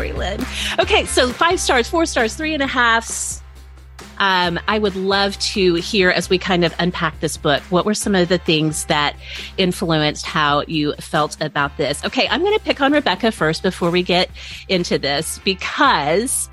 Lori 0.00 0.12
Lynn. 0.12 0.46
Okay, 0.78 1.04
so 1.04 1.30
five 1.30 1.60
stars, 1.60 1.86
four 1.86 2.06
stars, 2.06 2.34
three 2.34 2.54
and 2.54 2.62
a 2.62 2.66
half. 2.66 3.42
Um, 4.18 4.58
I 4.66 4.78
would 4.78 4.96
love 4.96 5.38
to 5.38 5.74
hear 5.74 6.08
as 6.08 6.30
we 6.30 6.38
kind 6.38 6.64
of 6.64 6.74
unpack 6.78 7.20
this 7.20 7.36
book. 7.36 7.62
What 7.64 7.84
were 7.84 7.92
some 7.92 8.14
of 8.14 8.30
the 8.30 8.38
things 8.38 8.86
that 8.86 9.14
influenced 9.58 10.24
how 10.24 10.62
you 10.66 10.94
felt 10.94 11.38
about 11.42 11.76
this? 11.76 12.02
Okay, 12.02 12.26
I'm 12.28 12.40
going 12.40 12.58
to 12.58 12.64
pick 12.64 12.80
on 12.80 12.92
Rebecca 12.92 13.30
first 13.30 13.62
before 13.62 13.90
we 13.90 14.02
get 14.02 14.30
into 14.70 14.98
this 14.98 15.38
because 15.44 16.48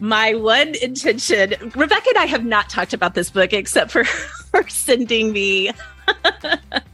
my 0.00 0.32
one 0.34 0.74
intention, 0.76 1.50
Rebecca 1.74 2.08
and 2.08 2.18
I 2.18 2.24
have 2.24 2.46
not 2.46 2.70
talked 2.70 2.94
about 2.94 3.14
this 3.14 3.28
book 3.28 3.52
except 3.52 3.90
for 3.90 4.04
her 4.54 4.66
sending 4.68 5.30
me. 5.32 5.72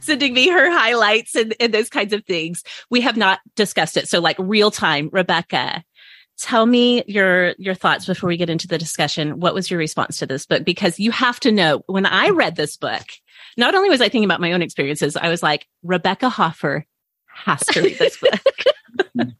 sending 0.00 0.34
me 0.34 0.48
her 0.48 0.70
highlights 0.70 1.34
and, 1.34 1.54
and 1.60 1.72
those 1.72 1.88
kinds 1.88 2.12
of 2.12 2.24
things. 2.24 2.62
We 2.90 3.00
have 3.02 3.16
not 3.16 3.40
discussed 3.54 3.96
it. 3.96 4.08
So 4.08 4.20
like 4.20 4.36
real 4.38 4.70
time, 4.70 5.10
Rebecca, 5.12 5.84
tell 6.38 6.66
me 6.66 7.02
your 7.06 7.54
your 7.58 7.74
thoughts 7.74 8.06
before 8.06 8.28
we 8.28 8.36
get 8.36 8.50
into 8.50 8.68
the 8.68 8.78
discussion. 8.78 9.40
What 9.40 9.54
was 9.54 9.70
your 9.70 9.78
response 9.78 10.18
to 10.18 10.26
this 10.26 10.46
book? 10.46 10.64
Because 10.64 10.98
you 10.98 11.10
have 11.10 11.40
to 11.40 11.52
know 11.52 11.82
when 11.86 12.06
i 12.06 12.30
read 12.30 12.56
this 12.56 12.76
book 12.76 13.04
not 13.56 13.74
only 13.74 13.88
was 13.88 14.00
i 14.00 14.04
thinking 14.04 14.24
about 14.24 14.40
my 14.40 14.52
own 14.52 14.62
experiences 14.62 15.16
i 15.16 15.28
was 15.28 15.42
like 15.42 15.66
rebecca 15.82 16.28
hoffer 16.28 16.84
has 17.26 17.60
to 17.66 17.82
read 17.82 17.98
this 17.98 18.16
book. 18.18 19.28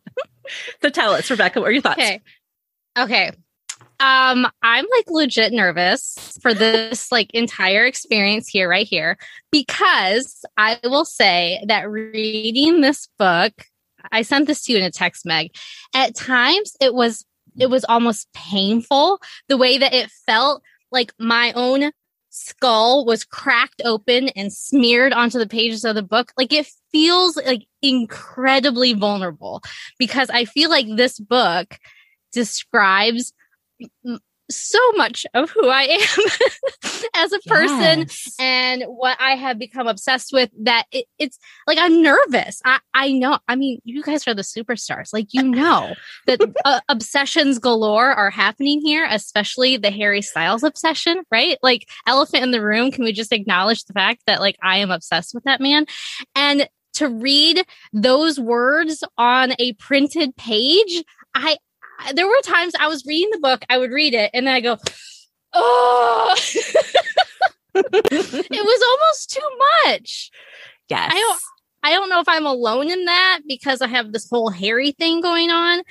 So 0.80 0.90
tell 0.90 1.12
us 1.12 1.28
rebecca 1.28 1.60
what 1.60 1.70
are 1.70 1.72
your 1.72 1.82
thoughts? 1.82 1.98
Okay. 1.98 2.20
Okay 2.96 3.32
um 4.00 4.46
i'm 4.62 4.84
like 4.96 5.08
legit 5.08 5.52
nervous 5.52 6.38
for 6.42 6.52
this 6.52 7.10
like 7.10 7.30
entire 7.32 7.84
experience 7.84 8.48
here 8.48 8.68
right 8.68 8.86
here 8.86 9.16
because 9.50 10.44
i 10.56 10.78
will 10.84 11.04
say 11.04 11.62
that 11.66 11.90
reading 11.90 12.80
this 12.80 13.08
book 13.18 13.52
I 14.12 14.22
sent 14.22 14.46
this 14.46 14.64
to 14.64 14.72
you 14.72 14.78
in 14.78 14.84
a 14.84 14.90
text, 14.90 15.26
Meg. 15.26 15.54
At 15.94 16.14
times 16.14 16.76
it 16.80 16.94
was 16.94 17.24
it 17.58 17.70
was 17.70 17.84
almost 17.84 18.28
painful 18.34 19.20
the 19.48 19.56
way 19.56 19.78
that 19.78 19.94
it 19.94 20.10
felt 20.10 20.62
like 20.92 21.12
my 21.18 21.52
own 21.54 21.90
skull 22.28 23.06
was 23.06 23.24
cracked 23.24 23.80
open 23.84 24.28
and 24.30 24.52
smeared 24.52 25.14
onto 25.14 25.38
the 25.38 25.46
pages 25.46 25.84
of 25.84 25.94
the 25.94 26.02
book. 26.02 26.32
Like 26.36 26.52
it 26.52 26.68
feels 26.92 27.36
like 27.36 27.66
incredibly 27.80 28.92
vulnerable 28.92 29.62
because 29.98 30.28
I 30.28 30.44
feel 30.44 30.68
like 30.68 30.86
this 30.96 31.18
book 31.18 31.78
describes 32.32 33.32
so 34.50 34.78
much 34.92 35.26
of 35.34 35.50
who 35.50 35.68
I 35.68 35.82
am 35.82 37.00
as 37.14 37.32
a 37.32 37.38
person 37.40 38.00
yes. 38.00 38.34
and 38.38 38.84
what 38.84 39.16
I 39.20 39.34
have 39.34 39.58
become 39.58 39.88
obsessed 39.88 40.32
with 40.32 40.50
that 40.62 40.84
it, 40.92 41.06
it's 41.18 41.38
like 41.66 41.78
I'm 41.78 42.02
nervous. 42.02 42.60
I, 42.64 42.78
I 42.94 43.12
know. 43.12 43.38
I 43.48 43.56
mean, 43.56 43.80
you 43.84 44.02
guys 44.02 44.26
are 44.28 44.34
the 44.34 44.42
superstars. 44.42 45.12
Like, 45.12 45.28
you 45.32 45.42
know 45.42 45.94
that 46.26 46.40
uh, 46.64 46.80
obsessions 46.88 47.58
galore 47.58 48.12
are 48.12 48.30
happening 48.30 48.80
here, 48.80 49.06
especially 49.10 49.76
the 49.76 49.90
Harry 49.90 50.22
Styles 50.22 50.62
obsession, 50.62 51.22
right? 51.30 51.58
Like, 51.62 51.88
elephant 52.06 52.44
in 52.44 52.50
the 52.52 52.62
room. 52.62 52.90
Can 52.90 53.04
we 53.04 53.12
just 53.12 53.32
acknowledge 53.32 53.84
the 53.84 53.92
fact 53.92 54.22
that 54.26 54.40
like 54.40 54.56
I 54.62 54.78
am 54.78 54.90
obsessed 54.90 55.34
with 55.34 55.44
that 55.44 55.60
man? 55.60 55.86
And 56.34 56.68
to 56.94 57.08
read 57.08 57.62
those 57.92 58.40
words 58.40 59.04
on 59.18 59.52
a 59.58 59.74
printed 59.74 60.34
page, 60.36 61.04
I 61.34 61.58
there 62.14 62.26
were 62.26 62.40
times 62.42 62.74
I 62.78 62.88
was 62.88 63.04
reading 63.06 63.30
the 63.32 63.38
book, 63.38 63.64
I 63.68 63.78
would 63.78 63.90
read 63.90 64.14
it, 64.14 64.30
and 64.34 64.46
then 64.46 64.54
I 64.54 64.60
go, 64.60 64.76
oh, 65.52 66.34
it 67.74 68.64
was 68.64 68.82
almost 68.88 69.30
too 69.30 69.58
much. 69.84 70.30
Yes. 70.88 71.12
I 71.12 71.18
don't, 71.18 71.40
I 71.82 71.90
don't 71.90 72.08
know 72.08 72.20
if 72.20 72.28
I'm 72.28 72.46
alone 72.46 72.90
in 72.90 73.04
that 73.04 73.40
because 73.46 73.80
I 73.80 73.88
have 73.88 74.12
this 74.12 74.28
whole 74.28 74.50
Harry 74.50 74.92
thing 74.92 75.20
going 75.20 75.50
on, 75.50 75.82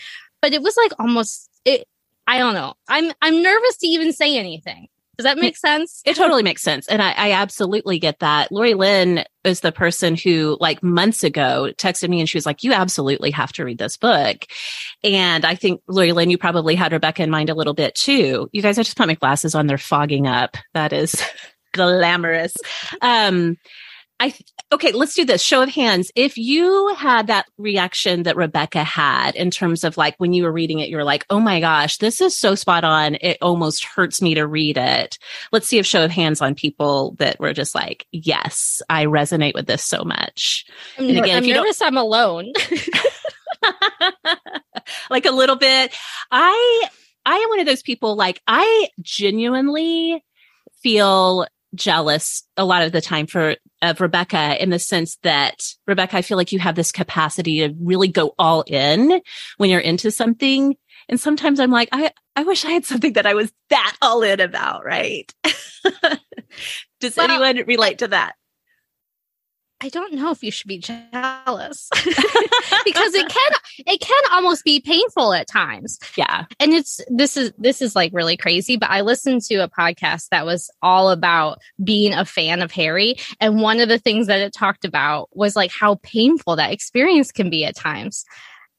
but 0.41 0.53
it 0.53 0.61
was 0.61 0.77
like 0.77 0.91
almost 0.99 1.49
it. 1.63 1.87
I 2.27 2.37
don't 2.39 2.53
know. 2.53 2.73
I'm 2.87 3.11
I'm 3.21 3.41
nervous 3.43 3.77
to 3.77 3.87
even 3.87 4.11
say 4.11 4.37
anything. 4.37 4.87
Does 5.17 5.23
that 5.23 5.37
make 5.37 5.57
sense? 5.57 6.01
It 6.05 6.15
totally 6.15 6.43
makes 6.43 6.61
sense. 6.61 6.87
And 6.87 7.01
I, 7.01 7.11
I, 7.11 7.31
absolutely 7.31 7.99
get 7.99 8.19
that. 8.19 8.51
Lori 8.51 8.73
Lynn 8.73 9.23
is 9.43 9.61
the 9.61 9.71
person 9.71 10.15
who 10.15 10.57
like 10.59 10.83
months 10.83 11.23
ago 11.23 11.71
texted 11.77 12.09
me 12.09 12.19
and 12.19 12.27
she 12.27 12.37
was 12.37 12.45
like, 12.45 12.63
you 12.63 12.73
absolutely 12.73 13.31
have 13.31 13.51
to 13.53 13.65
read 13.65 13.77
this 13.77 13.97
book. 13.97 14.45
And 15.03 15.45
I 15.45 15.55
think 15.55 15.81
Lori 15.87 16.11
Lynn, 16.11 16.29
you 16.29 16.37
probably 16.37 16.75
had 16.75 16.91
Rebecca 16.91 17.23
in 17.23 17.29
mind 17.29 17.49
a 17.49 17.55
little 17.55 17.73
bit 17.73 17.95
too. 17.95 18.49
You 18.51 18.61
guys, 18.61 18.77
I 18.77 18.83
just 18.83 18.97
put 18.97 19.07
my 19.07 19.15
glasses 19.15 19.55
on. 19.55 19.67
They're 19.67 19.77
fogging 19.77 20.27
up. 20.27 20.57
That 20.73 20.93
is 20.93 21.21
glamorous. 21.73 22.55
Um, 23.01 23.57
I 24.19 24.33
okay, 24.71 24.93
let's 24.93 25.13
do 25.13 25.25
this. 25.25 25.41
Show 25.41 25.61
of 25.61 25.69
hands. 25.69 26.09
If 26.15 26.37
you 26.37 26.95
had 26.97 27.27
that 27.27 27.47
reaction 27.57 28.23
that 28.23 28.37
Rebecca 28.37 28.83
had 28.83 29.35
in 29.35 29.51
terms 29.51 29.83
of 29.83 29.97
like 29.97 30.15
when 30.17 30.31
you 30.31 30.43
were 30.43 30.53
reading 30.53 30.79
it, 30.79 30.89
you're 30.89 31.03
like, 31.03 31.25
"Oh 31.29 31.41
my 31.41 31.59
gosh, 31.59 31.97
this 31.97 32.21
is 32.21 32.35
so 32.35 32.55
spot 32.55 32.85
on. 32.85 33.17
It 33.19 33.37
almost 33.41 33.83
hurts 33.83 34.21
me 34.21 34.33
to 34.35 34.47
read 34.47 34.77
it." 34.77 35.17
Let's 35.51 35.67
see 35.67 35.79
if 35.79 35.85
show 35.85 36.05
of 36.05 36.11
hands 36.11 36.41
on 36.41 36.55
people 36.55 37.15
that 37.19 37.39
were 37.41 37.53
just 37.53 37.75
like, 37.75 38.07
"Yes, 38.11 38.81
I 38.89 39.05
resonate 39.05 39.53
with 39.53 39.67
this 39.67 39.83
so 39.83 40.05
much." 40.05 40.65
I'm, 40.97 41.09
and 41.09 41.17
again, 41.19 41.37
I'm 41.37 41.43
if 41.43 41.47
you 41.49 41.55
nervous, 41.55 41.81
I'm 41.81 41.97
alone. 41.97 42.53
like 45.09 45.25
a 45.25 45.31
little 45.31 45.57
bit. 45.57 45.93
I 46.31 46.83
I 47.25 47.35
am 47.35 47.49
one 47.49 47.59
of 47.59 47.65
those 47.65 47.83
people. 47.83 48.15
Like 48.15 48.41
I 48.47 48.87
genuinely 49.01 50.23
feel 50.81 51.47
jealous 51.75 52.43
a 52.57 52.65
lot 52.65 52.83
of 52.83 52.91
the 52.91 53.01
time 53.01 53.27
for 53.27 53.55
of 53.81 54.01
Rebecca 54.01 54.61
in 54.61 54.69
the 54.69 54.79
sense 54.79 55.17
that 55.23 55.61
Rebecca, 55.87 56.17
I 56.17 56.21
feel 56.21 56.37
like 56.37 56.51
you 56.51 56.59
have 56.59 56.75
this 56.75 56.91
capacity 56.91 57.59
to 57.59 57.75
really 57.79 58.07
go 58.07 58.33
all 58.39 58.63
in 58.67 59.21
when 59.57 59.69
you're 59.69 59.79
into 59.79 60.11
something. 60.11 60.75
And 61.07 61.19
sometimes 61.19 61.59
I'm 61.59 61.71
like, 61.71 61.89
I, 61.91 62.11
I 62.35 62.43
wish 62.43 62.65
I 62.65 62.71
had 62.71 62.85
something 62.85 63.13
that 63.13 63.25
I 63.25 63.33
was 63.33 63.51
that 63.69 63.95
all 64.01 64.23
in 64.23 64.39
about, 64.39 64.83
right? 64.83 65.31
Does 66.99 67.15
well, 67.15 67.29
anyone 67.29 67.65
relate 67.67 67.99
to 67.99 68.07
that? 68.07 68.35
I 69.81 69.89
don't 69.89 70.13
know 70.13 70.31
if 70.31 70.41
you 70.41 70.51
should 70.51 70.67
be 70.67 70.79
jealous 70.79 71.89
because 72.85 73.13
it 73.13 73.27
can 73.27 73.51
it 73.79 73.99
can 73.99 74.23
almost 74.31 74.63
be 74.63 74.79
painful 74.79 75.33
at 75.33 75.47
times. 75.47 75.99
Yeah. 76.15 76.45
And 76.59 76.73
it's 76.73 77.01
this 77.09 77.35
is 77.35 77.51
this 77.57 77.81
is 77.81 77.95
like 77.95 78.11
really 78.13 78.37
crazy, 78.37 78.77
but 78.77 78.89
I 78.89 79.01
listened 79.01 79.41
to 79.43 79.55
a 79.55 79.69
podcast 79.69 80.29
that 80.29 80.45
was 80.45 80.69
all 80.81 81.09
about 81.09 81.59
being 81.83 82.13
a 82.13 82.23
fan 82.23 82.61
of 82.61 82.71
Harry 82.71 83.15
and 83.41 83.61
one 83.61 83.79
of 83.81 83.89
the 83.89 83.99
things 83.99 84.27
that 84.27 84.39
it 84.39 84.53
talked 84.53 84.85
about 84.85 85.29
was 85.33 85.55
like 85.55 85.71
how 85.71 85.95
painful 86.03 86.55
that 86.55 86.71
experience 86.71 87.31
can 87.31 87.49
be 87.49 87.65
at 87.65 87.75
times. 87.75 88.23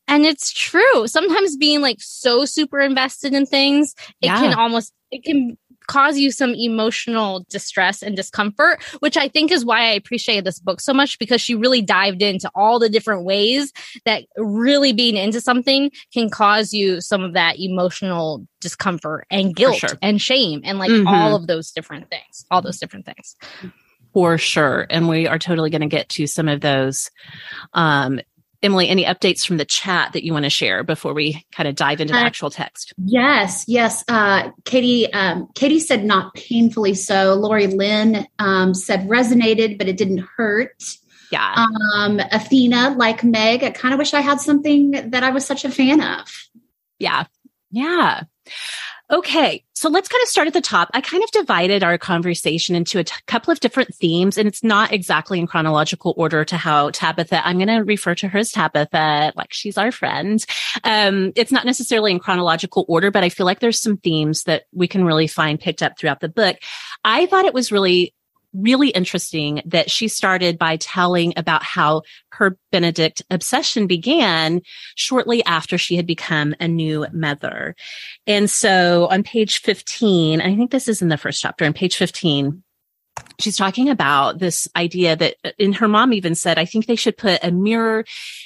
And 0.08 0.24
it's 0.24 0.52
true. 0.52 1.06
Sometimes 1.08 1.56
being 1.56 1.82
like 1.82 1.98
so 2.00 2.44
super 2.44 2.80
invested 2.80 3.34
in 3.34 3.44
things, 3.44 3.94
it 4.22 4.26
yeah. 4.26 4.40
can 4.40 4.54
almost 4.54 4.92
it 5.10 5.24
can 5.24 5.58
cause 5.86 6.18
you 6.18 6.30
some 6.30 6.54
emotional 6.54 7.46
distress 7.48 8.02
and 8.02 8.16
discomfort, 8.16 8.82
which 9.00 9.16
I 9.16 9.28
think 9.28 9.50
is 9.50 9.64
why 9.64 9.82
I 9.82 9.92
appreciated 9.92 10.44
this 10.44 10.58
book 10.58 10.80
so 10.80 10.92
much 10.92 11.18
because 11.18 11.40
she 11.40 11.54
really 11.54 11.82
dived 11.82 12.22
into 12.22 12.50
all 12.54 12.78
the 12.78 12.88
different 12.88 13.24
ways 13.24 13.72
that 14.04 14.24
really 14.36 14.92
being 14.92 15.16
into 15.16 15.40
something 15.40 15.90
can 16.12 16.30
cause 16.30 16.72
you 16.72 17.00
some 17.00 17.22
of 17.22 17.34
that 17.34 17.58
emotional 17.58 18.46
discomfort 18.60 19.26
and 19.30 19.54
guilt 19.54 19.76
sure. 19.76 19.90
and 20.02 20.20
shame 20.20 20.60
and 20.64 20.78
like 20.78 20.90
mm-hmm. 20.90 21.06
all 21.06 21.36
of 21.36 21.46
those 21.46 21.70
different 21.70 22.10
things, 22.10 22.44
all 22.50 22.62
those 22.62 22.78
different 22.78 23.06
things. 23.06 23.36
For 24.12 24.38
sure. 24.38 24.86
And 24.88 25.08
we 25.08 25.26
are 25.26 25.38
totally 25.38 25.68
going 25.68 25.82
to 25.82 25.88
get 25.88 26.08
to 26.10 26.26
some 26.26 26.48
of 26.48 26.62
those 26.62 27.10
um, 27.74 28.20
Emily, 28.66 28.88
any 28.88 29.04
updates 29.04 29.46
from 29.46 29.56
the 29.56 29.64
chat 29.64 30.12
that 30.12 30.24
you 30.24 30.32
want 30.32 30.44
to 30.44 30.50
share 30.50 30.82
before 30.82 31.14
we 31.14 31.46
kind 31.52 31.68
of 31.68 31.76
dive 31.76 32.00
into 32.00 32.12
the 32.12 32.18
uh, 32.18 32.24
actual 32.24 32.50
text? 32.50 32.92
Yes, 32.98 33.64
yes. 33.66 34.04
Uh, 34.08 34.50
Katie, 34.64 35.10
um, 35.12 35.48
Katie 35.54 35.80
said 35.80 36.04
not 36.04 36.34
painfully 36.34 36.94
so. 36.94 37.34
Lori 37.34 37.68
Lynn 37.68 38.26
um, 38.40 38.74
said 38.74 39.08
resonated, 39.08 39.78
but 39.78 39.88
it 39.88 39.96
didn't 39.96 40.26
hurt. 40.36 40.82
Yeah. 41.30 41.66
Um, 41.94 42.20
Athena, 42.32 42.96
like 42.96 43.24
Meg, 43.24 43.62
I 43.62 43.70
kind 43.70 43.94
of 43.94 43.98
wish 43.98 44.14
I 44.14 44.20
had 44.20 44.40
something 44.40 44.90
that 45.10 45.22
I 45.22 45.30
was 45.30 45.46
such 45.46 45.64
a 45.64 45.70
fan 45.70 46.00
of. 46.00 46.26
Yeah. 46.98 47.24
Yeah. 47.70 48.24
Okay, 49.08 49.64
so 49.72 49.88
let's 49.88 50.08
kind 50.08 50.20
of 50.22 50.28
start 50.28 50.48
at 50.48 50.52
the 50.52 50.60
top. 50.60 50.90
I 50.92 51.00
kind 51.00 51.22
of 51.22 51.30
divided 51.30 51.84
our 51.84 51.96
conversation 51.96 52.74
into 52.74 52.98
a 52.98 53.04
t- 53.04 53.14
couple 53.28 53.52
of 53.52 53.60
different 53.60 53.94
themes, 53.94 54.36
and 54.36 54.48
it's 54.48 54.64
not 54.64 54.92
exactly 54.92 55.38
in 55.38 55.46
chronological 55.46 56.12
order 56.16 56.44
to 56.44 56.56
how 56.56 56.90
Tabitha, 56.90 57.46
I'm 57.46 57.58
going 57.58 57.68
to 57.68 57.84
refer 57.84 58.16
to 58.16 58.26
her 58.26 58.40
as 58.40 58.50
Tabitha, 58.50 59.32
like 59.36 59.52
she's 59.52 59.78
our 59.78 59.92
friend. 59.92 60.44
Um, 60.82 61.32
it's 61.36 61.52
not 61.52 61.64
necessarily 61.64 62.10
in 62.10 62.18
chronological 62.18 62.84
order, 62.88 63.12
but 63.12 63.22
I 63.22 63.28
feel 63.28 63.46
like 63.46 63.60
there's 63.60 63.80
some 63.80 63.96
themes 63.96 64.42
that 64.44 64.64
we 64.72 64.88
can 64.88 65.04
really 65.04 65.28
find 65.28 65.60
picked 65.60 65.84
up 65.84 65.96
throughout 65.96 66.18
the 66.18 66.28
book. 66.28 66.56
I 67.04 67.26
thought 67.26 67.44
it 67.44 67.54
was 67.54 67.70
really 67.70 68.12
really 68.56 68.88
interesting 68.88 69.62
that 69.66 69.90
she 69.90 70.08
started 70.08 70.58
by 70.58 70.76
telling 70.76 71.32
about 71.36 71.62
how 71.62 72.02
her 72.32 72.58
Benedict 72.72 73.22
obsession 73.30 73.86
began 73.86 74.60
shortly 74.94 75.44
after 75.44 75.78
she 75.78 75.96
had 75.96 76.06
become 76.06 76.54
a 76.60 76.68
new 76.68 77.06
mother. 77.12 77.74
And 78.26 78.50
so 78.50 79.08
on 79.10 79.22
page 79.22 79.60
15, 79.60 80.40
I 80.40 80.56
think 80.56 80.70
this 80.70 80.88
is 80.88 81.02
in 81.02 81.08
the 81.08 81.16
first 81.16 81.40
chapter, 81.40 81.64
on 81.64 81.72
page 81.72 81.96
15, 81.96 82.62
she's 83.40 83.56
talking 83.56 83.88
about 83.88 84.38
this 84.38 84.68
idea 84.76 85.16
that 85.16 85.36
and 85.58 85.74
her 85.74 85.88
mom 85.88 86.12
even 86.12 86.34
said 86.34 86.58
i 86.58 86.66
think 86.66 86.84
they 86.84 86.96
should 86.96 87.16
put 87.16 87.42
a 87.42 87.50
mirror 87.50 88.04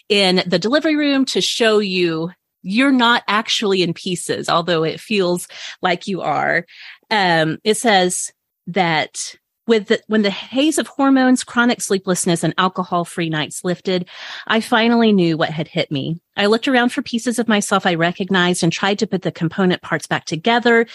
in 0.08 0.42
the 0.46 0.60
delivery 0.60 0.94
room 0.94 1.24
to 1.24 1.40
show 1.40 1.80
you 1.80 2.30
you're 2.62 2.92
not 2.92 3.22
actually 3.26 3.82
in 3.82 3.92
pieces 3.92 4.48
although 4.48 4.84
it 4.84 5.00
feels 5.00 5.48
like 5.82 6.06
you 6.06 6.20
are 6.20 6.64
um, 7.10 7.58
it 7.64 7.76
says 7.76 8.32
that 8.68 9.34
with 9.70 9.86
the, 9.86 10.02
when 10.08 10.22
the 10.22 10.30
haze 10.30 10.78
of 10.78 10.88
hormones, 10.88 11.44
chronic 11.44 11.80
sleeplessness, 11.80 12.42
and 12.42 12.52
alcohol 12.58 13.04
free 13.04 13.30
nights 13.30 13.62
lifted, 13.62 14.08
I 14.48 14.60
finally 14.60 15.12
knew 15.12 15.36
what 15.36 15.50
had 15.50 15.68
hit 15.68 15.92
me. 15.92 16.20
I 16.36 16.46
looked 16.46 16.66
around 16.66 16.88
for 16.88 17.02
pieces 17.02 17.38
of 17.38 17.46
myself 17.46 17.86
I 17.86 17.94
recognized 17.94 18.64
and 18.64 18.72
tried 18.72 18.98
to 18.98 19.06
put 19.06 19.22
the 19.22 19.30
component 19.30 19.80
parts 19.80 20.08
back 20.08 20.24
together, 20.24 20.86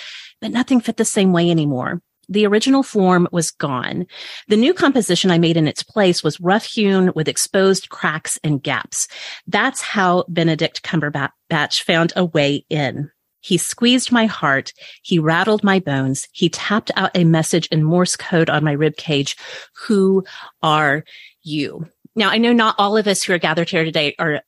but 0.41 0.51
nothing 0.51 0.81
fit 0.81 0.97
the 0.97 1.05
same 1.05 1.31
way 1.31 1.49
anymore. 1.49 2.01
The 2.27 2.45
original 2.47 2.83
form 2.83 3.29
was 3.31 3.49
gone. 3.49 4.07
The 4.49 4.57
new 4.57 4.73
composition 4.73 5.31
I 5.31 5.37
made 5.37 5.55
in 5.55 5.69
its 5.69 5.81
place 5.81 6.21
was 6.21 6.41
rough 6.41 6.65
hewn 6.65 7.13
with 7.15 7.29
exposed 7.29 7.87
cracks 7.87 8.37
and 8.43 8.61
gaps. 8.61 9.07
That's 9.47 9.79
how 9.79 10.25
Benedict 10.27 10.83
Cumberbatch 10.83 11.83
found 11.83 12.11
a 12.17 12.25
way 12.25 12.65
in. 12.69 13.09
He 13.45 13.59
squeezed 13.59 14.11
my 14.11 14.25
heart. 14.25 14.73
He 15.03 15.19
rattled 15.19 15.63
my 15.63 15.79
bones. 15.79 16.27
He 16.31 16.49
tapped 16.49 16.89
out 16.95 17.11
a 17.13 17.23
message 17.23 17.67
in 17.67 17.83
Morse 17.83 18.15
code 18.15 18.49
on 18.49 18.63
my 18.63 18.71
rib 18.71 18.95
cage. 18.95 19.37
Who 19.85 20.23
are 20.63 21.03
you? 21.43 21.85
Now, 22.15 22.31
I 22.31 22.39
know 22.39 22.53
not 22.53 22.73
all 22.79 22.97
of 22.97 23.05
us 23.05 23.21
who 23.21 23.33
are 23.33 23.37
gathered 23.37 23.69
here 23.69 23.85
today 23.85 24.15
are 24.17 24.41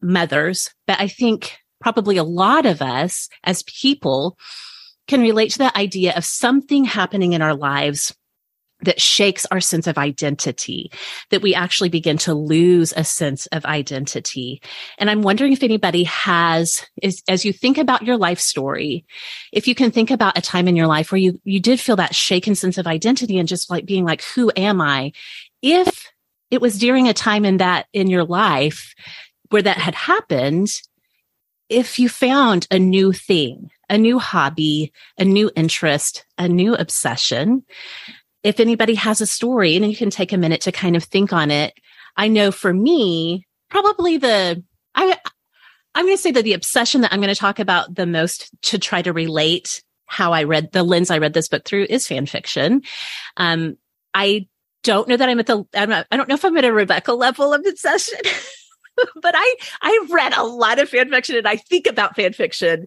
mothers, 0.00 0.70
but 0.86 1.00
I 1.00 1.08
think 1.08 1.58
probably 1.80 2.16
a 2.16 2.22
lot 2.22 2.64
of 2.64 2.80
us 2.80 3.28
as 3.42 3.64
people 3.64 4.38
can 5.08 5.20
relate 5.20 5.50
to 5.50 5.58
that 5.58 5.74
idea 5.74 6.14
of 6.14 6.24
something 6.24 6.84
happening 6.84 7.32
in 7.32 7.42
our 7.42 7.56
lives 7.56 8.14
that 8.82 9.00
shakes 9.00 9.46
our 9.46 9.60
sense 9.60 9.86
of 9.86 9.98
identity, 9.98 10.90
that 11.30 11.42
we 11.42 11.54
actually 11.54 11.88
begin 11.88 12.18
to 12.18 12.34
lose 12.34 12.92
a 12.96 13.04
sense 13.04 13.46
of 13.46 13.64
identity. 13.64 14.60
And 14.98 15.08
I'm 15.08 15.22
wondering 15.22 15.52
if 15.52 15.62
anybody 15.62 16.04
has, 16.04 16.84
is, 17.02 17.22
as 17.28 17.44
you 17.44 17.52
think 17.52 17.78
about 17.78 18.02
your 18.02 18.16
life 18.16 18.40
story, 18.40 19.04
if 19.52 19.66
you 19.66 19.74
can 19.74 19.90
think 19.90 20.10
about 20.10 20.36
a 20.36 20.42
time 20.42 20.68
in 20.68 20.76
your 20.76 20.86
life 20.86 21.12
where 21.12 21.20
you, 21.20 21.40
you 21.44 21.60
did 21.60 21.80
feel 21.80 21.96
that 21.96 22.14
shaken 22.14 22.54
sense 22.54 22.78
of 22.78 22.86
identity 22.86 23.38
and 23.38 23.48
just 23.48 23.70
like 23.70 23.86
being 23.86 24.04
like, 24.04 24.22
who 24.22 24.52
am 24.56 24.80
I? 24.80 25.12
If 25.62 26.10
it 26.50 26.60
was 26.60 26.78
during 26.78 27.08
a 27.08 27.14
time 27.14 27.44
in 27.44 27.58
that, 27.58 27.86
in 27.92 28.08
your 28.08 28.24
life 28.24 28.94
where 29.50 29.62
that 29.62 29.78
had 29.78 29.94
happened, 29.94 30.80
if 31.68 31.98
you 31.98 32.08
found 32.08 32.66
a 32.70 32.78
new 32.78 33.12
thing, 33.12 33.70
a 33.88 33.96
new 33.96 34.18
hobby, 34.18 34.92
a 35.18 35.24
new 35.24 35.50
interest, 35.56 36.26
a 36.38 36.48
new 36.48 36.74
obsession, 36.74 37.64
if 38.44 38.60
anybody 38.60 38.94
has 38.94 39.20
a 39.20 39.26
story 39.26 39.74
and 39.74 39.90
you 39.90 39.96
can 39.96 40.10
take 40.10 40.32
a 40.32 40.38
minute 40.38 40.60
to 40.60 40.72
kind 40.72 40.94
of 40.94 41.02
think 41.02 41.32
on 41.32 41.50
it. 41.50 41.74
I 42.16 42.28
know 42.28 42.52
for 42.52 42.72
me, 42.72 43.46
probably 43.70 44.18
the, 44.18 44.62
I, 44.94 45.18
I'm 45.94 46.04
going 46.04 46.16
to 46.16 46.22
say 46.22 46.30
that 46.30 46.44
the 46.44 46.52
obsession 46.52 47.00
that 47.00 47.12
I'm 47.12 47.20
going 47.20 47.34
to 47.34 47.40
talk 47.40 47.58
about 47.58 47.94
the 47.94 48.06
most 48.06 48.50
to 48.62 48.78
try 48.78 49.02
to 49.02 49.12
relate 49.12 49.82
how 50.06 50.32
I 50.32 50.44
read 50.44 50.70
the 50.72 50.84
lens 50.84 51.10
I 51.10 51.18
read 51.18 51.32
this 51.32 51.48
book 51.48 51.64
through 51.64 51.86
is 51.88 52.06
fan 52.06 52.26
fiction. 52.26 52.82
Um, 53.38 53.78
I 54.12 54.46
don't 54.82 55.08
know 55.08 55.16
that 55.16 55.28
I'm 55.28 55.40
at 55.40 55.46
the, 55.46 55.64
I'm 55.74 55.88
not, 55.88 56.06
I 56.12 56.16
don't 56.16 56.28
know 56.28 56.34
if 56.34 56.44
I'm 56.44 56.56
at 56.58 56.64
a 56.66 56.72
Rebecca 56.72 57.14
level 57.14 57.52
of 57.52 57.64
obsession. 57.66 58.20
but 59.20 59.34
I 59.36 59.54
I've 59.82 60.10
read 60.10 60.34
a 60.36 60.44
lot 60.44 60.78
of 60.78 60.88
fan 60.88 61.10
fiction 61.10 61.36
and 61.36 61.48
I 61.48 61.56
think 61.56 61.86
about 61.86 62.14
fan 62.14 62.32
fiction 62.32 62.86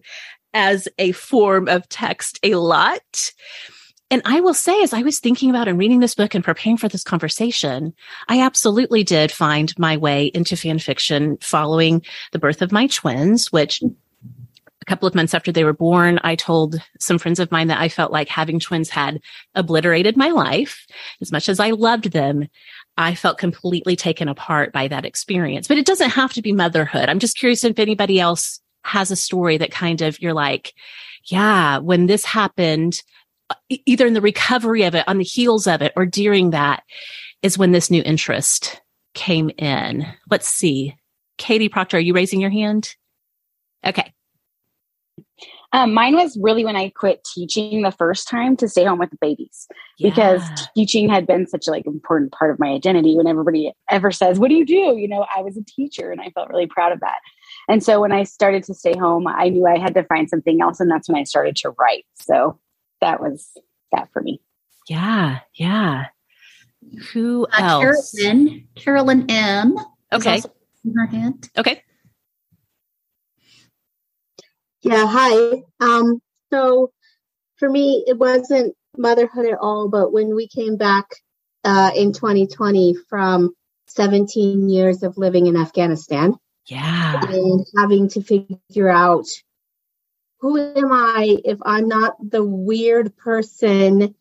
as 0.54 0.88
a 0.98 1.12
form 1.12 1.68
of 1.68 1.88
text 1.88 2.38
a 2.42 2.54
lot. 2.54 3.32
And 4.10 4.22
I 4.24 4.40
will 4.40 4.54
say, 4.54 4.82
as 4.82 4.94
I 4.94 5.02
was 5.02 5.18
thinking 5.18 5.50
about 5.50 5.68
and 5.68 5.78
reading 5.78 6.00
this 6.00 6.14
book 6.14 6.34
and 6.34 6.42
preparing 6.42 6.78
for 6.78 6.88
this 6.88 7.04
conversation, 7.04 7.92
I 8.26 8.40
absolutely 8.40 9.04
did 9.04 9.30
find 9.30 9.76
my 9.78 9.98
way 9.98 10.26
into 10.26 10.56
fan 10.56 10.78
fiction 10.78 11.36
following 11.40 12.02
the 12.32 12.38
birth 12.38 12.62
of 12.62 12.72
my 12.72 12.86
twins, 12.86 13.52
which 13.52 13.80
hmm. 13.80 13.88
a 14.80 14.84
couple 14.86 15.06
of 15.06 15.14
months 15.14 15.34
after 15.34 15.52
they 15.52 15.64
were 15.64 15.74
born, 15.74 16.18
I 16.24 16.36
told 16.36 16.80
some 16.98 17.18
friends 17.18 17.38
of 17.38 17.52
mine 17.52 17.68
that 17.68 17.80
I 17.80 17.90
felt 17.90 18.10
like 18.10 18.28
having 18.28 18.58
twins 18.58 18.88
had 18.88 19.20
obliterated 19.54 20.16
my 20.16 20.30
life. 20.30 20.86
As 21.20 21.30
much 21.30 21.50
as 21.50 21.60
I 21.60 21.70
loved 21.70 22.12
them, 22.12 22.48
I 22.96 23.14
felt 23.14 23.36
completely 23.36 23.94
taken 23.94 24.26
apart 24.28 24.72
by 24.72 24.88
that 24.88 25.04
experience. 25.04 25.68
But 25.68 25.78
it 25.78 25.86
doesn't 25.86 26.10
have 26.10 26.32
to 26.32 26.42
be 26.42 26.52
motherhood. 26.52 27.10
I'm 27.10 27.20
just 27.20 27.36
curious 27.36 27.62
if 27.62 27.78
anybody 27.78 28.18
else 28.18 28.60
has 28.84 29.10
a 29.10 29.16
story 29.16 29.58
that 29.58 29.70
kind 29.70 30.00
of 30.00 30.20
you're 30.22 30.32
like, 30.32 30.72
yeah, 31.24 31.78
when 31.78 32.06
this 32.06 32.24
happened, 32.24 33.02
either 33.68 34.06
in 34.06 34.14
the 34.14 34.20
recovery 34.20 34.82
of 34.82 34.94
it, 34.94 35.06
on 35.08 35.18
the 35.18 35.24
heels 35.24 35.66
of 35.66 35.82
it, 35.82 35.92
or 35.96 36.06
during 36.06 36.50
that 36.50 36.82
is 37.42 37.58
when 37.58 37.72
this 37.72 37.90
new 37.90 38.02
interest 38.04 38.80
came 39.14 39.50
in. 39.58 40.06
Let's 40.30 40.48
see. 40.48 40.96
Katie 41.38 41.68
Proctor, 41.68 41.96
are 41.96 42.00
you 42.00 42.14
raising 42.14 42.40
your 42.40 42.50
hand? 42.50 42.94
Okay. 43.86 44.12
Um, 45.72 45.92
mine 45.92 46.14
was 46.14 46.38
really 46.40 46.64
when 46.64 46.76
I 46.76 46.88
quit 46.88 47.26
teaching 47.34 47.82
the 47.82 47.92
first 47.92 48.26
time 48.26 48.56
to 48.56 48.68
stay 48.68 48.84
home 48.84 48.98
with 48.98 49.10
the 49.10 49.18
babies 49.20 49.66
yeah. 49.98 50.08
because 50.08 50.42
teaching 50.74 51.10
had 51.10 51.26
been 51.26 51.46
such 51.46 51.68
a 51.68 51.70
like 51.70 51.84
important 51.84 52.32
part 52.32 52.50
of 52.50 52.58
my 52.58 52.68
identity. 52.68 53.14
When 53.14 53.26
everybody 53.26 53.72
ever 53.90 54.10
says, 54.10 54.38
"What 54.38 54.48
do 54.48 54.54
you 54.54 54.64
do?" 54.64 54.96
You 54.96 55.08
know, 55.08 55.26
I 55.34 55.42
was 55.42 55.58
a 55.58 55.64
teacher, 55.64 56.10
and 56.10 56.22
I 56.22 56.30
felt 56.30 56.48
really 56.48 56.66
proud 56.66 56.92
of 56.92 57.00
that. 57.00 57.18
And 57.68 57.84
so 57.84 58.00
when 58.00 58.12
I 58.12 58.22
started 58.22 58.64
to 58.64 58.74
stay 58.74 58.96
home, 58.96 59.26
I 59.28 59.50
knew 59.50 59.66
I 59.66 59.78
had 59.78 59.94
to 59.94 60.04
find 60.04 60.30
something 60.30 60.62
else, 60.62 60.80
and 60.80 60.90
that's 60.90 61.06
when 61.06 61.20
I 61.20 61.24
started 61.24 61.56
to 61.56 61.70
write. 61.78 62.06
So 62.14 62.58
that 63.00 63.20
was 63.20 63.50
that 63.92 64.08
for 64.12 64.22
me. 64.22 64.40
Yeah, 64.88 65.40
yeah. 65.54 66.06
Who 67.12 67.46
uh, 67.46 67.80
else? 67.82 68.12
Carolyn, 68.18 68.68
Carolyn 68.74 69.26
M. 69.30 69.76
Okay. 70.12 70.42
her 70.94 71.06
hand. 71.06 71.50
Okay. 71.56 71.82
Yeah. 74.82 75.06
Hi. 75.06 75.62
Um. 75.80 76.20
So 76.50 76.92
for 77.56 77.68
me, 77.68 78.04
it 78.06 78.18
wasn't 78.18 78.74
motherhood 78.96 79.46
at 79.46 79.58
all, 79.58 79.88
but 79.88 80.12
when 80.12 80.34
we 80.34 80.48
came 80.48 80.76
back 80.76 81.06
uh, 81.64 81.90
in 81.94 82.12
2020 82.12 82.96
from 83.08 83.54
17 83.88 84.68
years 84.68 85.02
of 85.02 85.18
living 85.18 85.46
in 85.46 85.56
Afghanistan. 85.56 86.34
Yeah. 86.66 87.20
And 87.28 87.66
having 87.76 88.08
to 88.10 88.22
figure 88.22 88.88
out 88.88 89.26
who 90.40 90.58
am 90.58 90.92
I 90.92 91.36
if 91.44 91.58
I'm 91.62 91.88
not 91.88 92.16
the 92.20 92.44
weird 92.44 93.16
person 93.16 94.14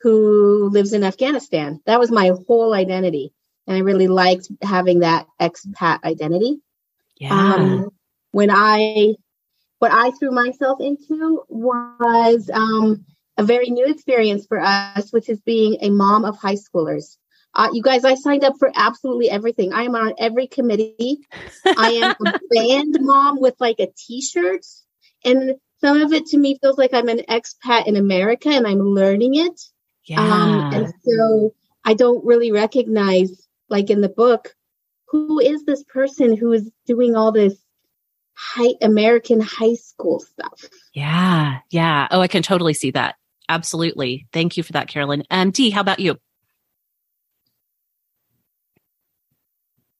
who 0.00 0.68
lives 0.70 0.92
in 0.92 1.04
Afghanistan? 1.04 1.80
That 1.86 1.98
was 1.98 2.10
my 2.10 2.32
whole 2.46 2.72
identity. 2.72 3.32
And 3.66 3.76
I 3.76 3.80
really 3.80 4.06
liked 4.06 4.48
having 4.62 5.00
that 5.00 5.26
expat 5.40 6.04
identity. 6.04 6.60
Yeah. 7.18 7.32
Um, 7.32 7.90
when 8.30 8.50
I, 8.50 9.14
what 9.78 9.90
I 9.92 10.12
threw 10.12 10.30
myself 10.30 10.80
into 10.80 11.42
was 11.48 12.48
um, 12.52 13.04
a 13.36 13.42
very 13.42 13.70
new 13.70 13.86
experience 13.86 14.46
for 14.46 14.60
us, 14.60 15.12
which 15.12 15.28
is 15.28 15.40
being 15.40 15.78
a 15.80 15.90
mom 15.90 16.24
of 16.24 16.38
high 16.38 16.54
schoolers. 16.54 17.16
Uh, 17.54 17.70
you 17.72 17.82
guys, 17.82 18.04
I 18.04 18.14
signed 18.14 18.44
up 18.44 18.54
for 18.58 18.70
absolutely 18.74 19.30
everything. 19.30 19.72
I 19.72 19.84
am 19.84 19.94
on 19.94 20.12
every 20.18 20.46
committee. 20.46 21.20
I 21.64 21.92
am 21.92 22.14
a 22.24 22.38
band 22.50 22.98
mom 23.00 23.40
with 23.40 23.54
like 23.58 23.80
a 23.80 23.88
t-shirt 23.96 24.64
and 25.26 25.56
some 25.80 26.00
of 26.00 26.12
it 26.12 26.26
to 26.26 26.38
me 26.38 26.58
feels 26.60 26.78
like 26.78 26.94
I'm 26.94 27.08
an 27.08 27.20
expat 27.28 27.86
in 27.86 27.96
America 27.96 28.48
and 28.48 28.66
I'm 28.66 28.80
learning 28.80 29.34
it. 29.34 29.60
Yeah. 30.04 30.20
Um, 30.20 30.72
and 30.72 30.94
so 31.02 31.54
I 31.84 31.94
don't 31.94 32.24
really 32.24 32.52
recognize, 32.52 33.46
like 33.68 33.90
in 33.90 34.00
the 34.00 34.08
book, 34.08 34.54
who 35.08 35.38
is 35.38 35.64
this 35.64 35.82
person 35.84 36.36
who 36.36 36.52
is 36.52 36.70
doing 36.86 37.14
all 37.14 37.32
this 37.32 37.54
high 38.34 38.74
American 38.80 39.40
high 39.40 39.74
school 39.74 40.20
stuff? 40.20 40.64
Yeah. 40.94 41.58
Yeah. 41.70 42.08
Oh, 42.10 42.20
I 42.20 42.28
can 42.28 42.42
totally 42.42 42.74
see 42.74 42.92
that. 42.92 43.16
Absolutely. 43.48 44.26
Thank 44.32 44.56
you 44.56 44.62
for 44.62 44.72
that, 44.72 44.88
Carolyn. 44.88 45.24
Um, 45.30 45.50
Dee, 45.50 45.70
how 45.70 45.80
about 45.80 46.00
you? 46.00 46.16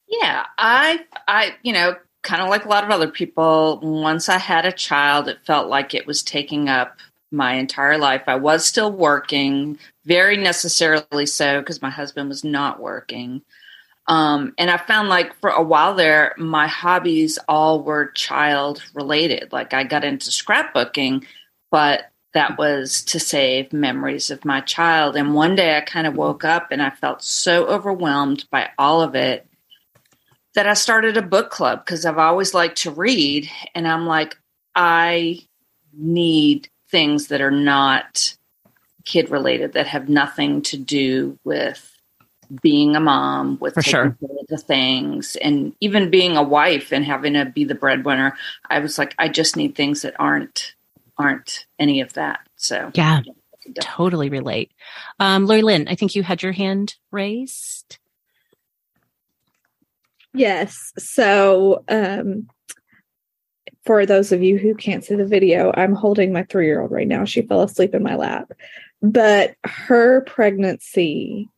Yeah, 0.09 0.47
I, 0.57 1.01
I, 1.27 1.57
you 1.63 1.73
know, 1.73 1.97
kind 2.27 2.43
of 2.43 2.49
like 2.49 2.65
a 2.65 2.69
lot 2.69 2.85
of 2.85 2.91
other 2.91 3.09
people, 3.09 3.79
once 3.81 4.29
I 4.29 4.39
had 4.39 4.67
a 4.67 4.73
child, 4.73 5.29
it 5.29 5.39
felt 5.47 5.69
like 5.69 5.95
it 5.95 6.07
was 6.07 6.23
taking 6.23 6.69
up 6.69 6.99
my 7.31 7.55
entire 7.55 7.99
life. 7.99 8.25
I 8.27 8.35
was 8.35 8.67
still 8.67 8.91
working, 8.91 9.79
very 10.05 10.37
necessarily 10.37 11.27
so, 11.27 11.61
because 11.61 11.81
my 11.81 11.91
husband 11.91 12.29
was 12.29 12.43
not 12.43 12.81
working. 12.81 13.43
Um, 14.09 14.55
and 14.59 14.71
I 14.71 14.77
found 14.77 15.09
like 15.09 15.39
for 15.41 15.51
a 15.51 15.63
while 15.63 15.95
there, 15.95 16.35
my 16.37 16.67
hobbies 16.67 17.39
all 17.49 17.83
were 17.83 18.11
child 18.13 18.83
related. 18.93 19.53
Like 19.53 19.73
I 19.73 19.85
got 19.85 20.05
into 20.05 20.31
scrapbooking, 20.31 21.25
but 21.71 22.11
that 22.35 22.59
was 22.59 23.03
to 23.05 23.21
save 23.21 23.73
memories 23.73 24.31
of 24.31 24.45
my 24.45 24.61
child. 24.61 25.17
And 25.17 25.35
one 25.35 25.55
day 25.55 25.77
I 25.77 25.81
kind 25.81 26.07
of 26.07 26.17
woke 26.17 26.45
up 26.45 26.69
and 26.71 26.83
I 26.83 26.91
felt 26.91 27.23
so 27.23 27.67
overwhelmed 27.67 28.47
by 28.51 28.71
all 28.79 29.01
of 29.01 29.15
it 29.15 29.47
that 30.57 30.67
I 30.67 30.75
started 30.75 31.17
a 31.19 31.23
book 31.23 31.51
club 31.51 31.85
because 31.85 32.07
I've 32.07 32.19
always 32.19 32.55
liked 32.55 32.79
to 32.79 32.91
read. 32.91 33.49
And 33.75 33.87
I'm 33.87 34.07
like, 34.07 34.37
I 34.75 35.41
need 35.93 36.69
things 36.91 37.29
that 37.29 37.43
are 37.43 37.51
not 37.51 38.35
kid 39.05 39.31
related 39.31 39.75
that 39.75 39.87
have 39.87 40.09
nothing 40.09 40.63
to 40.63 40.79
do 40.79 41.39
with 41.45 41.93
being 42.63 42.97
a 42.97 43.01
mom, 43.01 43.59
with 43.61 43.75
For 43.75 43.83
taking 43.83 43.91
sure. 43.91 44.17
care 44.21 44.39
of 44.41 44.47
the 44.49 44.57
things, 44.59 45.37
and 45.37 45.75
even 45.81 46.11
being 46.11 46.37
a 46.37 46.43
wife 46.43 46.93
and 46.93 47.05
having 47.05 47.35
to 47.35 47.45
be 47.45 47.65
the 47.65 47.75
breadwinner. 47.75 48.37
I 48.71 48.79
was 48.79 48.99
like, 48.99 49.15
I 49.19 49.29
just 49.29 49.57
need 49.57 49.75
things 49.75 50.03
that 50.03 50.15
aren't 50.19 50.75
aren't 51.19 51.67
any 51.79 52.01
of 52.01 52.13
that. 52.15 52.41
So 52.57 52.91
Yeah, 52.95 53.23
totally 53.81 54.31
relate. 54.31 54.71
Um, 55.19 55.47
Lori 55.47 55.63
Lynn, 55.63 55.89
I 55.89 55.97
think 55.97 56.15
you 56.15 56.23
had 56.23 56.43
your 56.43 56.53
hand 56.53 56.95
raised. 57.11 57.99
Yes. 60.37 60.93
So, 60.99 61.83
um, 61.89 62.49
for 63.87 64.05
those 64.05 64.33
of 64.33 64.43
you 64.43 64.59
who 64.59 64.75
can't 64.75 65.05
see 65.05 65.15
the 65.15 65.25
video, 65.25 65.73
I'm 65.75 65.95
holding 65.95 66.33
my 66.33 66.43
three 66.43 66.67
year 66.67 66.83
old 66.83 66.91
right 66.91 67.09
now. 67.09 67.25
She 67.25 67.43
fell 67.43 67.63
asleep 67.63 67.95
in 67.95 68.03
my 68.03 68.17
lap. 68.17 68.53
But 69.01 69.55
her 69.65 70.23
pregnancy 70.23 71.49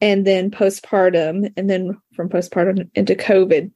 and 0.00 0.26
then 0.26 0.50
postpartum, 0.50 1.52
and 1.56 1.70
then 1.70 1.98
from 2.14 2.28
postpartum 2.28 2.90
into 2.94 3.14
COVID, 3.14 3.70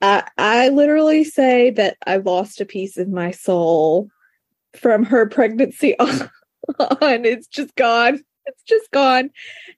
I, 0.00 0.28
I 0.36 0.68
literally 0.68 1.24
say 1.24 1.70
that 1.70 1.96
I 2.06 2.18
lost 2.18 2.60
a 2.60 2.66
piece 2.66 2.98
of 2.98 3.08
my 3.08 3.32
soul 3.32 4.08
from 4.76 5.04
her 5.04 5.26
pregnancy 5.26 5.98
on. 5.98 6.30
It's 7.24 7.48
just 7.48 7.74
gone. 7.74 8.22
It's 8.46 8.62
just 8.62 8.90
gone. 8.90 9.30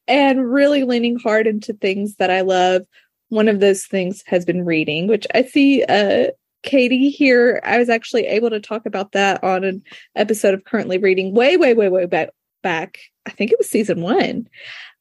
And 0.06 0.52
really 0.52 0.84
leaning 0.84 1.18
hard 1.18 1.46
into 1.46 1.72
things 1.72 2.16
that 2.16 2.30
I 2.30 2.42
love 2.42 2.82
one 3.30 3.48
of 3.48 3.60
those 3.60 3.86
things 3.86 4.22
has 4.26 4.44
been 4.44 4.64
reading, 4.64 5.06
which 5.06 5.26
I 5.34 5.42
see 5.42 5.82
uh 5.84 6.26
Katie 6.62 7.08
here. 7.08 7.62
I 7.64 7.78
was 7.78 7.88
actually 7.88 8.26
able 8.26 8.50
to 8.50 8.60
talk 8.60 8.84
about 8.84 9.12
that 9.12 9.42
on 9.42 9.64
an 9.64 9.82
episode 10.14 10.52
of 10.52 10.64
currently 10.64 10.98
reading 10.98 11.34
way, 11.34 11.56
way, 11.56 11.72
way, 11.72 11.88
way 11.88 12.04
back 12.04 12.30
back. 12.62 12.98
I 13.24 13.30
think 13.30 13.50
it 13.50 13.58
was 13.58 13.70
season 13.70 14.02
one. 14.02 14.48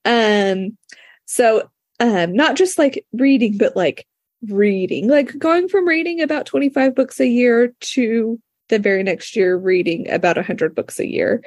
Um 0.05 0.77
so 1.25 1.69
um 1.99 2.33
not 2.33 2.55
just 2.55 2.79
like 2.79 3.05
reading, 3.11 3.57
but 3.57 3.75
like 3.75 4.07
reading, 4.47 5.09
like 5.09 5.37
going 5.37 5.67
from 5.67 5.87
reading 5.87 6.21
about 6.21 6.45
25 6.45 6.95
books 6.95 7.19
a 7.19 7.27
year 7.27 7.73
to 7.81 8.39
the 8.69 8.79
very 8.79 9.03
next 9.03 9.35
year 9.35 9.57
reading 9.57 10.09
about 10.09 10.37
100 10.37 10.75
books 10.75 10.99
a 10.99 11.07
year. 11.07 11.43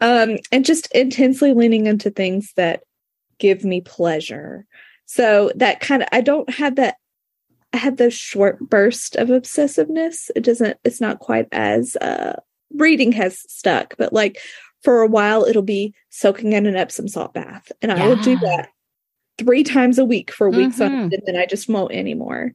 Um 0.00 0.36
and 0.52 0.64
just 0.64 0.92
intensely 0.94 1.54
leaning 1.54 1.86
into 1.86 2.10
things 2.10 2.52
that 2.56 2.82
give 3.38 3.64
me 3.64 3.80
pleasure. 3.80 4.66
So 5.06 5.52
that 5.56 5.80
kind 5.80 6.02
of 6.02 6.08
I 6.12 6.20
don't 6.20 6.48
have 6.50 6.76
that 6.76 6.96
I 7.72 7.76
had 7.78 7.96
those 7.96 8.14
short 8.14 8.58
burst 8.60 9.16
of 9.16 9.28
obsessiveness. 9.28 10.30
It 10.36 10.44
doesn't 10.44 10.78
it's 10.84 11.00
not 11.00 11.18
quite 11.18 11.48
as 11.52 11.96
uh 11.96 12.40
reading 12.74 13.12
has 13.12 13.38
stuck, 13.50 13.94
but 13.98 14.12
like 14.12 14.38
for 14.82 15.00
a 15.02 15.06
while 15.06 15.44
it'll 15.44 15.62
be 15.62 15.94
soaking 16.10 16.52
in 16.52 16.66
an 16.66 16.76
Epsom 16.76 17.08
salt 17.08 17.34
bath. 17.34 17.70
And 17.82 17.90
I 17.92 18.06
will 18.06 18.16
do 18.16 18.36
that 18.36 18.68
three 19.38 19.64
times 19.64 19.98
a 19.98 20.04
week 20.04 20.30
for 20.32 20.48
weeks 20.50 20.80
on 20.80 20.90
Mhm. 20.90 21.02
end, 21.04 21.12
and 21.12 21.22
then 21.26 21.36
I 21.36 21.46
just 21.46 21.68
won't 21.68 21.92
anymore. 21.92 22.54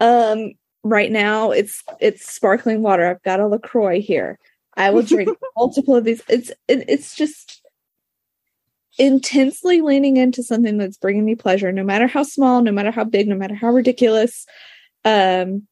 Um 0.00 0.52
right 0.84 1.10
now 1.10 1.50
it's 1.50 1.82
it's 2.00 2.30
sparkling 2.32 2.82
water. 2.82 3.06
I've 3.06 3.22
got 3.22 3.40
a 3.40 3.46
LaCroix 3.46 4.00
here. 4.00 4.38
I 4.76 4.90
will 4.90 5.02
drink 5.02 5.36
multiple 5.56 5.96
of 5.96 6.04
these. 6.04 6.22
It's 6.28 6.50
it, 6.68 6.84
it's 6.88 7.16
just 7.16 7.57
intensely 8.98 9.80
leaning 9.80 10.16
into 10.16 10.42
something 10.42 10.76
that's 10.76 10.96
bringing 10.96 11.24
me 11.24 11.34
pleasure 11.34 11.70
no 11.72 11.84
matter 11.84 12.06
how 12.06 12.22
small 12.22 12.62
no 12.62 12.72
matter 12.72 12.90
how 12.90 13.04
big 13.04 13.28
no 13.28 13.36
matter 13.36 13.54
how 13.54 13.68
ridiculous 13.68 14.44
um 15.04 15.66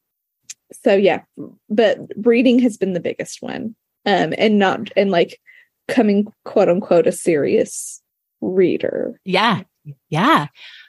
so 0.83 0.95
yeah 0.95 1.21
but 1.69 1.99
reading 2.17 2.59
has 2.59 2.77
been 2.77 2.93
the 2.93 2.99
biggest 2.99 3.41
one 3.41 3.75
um 4.05 4.33
and 4.37 4.57
not 4.57 4.89
and 4.95 5.11
like 5.11 5.39
coming 5.87 6.31
quote 6.45 6.69
unquote 6.69 7.07
a 7.07 7.11
serious 7.11 8.01
reader 8.41 9.19
Yeah. 9.25 9.63
Yeah. 10.09 10.47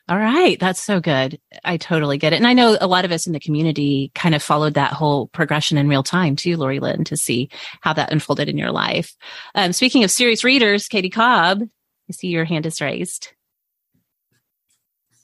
All 0.09 0.19
right. 0.19 0.59
That's 0.59 0.83
so 0.83 0.99
good. 1.01 1.39
I 1.65 1.77
totally 1.77 2.19
get 2.19 2.33
it. 2.33 2.37
And 2.37 2.47
I 2.49 2.53
know 2.53 2.77
a 2.81 2.89
lot 2.89 3.05
of 3.05 3.13
us 3.13 3.29
in 3.29 3.33
the 3.33 3.39
community 3.39 4.11
kind 4.15 4.35
of 4.35 4.43
followed 4.43 4.75
that 4.75 4.93
whole 4.93 5.29
progression 5.29 5.79
in 5.79 5.89
real 5.89 6.03
time 6.03 6.35
too, 6.35 6.57
Lori 6.57 6.81
Lynn, 6.81 7.05
to 7.05 7.17
see 7.17 7.49
how 7.81 7.93
that 7.93 8.11
unfolded 8.11 8.49
in 8.49 8.59
your 8.59 8.73
life. 8.73 9.15
Um, 9.55 9.73
speaking 9.73 10.03
of 10.03 10.11
serious 10.11 10.43
readers, 10.43 10.89
Katie 10.89 11.11
Cobb, 11.11 11.63
I 12.09 12.13
see 12.13 12.29
your 12.29 12.45
hand 12.45 12.67
is 12.67 12.81
raised. 12.81 13.33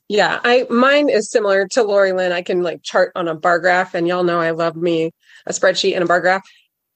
Yeah, 0.09 0.39
I 0.45 0.67
mine 0.69 1.09
is 1.09 1.31
similar 1.31 1.67
to 1.69 1.83
Lori 1.83 2.13
Lynn. 2.13 2.33
I 2.33 2.43
can 2.43 2.63
like 2.63 2.83
chart 2.83 3.13
on 3.15 3.27
a 3.27 3.35
bar 3.35 3.59
graph, 3.59 3.95
and 3.95 4.07
y'all 4.07 4.23
know 4.23 4.39
I 4.39 4.51
love 4.51 4.77
me 4.77 5.13
a 5.47 5.53
spreadsheet 5.53 5.95
and 5.95 6.05
a 6.05 6.07
bar 6.07 6.21
graph. 6.21 6.43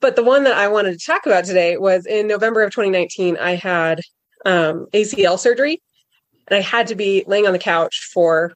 But 0.01 0.15
the 0.15 0.23
one 0.23 0.45
that 0.45 0.57
I 0.57 0.69
wanted 0.69 0.99
to 0.99 1.05
talk 1.05 1.27
about 1.27 1.45
today 1.45 1.77
was 1.79 2.07
in 2.07 2.29
November 2.29 2.63
of 2.63 2.71
2019. 2.71 3.37
I 3.39 3.55
had 3.55 4.01
um, 4.45 4.87
ACL 4.93 5.39
surgery, 5.39 5.83
and 6.49 6.59
I 6.59 6.61
had 6.61 6.89
to 6.89 6.95
be 6.95 7.25
laying 7.27 7.47
on 7.47 7.55
the 7.55 7.59
couch 7.59 8.09
for 8.13 8.53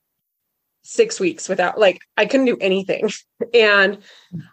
six 0.83 1.19
weeks 1.19 1.49
without 1.49 1.79
like 1.79 2.01
I 2.17 2.27
couldn't 2.27 2.47
do 2.47 2.59
anything. 2.61 3.11
And 3.53 3.99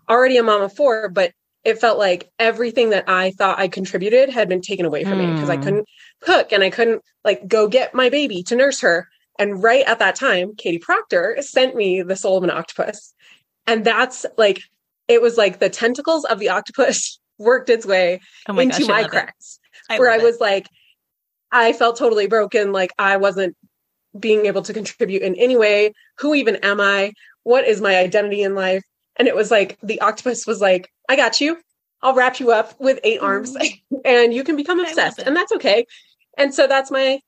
already 0.09 0.37
a 0.37 0.43
mom 0.43 0.63
of 0.63 0.73
four, 0.73 1.09
but 1.09 1.31
it 1.63 1.79
felt 1.79 1.97
like 1.99 2.31
everything 2.39 2.91
that 2.91 3.09
I 3.09 3.31
thought 3.31 3.59
I 3.59 3.67
contributed 3.67 4.29
had 4.29 4.47
been 4.47 4.61
taken 4.61 4.85
away 4.85 5.03
from 5.03 5.17
me 5.19 5.27
because 5.27 5.49
I 5.49 5.57
Mm. 5.57 5.61
couldn't 5.63 5.87
cook 6.21 6.51
and 6.51 6.63
I 6.63 6.69
couldn't 6.69 7.01
like 7.25 7.47
go 7.47 7.67
get 7.67 7.93
my 7.93 8.09
baby 8.09 8.43
to 8.43 8.55
nurse 8.55 8.79
her. 8.81 9.07
And 9.37 9.61
right 9.61 9.85
at 9.85 9.99
that 9.99 10.15
time, 10.15 10.55
Katie 10.55 10.79
Proctor 10.79 11.37
sent 11.41 11.75
me 11.75 12.01
the 12.01 12.15
soul 12.15 12.37
of 12.37 12.43
an 12.43 12.49
octopus. 12.49 13.13
And 13.67 13.85
that's 13.85 14.25
like, 14.37 14.61
it 15.07 15.21
was 15.21 15.37
like 15.37 15.59
the 15.59 15.69
tentacles 15.69 16.25
of 16.25 16.39
the 16.39 16.49
octopus 16.49 17.19
worked 17.37 17.69
its 17.69 17.85
way 17.85 18.19
Oh 18.47 18.53
my 18.53 18.63
into 18.63 18.79
gosh. 18.79 18.87
My 18.87 19.03
cracks, 19.03 19.59
I 19.89 19.97
where 19.99 20.09
I 20.09 20.15
love 20.17 20.23
it. 20.23 20.25
was 20.27 20.39
like, 20.39 20.67
I 21.51 21.73
felt 21.73 21.97
totally 21.97 22.27
broken. 22.27 22.71
Like 22.71 22.91
I 22.97 23.17
wasn't 23.17 23.55
being 24.17 24.45
able 24.45 24.61
to 24.63 24.73
contribute 24.73 25.21
in 25.21 25.35
any 25.35 25.55
way. 25.57 25.93
Who 26.19 26.33
even 26.33 26.57
am 26.57 26.79
I? 26.81 27.13
What 27.43 27.65
is 27.67 27.81
my 27.81 27.97
identity 27.97 28.43
in 28.43 28.55
life? 28.55 28.83
And 29.15 29.27
it 29.27 29.35
was 29.35 29.51
like 29.51 29.77
the 29.83 30.01
octopus 30.01 30.45
was 30.47 30.61
like, 30.61 30.89
I 31.09 31.15
got 31.15 31.41
you. 31.41 31.57
I'll 32.01 32.15
wrap 32.15 32.39
you 32.39 32.51
up 32.51 32.79
with 32.79 32.99
eight 33.03 33.19
arms 33.19 33.57
and 34.05 34.33
you 34.33 34.43
can 34.45 34.55
become 34.55 34.79
Mm-hmm. 34.79 34.87
Obsessed. 34.87 35.19
And 35.19 35.35
that's 35.35 35.51
okay. 35.53 35.85
And 36.37 36.53
so 36.53 36.67
that's 36.67 36.89
my 36.89 37.19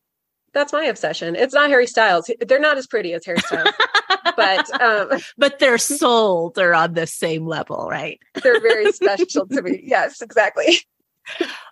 that's 0.53 0.73
my 0.73 0.83
obsession. 0.85 1.35
It's 1.35 1.53
not 1.53 1.69
Harry 1.69 1.88
Styles. 1.88 2.29
They're 2.39 2.59
not 2.59 2.77
as 2.77 2.88
pretty 2.88 3.13
as 3.13 3.25
Harry 3.25 3.39
Styles, 3.39 3.73
but 4.38 4.81
um, 4.81 5.19
but 5.38 5.59
their 5.59 5.77
souls 5.77 6.57
are 6.57 6.73
on 6.73 6.93
the 6.93 7.07
same 7.07 7.45
level, 7.45 7.88
right? 7.89 8.19
they're 8.43 8.61
very 8.61 8.91
special 8.91 9.47
to 9.47 9.61
me. 9.61 9.81
Yes, 9.83 10.21
exactly. 10.21 10.79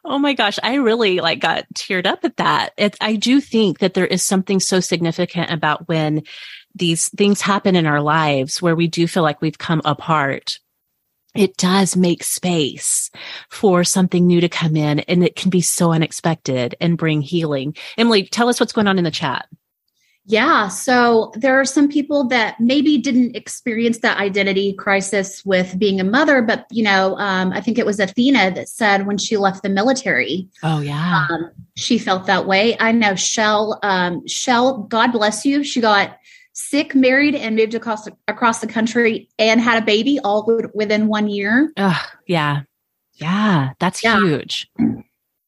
Oh 0.05 0.17
my 0.17 0.33
gosh, 0.33 0.59
I 0.63 0.75
really 0.75 1.19
like 1.19 1.39
got 1.39 1.65
teared 1.73 2.05
up 2.05 2.23
at 2.23 2.37
that. 2.37 2.73
It, 2.77 2.95
I 3.01 3.15
do 3.15 3.41
think 3.41 3.79
that 3.79 3.93
there 3.93 4.07
is 4.07 4.23
something 4.23 4.59
so 4.59 4.79
significant 4.79 5.51
about 5.51 5.87
when 5.87 6.23
these 6.75 7.09
things 7.09 7.41
happen 7.41 7.75
in 7.75 7.85
our 7.85 8.01
lives 8.01 8.61
where 8.61 8.75
we 8.75 8.87
do 8.87 9.07
feel 9.07 9.23
like 9.23 9.41
we've 9.41 9.57
come 9.57 9.81
apart. 9.83 10.59
It 11.35 11.57
does 11.57 11.95
make 11.95 12.23
space 12.23 13.11
for 13.49 13.83
something 13.83 14.25
new 14.25 14.41
to 14.41 14.49
come 14.49 14.75
in 14.75 14.99
and 15.01 15.23
it 15.23 15.35
can 15.35 15.49
be 15.49 15.61
so 15.61 15.91
unexpected 15.91 16.75
and 16.81 16.97
bring 16.97 17.21
healing. 17.21 17.75
Emily, 17.97 18.23
tell 18.23 18.49
us 18.49 18.59
what's 18.59 18.73
going 18.73 18.87
on 18.87 18.97
in 18.97 19.03
the 19.03 19.11
chat. 19.11 19.47
Yeah. 20.25 20.67
So 20.67 21.31
there 21.35 21.59
are 21.59 21.65
some 21.65 21.87
people 21.87 22.27
that 22.27 22.59
maybe 22.59 22.99
didn't 22.99 23.35
experience 23.35 23.99
that 23.99 24.19
identity 24.19 24.73
crisis 24.73 25.43
with 25.43 25.79
being 25.79 25.99
a 25.99 26.03
mother, 26.03 26.43
but, 26.43 26.67
you 26.69 26.83
know, 26.83 27.15
um, 27.17 27.51
I 27.51 27.61
think 27.61 27.79
it 27.79 27.85
was 27.85 27.99
Athena 27.99 28.51
that 28.51 28.69
said 28.69 29.07
when 29.07 29.17
she 29.17 29.37
left 29.37 29.63
the 29.63 29.69
military, 29.69 30.47
Oh 30.61 30.81
yeah. 30.81 31.25
um, 31.31 31.49
she 31.75 31.97
felt 31.97 32.27
that 32.27 32.45
way. 32.45 32.77
I 32.79 32.91
know 32.91 33.15
Shell, 33.15 33.79
um, 33.81 34.27
Shell, 34.27 34.83
God 34.83 35.11
bless 35.13 35.45
you. 35.45 35.63
She 35.63 35.81
got 35.81 36.19
sick, 36.59 36.93
married, 36.95 37.35
and 37.35 37.55
moved 37.55 37.73
across 37.75 38.07
across 38.27 38.59
the 38.59 38.67
country 38.67 39.29
and 39.39 39.61
had 39.61 39.81
a 39.81 39.85
baby 39.85 40.19
all 40.23 40.45
within 40.73 41.07
one 41.07 41.27
year. 41.27 41.71
Ugh, 41.77 42.05
yeah. 42.27 42.61
Yeah. 43.15 43.71
That's 43.79 44.03
Yeah. 44.03 44.19
huge. 44.19 44.69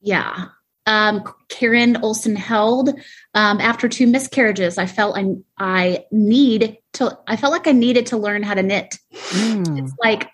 Yeah. 0.02 0.46
Um, 0.88 1.24
Karen 1.50 1.98
Olson 1.98 2.36
held 2.36 2.90
um, 3.36 3.62
after 3.62 3.88
two 3.88 4.08
miscarriages. 4.08 4.78
I 4.78 4.88
felt 4.88 5.18
I, 5.18 5.36
I 5.60 6.06
need 6.12 6.78
to. 6.94 7.18
I 7.28 7.36
felt 7.36 7.54
like 7.54 7.68
I 7.68 7.72
needed 7.72 8.08
to 8.08 8.18
learn 8.18 8.42
how 8.44 8.56
to 8.56 8.64
knit. 8.64 8.98
Mm. 9.14 9.80
It's 9.80 9.94
like 10.04 10.30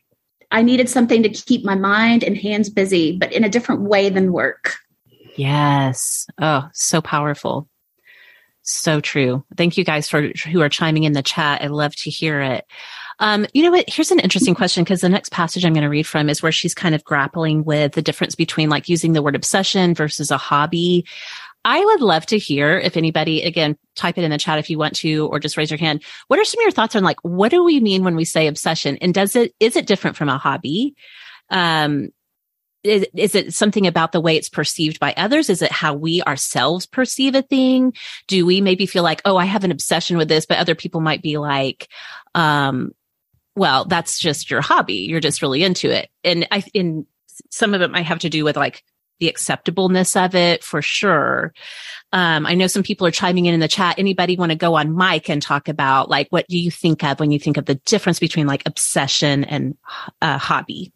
I 0.50 0.62
needed 0.62 0.89
something 0.89 1.22
to 1.24 1.29
keep 1.29 1.65
my 1.65 1.75
mind 1.75 2.24
and 2.24 2.38
hands 2.38 2.69
busy, 2.69 3.17
but 3.17 3.34
in 3.34 3.43
a 3.43 3.50
different 3.50 3.81
way 3.81 4.10
than 4.10 4.31
work. 4.31 4.75
Yes. 5.36 6.25
Oh, 6.41 6.69
so 6.74 7.01
powerful. 7.01 7.67
So 8.69 9.00
true. 9.00 9.45
Thank 9.55 9.77
you 9.77 9.86
guys 9.86 10.09
for 10.09 10.29
who 10.45 10.62
are 10.62 10.67
chiming 10.67 11.05
in 11.05 11.13
the 11.13 11.24
chat. 11.24 11.62
I 11.62 11.67
love 11.67 11.95
to 11.95 12.09
hear 12.09 12.41
it. 12.41 12.65
Um, 13.19 13.45
you 13.53 13.63
know 13.63 13.71
what? 13.71 13.89
Here's 13.89 14.12
an 14.12 14.19
interesting 14.19 14.55
question 14.55 14.83
because 14.83 15.00
the 15.00 15.07
next 15.07 15.31
passage 15.31 15.63
I'm 15.63 15.71
going 15.71 15.86
to 15.86 15.89
read 15.89 16.05
from 16.05 16.29
is 16.29 16.43
where 16.43 16.51
she's 16.51 16.75
kind 16.75 16.93
of 16.93 17.01
grappling 17.05 17.63
with 17.63 17.93
the 17.93 18.01
difference 18.01 18.36
between 18.36 18.69
like 18.69 18.89
using 18.89 19.13
the 19.13 19.21
word 19.21 19.38
obsession 19.38 19.95
versus 19.95 20.31
a 20.31 20.38
hobby. 20.38 21.05
I 21.63 21.83
would 21.83 22.01
love 22.01 22.25
to 22.25 22.38
hear 22.38 22.77
if 22.77 22.97
anybody, 22.97 23.41
again, 23.41 23.77
type 23.95 24.17
it 24.17 24.25
in 24.25 24.31
the 24.31 24.38
chat 24.38 24.59
if 24.59 24.69
you 24.69 24.77
want 24.77 24.97
to, 24.97 25.27
or 25.27 25.39
just 25.39 25.55
raise 25.55 25.71
your 25.71 25.79
hand. 25.79 26.03
What 26.27 26.38
are 26.38 26.43
some 26.43 26.59
of 26.59 26.63
your 26.63 26.71
thoughts 26.71 26.95
on 26.95 27.05
like, 27.05 27.21
what 27.21 27.51
do 27.51 27.63
we 27.63 27.79
mean 27.79 28.03
when 28.03 28.17
we 28.17 28.25
say 28.25 28.47
obsession? 28.47 28.97
And 28.97 29.13
does 29.13 29.38
it, 29.38 29.53
is 29.62 29.77
it 29.77 29.88
different 29.88 30.17
from 30.17 30.27
a 30.27 30.38
hobby? 30.38 30.93
Um, 31.50 32.09
is, 32.84 33.05
is 33.15 33.36
it 33.36 33.53
something 33.53 33.88
about 33.88 34.12
the 34.12 34.22
way 34.22 34.38
it's 34.38 34.50
perceived 34.50 35.00
by 35.00 35.13
others? 35.17 35.50
Is 35.50 35.62
it 35.62 35.72
how 35.72 35.93
we 35.93 36.22
ourselves 36.24 36.86
perceive 36.86 37.36
a 37.36 37.41
thing? 37.41 37.93
Do 38.27 38.46
we 38.46 38.62
maybe 38.62 38.86
feel 38.86 39.03
like, 39.03 39.22
oh, 39.25 39.38
I 39.38 39.46
have 39.46 39.63
an 39.63 39.72
obsession 39.72 40.17
with 40.17 40.27
this, 40.27 40.46
but 40.46 40.57
other 40.57 40.75
people 40.75 41.01
might 41.01 41.22
be 41.22 41.38
like, 41.38 41.89
um, 42.36 42.91
well, 43.55 43.86
that's 43.86 44.19
just 44.19 44.51
your 44.51 44.62
hobby. 44.62 45.07
You're 45.10 45.19
just 45.19 45.41
really 45.41 45.63
into 45.63 45.89
it. 45.89 46.10
And 46.24 46.48
I, 46.51 46.63
in 46.74 47.05
some 47.50 47.74
of 47.74 47.81
it 47.81 47.91
might 47.91 48.05
have 48.05 48.19
to 48.19 48.29
do 48.29 48.43
with 48.43 48.55
like 48.55 48.84
the 49.19 49.27
acceptableness 49.27 50.15
of 50.15 50.36
it 50.36 50.63
for 50.63 50.81
sure. 50.81 51.53
Um, 52.13 52.46
I 52.46 52.53
know 52.53 52.67
some 52.67 52.84
people 52.84 53.07
are 53.07 53.12
chiming 53.12 53.48
in 53.48 53.55
in 53.55 53.60
the 53.60 53.67
chat. 53.67 53.98
Anybody 53.98 54.38
want 54.38 54.51
to 54.51 54.57
go 54.57 54.75
on 54.75 54.96
mic 54.96 55.29
and 55.29 55.41
talk 55.41 55.67
about 55.67 56.10
like, 56.10 56.27
what 56.29 56.48
do 56.48 56.57
you 56.57 56.69
think 56.69 57.03
of 57.03 57.19
when 57.19 57.31
you 57.31 57.39
think 57.39 57.57
of 57.57 57.65
the 57.65 57.75
difference 57.75 58.19
between 58.19 58.48
like 58.48 58.63
obsession 58.65 59.43
and 59.43 59.75
uh, 60.22 60.38
hobby? 60.38 60.93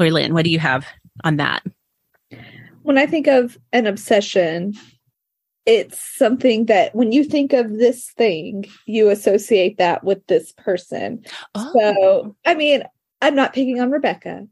Lori 0.00 0.10
Lynn, 0.10 0.32
what 0.32 0.44
do 0.44 0.50
you 0.50 0.58
have 0.58 0.86
on 1.24 1.36
that? 1.36 1.62
When 2.82 2.96
I 2.96 3.04
think 3.04 3.26
of 3.26 3.58
an 3.72 3.86
obsession, 3.86 4.72
it's 5.66 6.00
something 6.16 6.66
that 6.66 6.94
when 6.94 7.12
you 7.12 7.22
think 7.22 7.52
of 7.52 7.74
this 7.74 8.10
thing, 8.16 8.64
you 8.86 9.10
associate 9.10 9.76
that 9.76 10.02
with 10.02 10.26
this 10.26 10.52
person. 10.52 11.22
Oh. 11.54 11.72
So, 11.78 12.36
I 12.46 12.54
mean, 12.54 12.82
I'm 13.20 13.34
not 13.34 13.52
picking 13.52 13.78
on 13.78 13.90
Rebecca, 13.90 14.46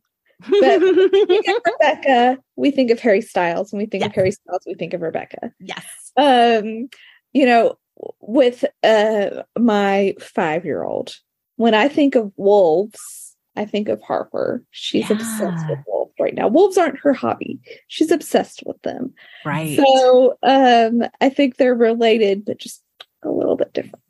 but 0.60 0.80
Rebecca, 1.80 2.38
we 2.56 2.70
think 2.70 2.90
of 2.90 3.00
Harry 3.00 3.22
Styles. 3.22 3.72
When 3.72 3.78
we 3.78 3.86
think 3.86 4.02
yes. 4.02 4.10
of 4.10 4.14
Harry 4.16 4.32
Styles, 4.32 4.62
we 4.66 4.74
think 4.74 4.92
of 4.92 5.00
Rebecca. 5.00 5.50
Yes. 5.60 5.86
Um, 6.18 6.90
you 7.32 7.46
know, 7.46 7.78
with 8.20 8.66
uh 8.82 9.42
my 9.58 10.14
five 10.20 10.66
year 10.66 10.84
old, 10.84 11.16
when 11.56 11.72
I 11.72 11.88
think 11.88 12.16
of 12.16 12.32
wolves, 12.36 13.27
I 13.58 13.64
think 13.64 13.88
of 13.88 14.00
Harper. 14.02 14.62
She's 14.70 15.10
yeah. 15.10 15.16
obsessed 15.16 15.68
with 15.68 15.78
wolves 15.86 16.14
right 16.20 16.34
now. 16.34 16.48
Wolves 16.48 16.78
aren't 16.78 17.00
her 17.00 17.12
hobby. 17.12 17.58
She's 17.88 18.12
obsessed 18.12 18.62
with 18.64 18.80
them. 18.82 19.12
Right. 19.44 19.76
So 19.76 20.38
um 20.42 21.02
I 21.20 21.28
think 21.28 21.56
they're 21.56 21.74
related, 21.74 22.44
but 22.44 22.58
just 22.58 22.82
a 23.22 23.30
little 23.30 23.56
bit 23.56 23.72
different. 23.72 24.04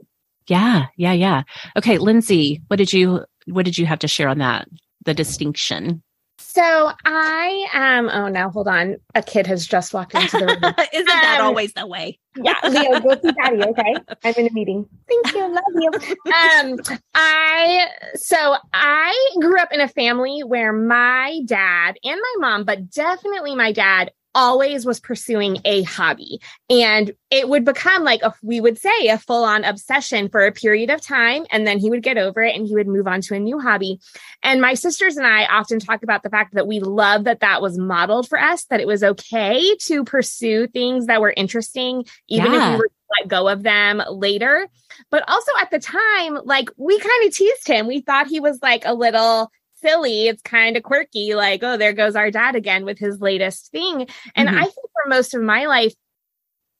Yeah, 0.47 0.87
yeah, 0.97 1.13
yeah. 1.13 1.43
Okay, 1.77 1.99
Lindsay, 1.99 2.63
what 2.69 2.77
did 2.77 2.93
you 2.93 3.25
what 3.47 3.65
did 3.65 3.79
you 3.79 3.87
have 3.87 4.01
to 4.01 4.09
share 4.09 4.29
on 4.29 4.39
that? 4.39 4.69
The 5.05 5.15
distinction. 5.15 6.03
So 6.39 6.93
I 7.05 7.68
um 7.99 8.11
oh 8.13 8.29
now 8.29 8.51
hold 8.51 8.69
on. 8.69 8.97
A 9.15 9.23
kid 9.23 9.47
has 9.47 9.67
just 9.67 9.93
walked 9.93 10.15
into 10.15 10.39
the 10.39 10.47
room. 10.47 10.75
Isn't 10.93 11.07
that 11.07 11.39
um, 11.41 11.47
always 11.47 11.73
the 11.73 11.87
way? 11.87 12.19
yeah, 12.37 12.55
Leo, 12.69 13.01
go 13.01 13.17
see 13.21 13.33
daddy, 13.33 13.63
okay? 13.63 13.97
I'm 14.25 14.35
in 14.37 14.47
a 14.47 14.53
meeting. 14.53 14.89
Thank 15.09 15.35
you, 15.35 15.49
love 15.49 15.63
you. 15.75 15.91
Um 16.33 16.79
I 17.15 17.89
so 18.15 18.57
I 18.73 19.31
grew 19.41 19.59
up 19.59 19.73
in 19.73 19.81
a 19.81 19.89
family 19.89 20.43
where 20.45 20.73
my 20.73 21.41
dad 21.47 21.97
and 22.05 22.21
my 22.21 22.35
mom, 22.49 22.65
but 22.65 22.91
definitely 22.91 23.55
my 23.55 23.73
dad 23.73 24.13
always 24.39 24.87
was 24.87 25.01
pursuing 25.01 25.59
a 25.65 25.83
hobby. 25.83 26.41
And 26.71 27.11
it 27.29 27.49
would 27.49 27.65
become 27.65 28.05
like, 28.05 28.23
a, 28.23 28.33
we 28.41 28.61
would 28.61 28.79
say, 28.79 29.09
a 29.09 29.19
full 29.19 29.43
on 29.43 29.65
obsession 29.65 30.29
for 30.29 30.47
a 30.47 30.53
period 30.53 30.91
of 30.91 31.01
time. 31.01 31.45
And 31.51 31.67
then 31.67 31.81
he 31.81 31.91
would 31.91 32.05
get 32.05 32.19
over 32.19 32.41
it 32.43 32.55
and 32.55 32.65
he 32.65 32.75
would 32.77 32.87
move 32.87 33.09
on 33.09 33.21
to 33.23 33.35
a 33.35 33.41
new 33.41 33.59
hobby. 33.59 33.99
And 34.45 34.61
my 34.61 34.75
sisters 34.75 35.17
and 35.17 35.27
I 35.27 35.47
often 35.47 35.81
talk 35.81 36.05
about 36.05 36.23
the 36.23 36.31
fact 36.31 36.55
that 36.55 36.69
we 36.69 36.79
love 36.79 37.25
that 37.25 37.41
that 37.41 37.61
was 37.61 37.77
modeled 37.77 38.29
for 38.29 38.39
us, 38.39 38.65
that 38.67 38.81
it 38.81 38.87
was 38.87 39.03
okay 39.03 39.75
to 39.87 40.05
pursue 40.05 40.69
things 40.69 41.07
that 41.07 41.21
were 41.21 41.35
interesting, 41.37 42.05
even 42.29 42.53
yeah. 42.53 42.75
if 42.75 42.75
we 42.75 42.79
were 42.79 42.91
let 43.19 43.29
go 43.29 43.49
of 43.49 43.65
them 43.65 44.03
later. 44.09 44.69
But 45.11 45.29
also 45.29 45.51
at 45.61 45.73
the 45.73 45.81
time, 45.81 46.39
like 46.45 46.71
we 46.77 46.97
kind 46.99 47.27
of 47.27 47.35
teased 47.35 47.67
him. 47.67 47.89
We 47.89 48.03
thought 48.03 48.29
he 48.29 48.39
was 48.39 48.61
like 48.63 48.85
a 48.85 48.95
little 48.95 49.51
silly. 49.81 50.29
It's 50.29 50.43
kind 50.43 50.77
of 50.77 50.83
quirky, 50.83 51.35
like, 51.35 51.63
oh, 51.63 51.77
there 51.77 51.93
goes 51.93 52.17
our 52.17 52.31
dad 52.31 52.57
again 52.57 52.85
with 52.85 52.99
his 52.99 53.21
latest 53.21 53.71
thing. 53.71 54.09
And 54.35 54.49
mm-hmm. 54.49 54.59
I 54.59 54.63
think 54.63 54.75
for 54.75 55.09
most 55.09 55.35
of 55.35 55.43
my 55.43 55.67
life, 55.67 55.95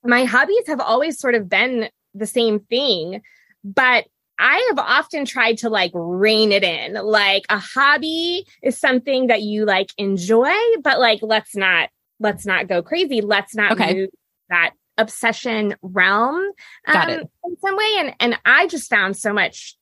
my 0.03 0.25
hobbies 0.25 0.67
have 0.67 0.79
always 0.79 1.19
sort 1.19 1.35
of 1.35 1.49
been 1.49 1.89
the 2.13 2.25
same 2.25 2.59
thing, 2.59 3.21
but 3.63 4.05
I 4.39 4.65
have 4.69 4.79
often 4.79 5.25
tried 5.25 5.57
to 5.59 5.69
like 5.69 5.91
rein 5.93 6.51
it 6.53 6.63
in. 6.63 6.93
Like 6.93 7.43
a 7.49 7.59
hobby 7.59 8.47
is 8.63 8.77
something 8.77 9.27
that 9.27 9.41
you 9.41 9.65
like 9.65 9.91
enjoy, 9.97 10.53
but 10.81 10.99
like 10.99 11.19
let's 11.21 11.55
not 11.55 11.89
let's 12.21 12.45
not 12.45 12.67
go 12.67 12.81
crazy. 12.81 13.19
Let's 13.21 13.53
not 13.53 13.73
okay. 13.73 13.93
move 13.93 14.09
that 14.49 14.71
obsession 14.97 15.75
realm 15.81 16.41
um, 16.87 17.09
in 17.09 17.57
some 17.59 17.75
way. 17.75 17.95
And 17.99 18.15
and 18.21 18.39
I 18.45 18.67
just 18.67 18.89
found 18.89 19.17
so 19.17 19.33
much 19.33 19.75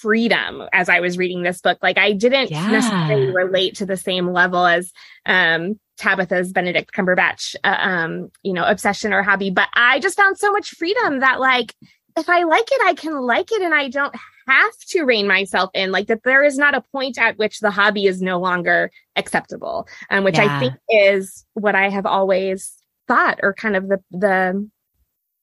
freedom 0.00 0.62
as 0.72 0.88
I 0.88 1.00
was 1.00 1.18
reading 1.18 1.42
this 1.42 1.60
book. 1.60 1.78
Like 1.82 1.98
I 1.98 2.12
didn't 2.12 2.50
yeah. 2.50 2.70
necessarily 2.70 3.32
relate 3.32 3.76
to 3.76 3.86
the 3.86 3.96
same 3.96 4.32
level 4.32 4.66
as 4.66 4.92
um, 5.26 5.78
Tabitha's 5.98 6.52
Benedict 6.52 6.92
Cumberbatch, 6.92 7.54
uh, 7.64 7.76
um, 7.78 8.30
you 8.42 8.52
know, 8.52 8.64
obsession 8.64 9.12
or 9.12 9.22
hobby, 9.22 9.50
but 9.50 9.68
I 9.74 10.00
just 10.00 10.16
found 10.16 10.38
so 10.38 10.50
much 10.50 10.70
freedom 10.70 11.20
that 11.20 11.40
like 11.40 11.74
if 12.16 12.28
I 12.28 12.42
like 12.42 12.68
it, 12.70 12.80
I 12.84 12.94
can 12.94 13.20
like 13.20 13.52
it, 13.52 13.62
and 13.62 13.74
I 13.74 13.88
don't 13.88 14.14
have 14.48 14.78
to 14.88 15.04
rein 15.04 15.28
myself 15.28 15.70
in. 15.74 15.92
Like 15.92 16.08
that, 16.08 16.22
there 16.24 16.42
is 16.42 16.58
not 16.58 16.74
a 16.74 16.84
point 16.92 17.18
at 17.18 17.38
which 17.38 17.60
the 17.60 17.70
hobby 17.70 18.06
is 18.06 18.20
no 18.20 18.38
longer 18.38 18.90
acceptable, 19.16 19.86
um, 20.10 20.24
which 20.24 20.36
yeah. 20.36 20.56
I 20.56 20.60
think 20.60 20.74
is 20.88 21.44
what 21.54 21.74
I 21.74 21.88
have 21.88 22.06
always 22.06 22.74
thought, 23.06 23.40
or 23.42 23.54
kind 23.54 23.76
of 23.76 23.88
the 23.88 24.02
the 24.10 24.68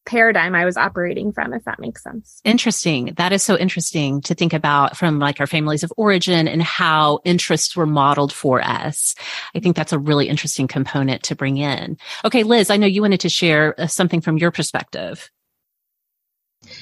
paradigm 0.07 0.55
I 0.55 0.65
was 0.65 0.77
operating 0.77 1.31
from, 1.31 1.53
if 1.53 1.63
that 1.65 1.79
makes 1.79 2.01
sense. 2.01 2.41
Interesting. 2.43 3.13
That 3.17 3.33
is 3.33 3.43
so 3.43 3.57
interesting 3.57 4.21
to 4.21 4.33
think 4.33 4.53
about 4.53 4.97
from 4.97 5.19
like 5.19 5.39
our 5.39 5.45
families 5.45 5.83
of 5.83 5.93
origin 5.97 6.47
and 6.47 6.63
how 6.63 7.19
interests 7.25 7.75
were 7.75 7.85
modeled 7.85 8.33
for 8.33 8.61
us. 8.61 9.13
I 9.53 9.59
think 9.59 9.75
that's 9.75 9.93
a 9.93 9.99
really 9.99 10.29
interesting 10.29 10.67
component 10.67 11.23
to 11.23 11.35
bring 11.35 11.57
in. 11.57 11.97
Okay, 12.25 12.43
Liz, 12.43 12.69
I 12.69 12.77
know 12.77 12.87
you 12.87 13.01
wanted 13.01 13.19
to 13.19 13.29
share 13.29 13.79
uh, 13.79 13.87
something 13.87 14.21
from 14.21 14.37
your 14.37 14.49
perspective. 14.49 15.29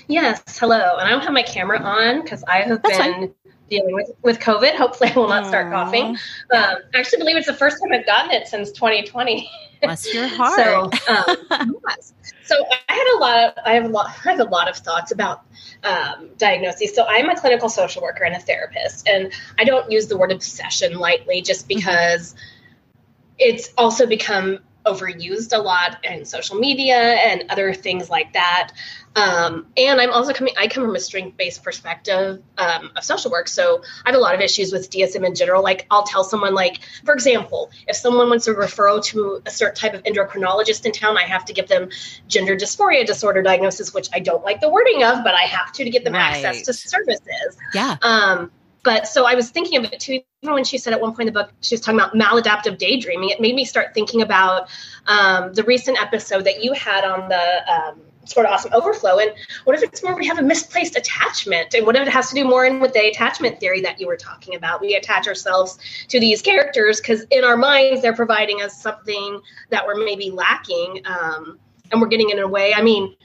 Yes, 0.07 0.57
hello. 0.59 0.97
And 0.97 1.07
I 1.07 1.09
don't 1.09 1.23
have 1.23 1.33
my 1.33 1.43
camera 1.43 1.79
on 1.79 2.21
because 2.21 2.43
I 2.43 2.61
have 2.61 2.81
that's 2.81 2.97
been 2.97 3.13
fine. 3.13 3.33
dealing 3.69 3.93
with, 3.93 4.11
with 4.21 4.39
COVID. 4.39 4.75
Hopefully, 4.75 5.11
I 5.11 5.19
will 5.19 5.27
not 5.27 5.47
start 5.47 5.71
coughing. 5.71 6.05
Um, 6.05 6.17
I 6.51 6.77
actually 6.93 7.19
believe 7.19 7.37
it's 7.37 7.47
the 7.47 7.53
first 7.53 7.77
time 7.81 7.91
I've 7.91 8.05
gotten 8.05 8.31
it 8.31 8.47
since 8.47 8.71
2020. 8.71 9.49
Bless 9.81 10.13
your 10.13 10.27
heart. 10.29 10.55
so, 10.55 11.13
um, 11.51 11.77
yes. 11.87 12.13
so 12.43 12.55
I 12.89 12.93
had 12.93 13.15
a 13.15 13.19
lot 13.19 13.43
of 13.43 13.63
I 13.65 13.73
have 13.73 13.85
a 13.85 13.89
lot 13.89 14.07
I 14.07 14.31
have 14.31 14.39
a 14.39 14.43
lot 14.43 14.69
of 14.69 14.77
thoughts 14.77 15.11
about 15.11 15.43
um, 15.83 16.29
diagnoses. 16.37 16.95
So 16.95 17.05
I'm 17.07 17.29
a 17.29 17.39
clinical 17.39 17.69
social 17.69 18.01
worker 18.01 18.23
and 18.23 18.35
a 18.35 18.39
therapist, 18.39 19.07
and 19.07 19.31
I 19.57 19.63
don't 19.63 19.91
use 19.91 20.07
the 20.07 20.17
word 20.17 20.31
obsession 20.31 20.97
lightly, 20.97 21.41
just 21.41 21.67
mm-hmm. 21.67 21.79
because 21.79 22.33
mm-hmm. 22.33 23.35
it's 23.39 23.73
also 23.77 24.05
become 24.05 24.59
overused 24.85 25.55
a 25.55 25.61
lot 25.61 26.03
in 26.03 26.25
social 26.25 26.57
media 26.57 26.95
and 26.95 27.45
other 27.49 27.73
things 27.73 28.09
like 28.09 28.33
that. 28.33 28.71
Um, 29.15 29.67
and 29.77 30.01
I'm 30.01 30.11
also 30.11 30.33
coming, 30.33 30.53
I 30.57 30.67
come 30.67 30.83
from 30.83 30.95
a 30.95 30.99
strength 30.99 31.37
based 31.37 31.63
perspective 31.63 32.43
um, 32.57 32.91
of 32.97 33.03
social 33.03 33.31
work. 33.31 33.47
So 33.47 33.81
I 34.05 34.09
have 34.09 34.15
a 34.15 34.21
lot 34.21 34.35
of 34.35 34.41
issues 34.41 34.73
with 34.73 34.89
DSM 34.89 35.25
in 35.25 35.35
general. 35.35 35.63
Like, 35.63 35.87
I'll 35.89 36.03
tell 36.03 36.25
someone, 36.25 36.53
like, 36.53 36.79
for 37.05 37.13
example, 37.13 37.71
if 37.87 37.95
someone 37.95 38.27
wants 38.27 38.47
a 38.47 38.53
referral 38.53 39.01
to 39.05 39.41
a 39.45 39.51
certain 39.51 39.75
type 39.75 39.93
of 39.93 40.03
endocrinologist 40.03 40.85
in 40.85 40.91
town, 40.91 41.17
I 41.17 41.23
have 41.23 41.45
to 41.45 41.53
give 41.53 41.69
them 41.69 41.89
gender 42.27 42.57
dysphoria 42.57 43.05
disorder 43.05 43.41
diagnosis, 43.41 43.93
which 43.93 44.09
I 44.13 44.19
don't 44.19 44.43
like 44.43 44.59
the 44.59 44.69
wording 44.69 45.03
of, 45.03 45.23
but 45.23 45.33
I 45.33 45.43
have 45.43 45.71
to 45.73 45.85
to 45.85 45.89
get 45.89 46.03
them 46.03 46.13
right. 46.13 46.43
access 46.43 46.63
to 46.63 46.73
services. 46.73 47.57
Yeah. 47.73 47.95
Um, 48.01 48.51
but 48.85 49.07
so 49.07 49.25
I 49.25 49.33
was 49.33 49.49
thinking 49.49 49.83
of 49.83 49.91
it 49.91 49.99
too. 49.99 50.21
Even 50.43 50.53
when 50.53 50.63
she 50.63 50.77
said 50.77 50.93
at 50.93 51.01
one 51.01 51.11
point 51.11 51.27
in 51.27 51.33
the 51.33 51.41
book, 51.41 51.51
she 51.61 51.73
was 51.73 51.81
talking 51.81 51.99
about 51.99 52.13
maladaptive 52.13 52.77
daydreaming. 52.77 53.29
It 53.29 53.41
made 53.41 53.55
me 53.55 53.65
start 53.65 53.95
thinking 53.95 54.21
about 54.21 54.69
um, 55.07 55.51
the 55.53 55.63
recent 55.63 55.99
episode 55.99 56.45
that 56.45 56.63
you 56.63 56.71
had 56.73 57.03
on 57.03 57.27
the 57.27 57.73
um, 57.73 58.01
sort 58.25 58.45
of 58.45 58.51
awesome 58.51 58.71
overflow. 58.73 59.17
And 59.17 59.33
what 59.63 59.75
if 59.75 59.83
it's 59.83 60.03
more 60.03 60.15
we 60.15 60.27
have 60.27 60.37
a 60.37 60.43
misplaced 60.43 60.95
attachment? 60.95 61.73
And 61.73 61.85
what 61.85 61.95
if 61.95 62.07
it 62.07 62.11
has 62.11 62.29
to 62.29 62.35
do 62.35 62.45
more 62.45 62.63
in 62.65 62.79
with 62.79 62.93
the 62.93 63.07
attachment 63.07 63.59
theory 63.59 63.81
that 63.81 63.99
you 63.99 64.05
were 64.05 64.17
talking 64.17 64.53
about? 64.53 64.81
We 64.81 64.95
attach 64.95 65.27
ourselves 65.27 65.79
to 66.09 66.19
these 66.19 66.43
characters 66.43 67.01
because 67.01 67.25
in 67.31 67.43
our 67.43 67.57
minds 67.57 68.03
they're 68.03 68.15
providing 68.15 68.61
us 68.61 68.79
something 68.79 69.41
that 69.71 69.85
we're 69.85 70.03
maybe 70.03 70.29
lacking, 70.29 71.01
um, 71.05 71.57
and 71.91 71.99
we're 71.99 72.07
getting 72.07 72.29
in 72.29 72.39
a 72.39 72.47
way. 72.47 72.73
I 72.73 72.83
mean, 72.83 73.15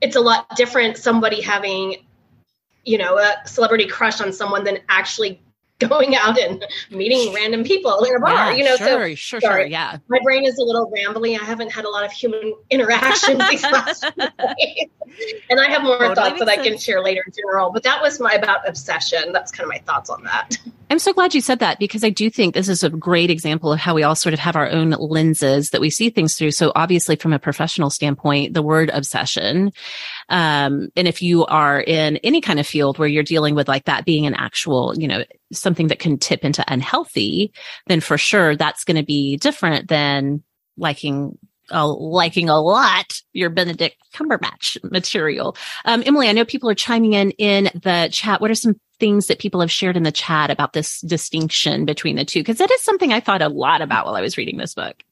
it's 0.00 0.14
a 0.16 0.20
lot 0.20 0.56
different 0.56 0.96
somebody 0.96 1.40
having 1.40 1.96
you 2.88 2.96
know, 2.96 3.18
a 3.18 3.36
celebrity 3.46 3.86
crush 3.86 4.20
on 4.20 4.32
someone 4.32 4.64
than 4.64 4.78
actually 4.88 5.42
going 5.78 6.16
out 6.16 6.36
and 6.38 6.64
meeting 6.90 7.32
random 7.32 7.62
people 7.62 8.02
in 8.02 8.16
a 8.16 8.18
bar, 8.18 8.32
yeah, 8.32 8.52
you 8.52 8.64
know. 8.64 8.76
Sure, 8.76 9.10
so 9.10 9.14
sure, 9.14 9.40
sorry, 9.40 9.62
sure, 9.62 9.66
yeah. 9.66 9.98
My 10.08 10.18
brain 10.24 10.44
is 10.44 10.58
a 10.58 10.64
little 10.64 10.90
rambly. 10.90 11.38
I 11.38 11.44
haven't 11.44 11.70
had 11.70 11.84
a 11.84 11.90
lot 11.90 12.04
of 12.04 12.10
human 12.10 12.54
interaction 12.70 13.38
these 13.38 13.62
last 13.62 14.02
days. 14.02 14.88
And 15.50 15.60
I 15.60 15.70
have 15.70 15.82
more 15.82 15.98
totally 15.98 16.14
thoughts 16.14 16.38
that 16.40 16.48
sense. 16.48 16.60
I 16.60 16.64
can 16.64 16.78
share 16.78 17.02
later 17.02 17.22
in 17.24 17.32
general. 17.32 17.70
But 17.70 17.84
that 17.84 18.02
was 18.02 18.18
my 18.18 18.32
about 18.32 18.68
obsession. 18.68 19.32
That's 19.32 19.52
kind 19.52 19.64
of 19.64 19.68
my 19.68 19.78
thoughts 19.78 20.10
on 20.10 20.24
that. 20.24 20.58
I'm 20.90 20.98
so 20.98 21.12
glad 21.12 21.34
you 21.34 21.40
said 21.40 21.58
that 21.58 21.78
because 21.78 22.02
I 22.02 22.10
do 22.10 22.30
think 22.30 22.54
this 22.54 22.68
is 22.68 22.82
a 22.82 22.88
great 22.88 23.30
example 23.30 23.72
of 23.72 23.78
how 23.78 23.94
we 23.94 24.02
all 24.02 24.14
sort 24.14 24.32
of 24.32 24.38
have 24.38 24.56
our 24.56 24.68
own 24.68 24.90
lenses 24.90 25.70
that 25.70 25.80
we 25.80 25.90
see 25.90 26.10
things 26.10 26.34
through. 26.34 26.52
So 26.52 26.72
obviously 26.74 27.16
from 27.16 27.32
a 27.32 27.38
professional 27.38 27.90
standpoint, 27.90 28.54
the 28.54 28.62
word 28.62 28.90
obsession. 28.92 29.72
Um, 30.28 30.88
and 30.96 31.08
if 31.08 31.22
you 31.22 31.44
are 31.46 31.80
in 31.80 32.18
any 32.18 32.40
kind 32.40 32.60
of 32.60 32.66
field 32.66 32.98
where 32.98 33.08
you're 33.08 33.22
dealing 33.22 33.54
with 33.54 33.68
like 33.68 33.84
that 33.84 34.04
being 34.04 34.26
an 34.26 34.34
actual, 34.34 34.94
you 34.96 35.08
know, 35.08 35.24
something 35.52 35.88
that 35.88 35.98
can 35.98 36.18
tip 36.18 36.44
into 36.44 36.64
unhealthy, 36.68 37.52
then 37.86 38.00
for 38.00 38.18
sure 38.18 38.56
that's 38.56 38.84
going 38.84 38.96
to 38.96 39.04
be 39.04 39.36
different 39.36 39.88
than 39.88 40.42
liking 40.76 41.38
uh, 41.70 41.86
liking 41.86 42.48
a 42.48 42.58
lot 42.60 43.20
your 43.32 43.50
Benedict 43.50 43.96
Cumberbatch 44.14 44.78
material. 44.90 45.56
Um, 45.84 46.02
Emily, 46.06 46.28
I 46.28 46.32
know 46.32 46.44
people 46.44 46.70
are 46.70 46.74
chiming 46.74 47.12
in 47.12 47.32
in 47.32 47.64
the 47.74 48.08
chat. 48.12 48.40
What 48.40 48.50
are 48.50 48.54
some 48.54 48.80
things 48.98 49.26
that 49.26 49.38
people 49.38 49.60
have 49.60 49.70
shared 49.70 49.96
in 49.96 50.02
the 50.02 50.12
chat 50.12 50.50
about 50.50 50.72
this 50.72 51.00
distinction 51.02 51.84
between 51.84 52.16
the 52.16 52.24
two? 52.24 52.40
Because 52.40 52.58
that 52.58 52.70
is 52.70 52.82
something 52.82 53.12
I 53.12 53.20
thought 53.20 53.42
a 53.42 53.48
lot 53.48 53.82
about 53.82 54.06
while 54.06 54.14
I 54.14 54.22
was 54.22 54.36
reading 54.36 54.56
this 54.56 54.74
book. 54.74 55.02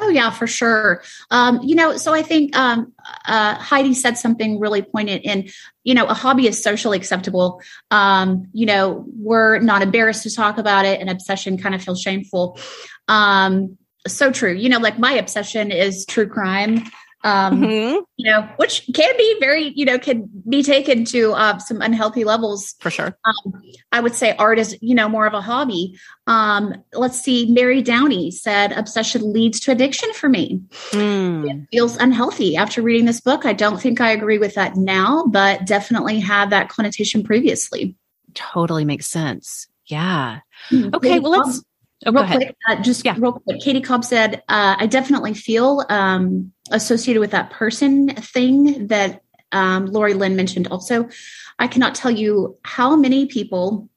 Oh 0.00 0.08
yeah, 0.08 0.30
for 0.30 0.46
sure. 0.46 1.02
Um, 1.30 1.60
you 1.62 1.76
know, 1.76 1.96
so 1.96 2.12
I 2.12 2.22
think 2.22 2.56
um, 2.56 2.92
uh, 3.26 3.54
Heidi 3.54 3.94
said 3.94 4.18
something 4.18 4.58
really 4.58 4.82
poignant. 4.82 5.24
In 5.24 5.48
you 5.84 5.94
know, 5.94 6.06
a 6.06 6.14
hobby 6.14 6.48
is 6.48 6.60
socially 6.60 6.96
acceptable. 6.96 7.62
Um, 7.90 8.48
you 8.52 8.66
know, 8.66 9.04
we're 9.16 9.60
not 9.60 9.82
embarrassed 9.82 10.24
to 10.24 10.34
talk 10.34 10.58
about 10.58 10.84
it. 10.84 11.00
and 11.00 11.08
obsession 11.08 11.58
kind 11.58 11.74
of 11.74 11.82
feels 11.82 12.00
shameful. 12.00 12.58
Um, 13.06 13.78
so 14.06 14.32
true. 14.32 14.52
You 14.52 14.68
know, 14.68 14.78
like 14.78 14.98
my 14.98 15.12
obsession 15.12 15.70
is 15.70 16.04
true 16.06 16.26
crime 16.26 16.84
um, 17.24 17.62
mm-hmm. 17.62 18.00
you 18.16 18.30
know, 18.30 18.48
which 18.56 18.88
can 18.94 19.16
be 19.16 19.36
very, 19.40 19.72
you 19.74 19.86
know, 19.86 19.98
can 19.98 20.30
be 20.48 20.62
taken 20.62 21.06
to 21.06 21.32
uh, 21.32 21.58
some 21.58 21.80
unhealthy 21.80 22.22
levels. 22.22 22.74
For 22.80 22.90
sure. 22.90 23.16
Um, 23.24 23.62
I 23.92 24.00
would 24.00 24.14
say 24.14 24.36
art 24.36 24.58
is, 24.58 24.76
you 24.82 24.94
know, 24.94 25.08
more 25.08 25.26
of 25.26 25.32
a 25.32 25.40
hobby. 25.40 25.98
Um, 26.26 26.84
let's 26.92 27.20
see, 27.20 27.50
Mary 27.50 27.80
Downey 27.80 28.30
said 28.30 28.72
obsession 28.72 29.32
leads 29.32 29.58
to 29.60 29.72
addiction 29.72 30.12
for 30.12 30.28
me. 30.28 30.60
Mm. 30.90 31.50
It 31.50 31.68
feels 31.72 31.96
unhealthy 31.96 32.56
after 32.56 32.82
reading 32.82 33.06
this 33.06 33.22
book. 33.22 33.46
I 33.46 33.54
don't 33.54 33.80
think 33.80 34.02
I 34.02 34.10
agree 34.10 34.38
with 34.38 34.54
that 34.54 34.76
now, 34.76 35.24
but 35.26 35.66
definitely 35.66 36.20
had 36.20 36.50
that 36.50 36.68
connotation 36.68 37.24
previously. 37.24 37.96
Totally 38.34 38.84
makes 38.84 39.06
sense. 39.06 39.66
Yeah. 39.86 40.40
Mm-hmm. 40.70 40.94
Okay. 40.94 41.20
Well, 41.20 41.32
let's. 41.32 41.62
Oh, 42.06 42.12
real 42.12 42.26
quick, 42.26 42.54
uh, 42.68 42.82
just 42.82 43.02
yeah. 43.02 43.14
real 43.16 43.32
quick. 43.32 43.62
Katie 43.62 43.80
Cobb 43.80 44.04
said, 44.04 44.42
uh, 44.48 44.76
"I 44.78 44.86
definitely 44.86 45.32
feel 45.32 45.86
um, 45.88 46.52
associated 46.70 47.20
with 47.20 47.32
that 47.32 47.50
person 47.50 48.08
thing 48.08 48.88
that 48.88 49.22
um, 49.52 49.86
Lori 49.86 50.14
Lynn 50.14 50.36
mentioned. 50.36 50.68
Also, 50.68 51.08
I 51.58 51.68
cannot 51.68 51.94
tell 51.94 52.10
you 52.10 52.58
how 52.64 52.96
many 52.96 53.26
people 53.26 53.88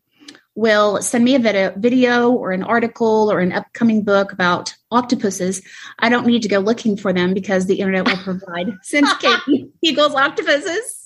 will 0.55 1.01
send 1.01 1.23
me 1.23 1.35
a 1.35 1.39
video, 1.39 1.71
video 1.77 2.31
or 2.31 2.51
an 2.51 2.63
article 2.63 3.31
or 3.31 3.39
an 3.39 3.51
upcoming 3.51 4.03
book 4.03 4.31
about 4.31 4.73
octopuses. 4.91 5.61
I 5.99 6.09
don't 6.09 6.25
need 6.25 6.41
to 6.41 6.49
go 6.49 6.59
looking 6.59 6.97
for 6.97 7.13
them 7.13 7.33
because 7.33 7.67
the 7.67 7.79
internet 7.79 8.07
will 8.07 8.17
provide. 8.17 8.73
Since 8.81 9.13
Katie 9.17 9.69
equals 9.81 10.15
octopuses." 10.15 10.96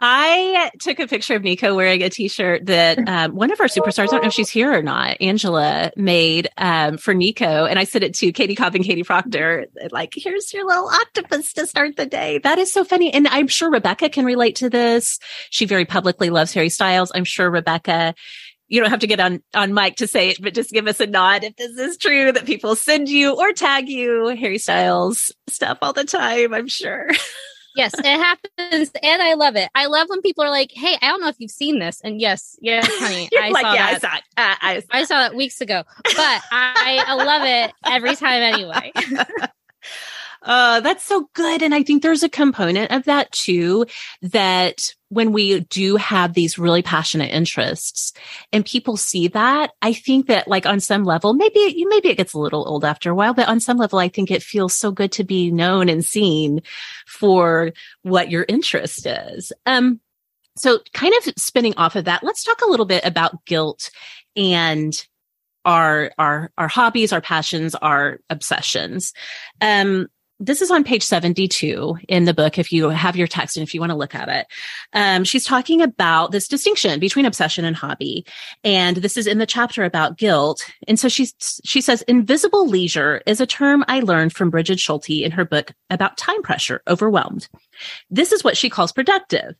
I 0.00 0.70
took 0.80 0.98
a 0.98 1.06
picture 1.06 1.36
of 1.36 1.42
Nico 1.42 1.74
wearing 1.74 2.02
a 2.02 2.10
t-shirt 2.10 2.66
that 2.66 2.98
um, 3.08 3.34
one 3.34 3.50
of 3.50 3.60
our 3.60 3.66
superstars, 3.66 4.00
I 4.00 4.06
don't 4.06 4.22
know 4.22 4.28
if 4.28 4.34
she's 4.34 4.50
here 4.50 4.72
or 4.72 4.82
not, 4.82 5.16
Angela 5.20 5.90
made 5.96 6.48
um, 6.58 6.98
for 6.98 7.14
Nico. 7.14 7.64
And 7.64 7.78
I 7.78 7.84
sent 7.84 8.04
it 8.04 8.14
to 8.16 8.32
Katie 8.32 8.54
Cobb 8.54 8.74
and 8.74 8.84
Katie 8.84 9.02
Proctor. 9.02 9.66
Like, 9.90 10.12
here's 10.14 10.52
your 10.52 10.66
little 10.66 10.88
octopus 10.88 11.52
to 11.54 11.66
start 11.66 11.96
the 11.96 12.06
day. 12.06 12.38
That 12.38 12.58
is 12.58 12.72
so 12.72 12.84
funny. 12.84 13.12
And 13.12 13.26
I'm 13.28 13.48
sure 13.48 13.70
Rebecca 13.70 14.10
can 14.10 14.24
relate 14.24 14.56
to 14.56 14.68
this. 14.68 15.18
She 15.50 15.64
very 15.64 15.86
publicly 15.86 16.30
loves 16.30 16.52
Harry 16.52 16.68
Styles. 16.68 17.10
I'm 17.14 17.24
sure 17.24 17.50
Rebecca 17.50 18.14
you 18.68 18.80
don't 18.80 18.90
have 18.90 18.98
to 18.98 19.06
get 19.06 19.20
on 19.20 19.40
on 19.54 19.74
mic 19.74 19.94
to 19.94 20.08
say 20.08 20.30
it, 20.30 20.38
but 20.42 20.52
just 20.52 20.70
give 20.70 20.88
us 20.88 20.98
a 20.98 21.06
nod 21.06 21.44
if 21.44 21.54
this 21.54 21.78
is 21.78 21.96
true 21.96 22.32
that 22.32 22.46
people 22.46 22.74
send 22.74 23.08
you 23.08 23.36
or 23.36 23.52
tag 23.52 23.88
you 23.88 24.34
Harry 24.40 24.58
Styles 24.58 25.32
stuff 25.48 25.78
all 25.82 25.92
the 25.92 26.02
time. 26.02 26.52
I'm 26.52 26.66
sure. 26.66 27.08
yes, 27.76 27.94
it 27.98 28.04
happens, 28.04 28.90
and 29.02 29.22
I 29.22 29.34
love 29.34 29.56
it. 29.56 29.68
I 29.74 29.86
love 29.86 30.08
when 30.08 30.22
people 30.22 30.44
are 30.44 30.50
like, 30.50 30.72
"Hey, 30.72 30.96
I 31.00 31.08
don't 31.08 31.20
know 31.20 31.28
if 31.28 31.36
you've 31.38 31.50
seen 31.50 31.78
this," 31.78 32.00
and 32.02 32.20
yes, 32.20 32.56
yes, 32.60 32.86
honey, 32.98 33.28
I 33.38 33.50
like, 33.50 33.64
saw 33.64 33.74
yeah, 33.74 33.98
that. 33.98 34.04
I 34.04 34.08
saw 34.08 34.16
it. 34.16 34.22
Uh, 34.36 34.54
I, 34.60 34.80
saw 34.80 34.86
I 34.90 35.04
saw 35.04 35.18
that 35.20 35.34
weeks 35.36 35.60
ago, 35.60 35.82
but 36.04 36.42
I, 36.50 37.04
I 37.06 37.14
love 37.14 37.42
it 37.44 37.72
every 37.84 38.16
time 38.16 38.42
anyway. 38.42 38.92
Uh, 40.46 40.78
that's 40.78 41.04
so 41.04 41.28
good. 41.34 41.60
And 41.60 41.74
I 41.74 41.82
think 41.82 42.02
there's 42.02 42.22
a 42.22 42.28
component 42.28 42.92
of 42.92 43.04
that 43.04 43.32
too, 43.32 43.84
that 44.22 44.94
when 45.08 45.32
we 45.32 45.60
do 45.60 45.96
have 45.96 46.34
these 46.34 46.56
really 46.56 46.82
passionate 46.82 47.32
interests 47.32 48.12
and 48.52 48.64
people 48.64 48.96
see 48.96 49.26
that, 49.28 49.72
I 49.82 49.92
think 49.92 50.28
that 50.28 50.46
like 50.46 50.64
on 50.64 50.78
some 50.78 51.02
level, 51.02 51.34
maybe, 51.34 51.74
you, 51.76 51.88
maybe 51.88 52.08
it 52.10 52.16
gets 52.16 52.32
a 52.32 52.38
little 52.38 52.66
old 52.66 52.84
after 52.84 53.10
a 53.10 53.14
while, 53.14 53.34
but 53.34 53.48
on 53.48 53.58
some 53.58 53.76
level, 53.76 53.98
I 53.98 54.08
think 54.08 54.30
it 54.30 54.42
feels 54.42 54.72
so 54.72 54.92
good 54.92 55.10
to 55.12 55.24
be 55.24 55.50
known 55.50 55.88
and 55.88 56.04
seen 56.04 56.62
for 57.08 57.72
what 58.02 58.30
your 58.30 58.46
interest 58.48 59.04
is. 59.04 59.52
Um, 59.66 60.00
so 60.56 60.78
kind 60.94 61.12
of 61.18 61.34
spinning 61.36 61.74
off 61.76 61.96
of 61.96 62.04
that, 62.04 62.22
let's 62.22 62.44
talk 62.44 62.62
a 62.62 62.70
little 62.70 62.86
bit 62.86 63.04
about 63.04 63.44
guilt 63.46 63.90
and 64.36 64.94
our 65.64 66.12
our 66.16 66.52
our 66.56 66.68
hobbies, 66.68 67.12
our 67.12 67.20
passions, 67.20 67.74
our 67.74 68.20
obsessions. 68.30 69.12
Um, 69.60 70.06
this 70.38 70.60
is 70.60 70.70
on 70.70 70.84
page 70.84 71.02
72 71.02 71.98
in 72.08 72.24
the 72.24 72.34
book 72.34 72.58
if 72.58 72.72
you 72.72 72.88
have 72.90 73.16
your 73.16 73.26
text 73.26 73.56
and 73.56 73.66
if 73.66 73.74
you 73.74 73.80
want 73.80 73.90
to 73.90 73.96
look 73.96 74.14
at 74.14 74.28
it. 74.28 74.46
Um, 74.92 75.24
she's 75.24 75.44
talking 75.44 75.80
about 75.80 76.30
this 76.32 76.48
distinction 76.48 77.00
between 77.00 77.24
obsession 77.24 77.64
and 77.64 77.74
hobby. 77.74 78.26
And 78.62 78.96
this 78.96 79.16
is 79.16 79.26
in 79.26 79.38
the 79.38 79.46
chapter 79.46 79.84
about 79.84 80.18
guilt. 80.18 80.64
And 80.86 80.98
so 80.98 81.08
she 81.08 81.28
she 81.64 81.80
says 81.80 82.02
invisible 82.02 82.68
leisure 82.68 83.22
is 83.26 83.40
a 83.40 83.46
term 83.46 83.84
i 83.88 84.00
learned 84.00 84.32
from 84.32 84.50
brigid 84.50 84.78
schulte 84.78 85.10
in 85.10 85.30
her 85.32 85.44
book 85.44 85.72
about 85.90 86.16
time 86.16 86.42
pressure 86.42 86.82
overwhelmed. 86.86 87.48
This 88.10 88.32
is 88.32 88.44
what 88.44 88.56
she 88.56 88.70
calls 88.70 88.92
productive 88.92 89.54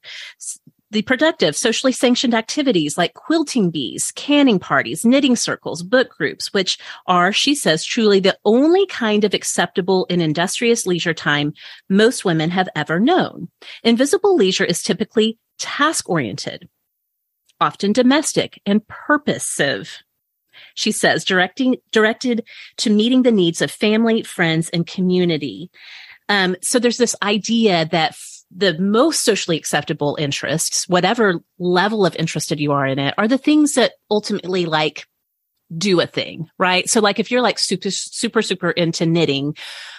the 0.90 1.02
productive, 1.02 1.56
socially 1.56 1.92
sanctioned 1.92 2.34
activities 2.34 2.96
like 2.96 3.14
quilting 3.14 3.70
bees, 3.70 4.12
canning 4.14 4.58
parties, 4.58 5.04
knitting 5.04 5.34
circles, 5.34 5.82
book 5.82 6.10
groups, 6.10 6.52
which 6.52 6.78
are, 7.06 7.32
she 7.32 7.54
says, 7.54 7.84
truly 7.84 8.20
the 8.20 8.38
only 8.44 8.86
kind 8.86 9.24
of 9.24 9.34
acceptable 9.34 10.06
and 10.08 10.22
industrious 10.22 10.86
leisure 10.86 11.14
time 11.14 11.52
most 11.88 12.24
women 12.24 12.50
have 12.50 12.68
ever 12.76 13.00
known. 13.00 13.48
Invisible 13.82 14.36
leisure 14.36 14.64
is 14.64 14.82
typically 14.82 15.38
task 15.58 16.08
oriented, 16.08 16.68
often 17.60 17.92
domestic 17.92 18.60
and 18.64 18.86
purposive. 18.86 20.02
She 20.74 20.92
says, 20.92 21.24
directing, 21.24 21.76
directed 21.90 22.46
to 22.78 22.90
meeting 22.90 23.22
the 23.22 23.32
needs 23.32 23.60
of 23.60 23.70
family, 23.70 24.22
friends, 24.22 24.68
and 24.70 24.86
community. 24.86 25.70
Um, 26.28 26.56
so 26.62 26.78
there's 26.78 26.96
this 26.96 27.16
idea 27.22 27.86
that 27.86 28.16
the 28.54 28.78
most 28.78 29.24
socially 29.24 29.56
acceptable 29.56 30.16
interests, 30.18 30.88
whatever 30.88 31.40
level 31.58 32.06
of 32.06 32.16
interested 32.16 32.60
you 32.60 32.72
are 32.72 32.86
in 32.86 32.98
it, 32.98 33.14
are 33.18 33.28
the 33.28 33.38
things 33.38 33.74
that 33.74 33.92
ultimately 34.10 34.66
like 34.66 35.06
do 35.76 36.00
a 36.00 36.06
thing, 36.06 36.48
right? 36.58 36.88
So 36.88 37.00
like 37.00 37.18
if 37.18 37.30
you're 37.30 37.42
like 37.42 37.58
super, 37.58 37.90
super, 37.90 38.40
super 38.40 38.70
into 38.70 39.04
knitting, 39.04 39.56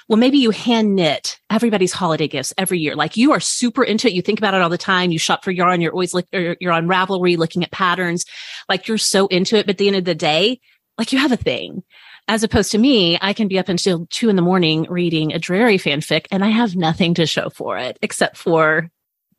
well, 0.08 0.18
maybe 0.18 0.38
you 0.38 0.52
hand 0.52 0.96
knit 0.96 1.40
everybody's 1.50 1.92
holiday 1.92 2.30
gifts 2.30 2.54
every 2.58 2.80
year. 2.80 2.96
Like 2.96 3.18
you 3.18 3.34
are 3.34 3.42
super 3.42 3.84
into 3.84 4.08
it. 4.08 4.14
You 4.14 4.22
think 4.22 4.40
about 4.40 4.54
it 4.54 4.62
all 4.62 4.70
the 4.70 4.78
time. 4.78 5.12
You 5.12 5.20
shop 5.20 5.44
for 5.44 5.52
yarn. 5.52 5.82
You're 5.82 5.92
always 5.92 6.14
like, 6.14 6.28
you're 6.32 6.72
on 6.72 6.88
Ravelry 6.88 7.38
looking 7.38 7.64
at 7.64 7.72
patterns. 7.72 8.24
Like 8.70 8.88
you're 8.88 8.98
so 8.98 9.28
into 9.28 9.58
it. 9.58 9.66
But 9.66 9.72
at 9.72 9.78
the 9.78 9.88
end 9.88 9.98
of 9.98 10.06
the 10.06 10.16
day, 10.16 10.62
like 10.98 11.12
you 11.12 11.20
have 11.20 11.34
a 11.34 11.38
thing 11.38 11.84
as 12.28 12.44
opposed 12.44 12.72
to 12.72 12.78
me, 12.78 13.18
I 13.22 13.34
can 13.34 13.48
be 13.48 13.60
up 13.60 13.70
until 13.70 14.08
two 14.10 14.30
in 14.30 14.36
the 14.36 14.42
morning 14.42 14.86
reading 14.90 15.34
a 15.34 15.40
dreary 15.40 15.78
fanfic 15.78 16.26
and 16.32 16.44
I 16.44 16.50
have 16.50 16.76
nothing 16.76 17.14
to 17.16 17.26
show 17.26 17.50
for 17.50 17.78
it 17.78 17.98
except 18.02 18.38
for 18.38 18.90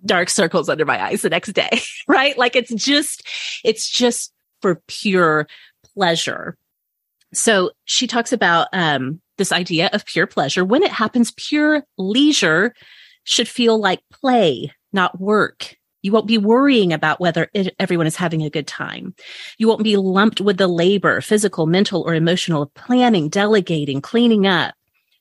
dark 0.04 0.30
circles 0.30 0.68
under 0.68 0.84
my 0.84 1.02
eyes 1.02 1.22
the 1.22 1.30
next 1.30 1.52
day, 1.52 1.80
right? 2.08 2.36
Like 2.38 2.56
it's 2.56 2.72
just, 2.72 3.26
it's 3.64 3.88
just 3.90 4.32
for 4.62 4.80
pure 4.86 5.46
pleasure. 5.94 6.56
So 7.34 7.72
she 7.84 8.06
talks 8.06 8.32
about, 8.32 8.68
um, 8.72 9.20
this 9.38 9.52
idea 9.52 9.88
of 9.92 10.04
pure 10.04 10.26
pleasure. 10.26 10.64
When 10.64 10.82
it 10.82 10.90
happens, 10.90 11.30
pure 11.30 11.84
leisure 11.96 12.74
should 13.24 13.48
feel 13.48 13.78
like 13.78 14.00
play, 14.12 14.72
not 14.92 15.18
work. 15.20 15.76
You 16.02 16.12
won't 16.12 16.26
be 16.26 16.38
worrying 16.38 16.92
about 16.92 17.20
whether 17.20 17.50
it, 17.54 17.74
everyone 17.78 18.06
is 18.06 18.16
having 18.16 18.42
a 18.42 18.50
good 18.50 18.66
time. 18.66 19.14
You 19.58 19.68
won't 19.68 19.82
be 19.82 19.96
lumped 19.96 20.40
with 20.40 20.56
the 20.56 20.68
labor, 20.68 21.20
physical, 21.20 21.66
mental, 21.66 22.02
or 22.02 22.14
emotional 22.14 22.62
of 22.62 22.74
planning, 22.74 23.28
delegating, 23.28 24.00
cleaning 24.00 24.46
up. 24.46 24.74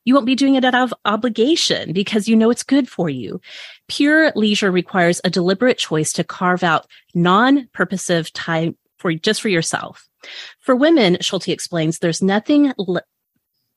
You 0.06 0.14
won't 0.14 0.26
be 0.26 0.36
doing 0.36 0.56
it 0.56 0.64
out 0.64 0.76
of 0.76 0.94
obligation 1.04 1.94
because 1.94 2.30
you 2.30 2.36
know 2.36 2.50
it's 2.50 2.64
good 2.64 2.88
for 2.88 3.10
you. 3.10 3.42
Pure 3.88 4.32
leisure 4.36 4.72
requires 4.72 5.20
a 5.24 5.30
deliberate 5.30 5.78
choice 5.78 6.14
to 6.14 6.24
carve 6.24 6.64
out 6.64 6.88
non-purposive 7.14 8.32
time 8.34 8.78
for 8.98 9.14
just 9.14 9.42
for 9.42 9.50
yourself. 9.50 10.08
For 10.60 10.76
women, 10.76 11.18
Schulte 11.22 11.50
explains, 11.50 12.00
there's 12.00 12.22
nothing 12.22 12.74
le- 12.78 13.02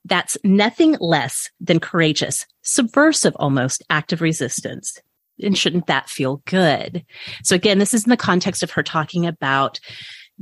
that's 0.04 0.36
nothing 0.44 0.96
less 1.00 1.50
than 1.60 1.80
courageous, 1.80 2.46
subversive 2.62 3.34
almost 3.36 3.82
act 3.90 4.12
of 4.12 4.20
resistance 4.20 5.00
and 5.42 5.56
shouldn't 5.56 5.86
that 5.86 6.08
feel 6.08 6.42
good? 6.46 7.04
So 7.42 7.54
again, 7.54 7.78
this 7.78 7.94
is 7.94 8.04
in 8.04 8.10
the 8.10 8.16
context 8.16 8.62
of 8.62 8.70
her 8.72 8.82
talking 8.82 9.26
about 9.26 9.80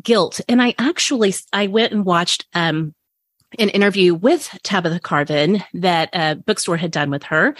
guilt. 0.03 0.41
And 0.49 0.63
I 0.63 0.75
actually, 0.79 1.35
I 1.53 1.67
went 1.67 1.93
and 1.93 2.05
watched, 2.05 2.47
um, 2.55 2.95
an 3.59 3.71
interview 3.71 4.15
with 4.15 4.57
Tabitha 4.63 5.01
Carvan 5.01 5.63
that 5.75 6.11
a 6.13 6.37
bookstore 6.37 6.77
had 6.77 6.91
done 6.91 7.11
with 7.11 7.23
her. 7.25 7.55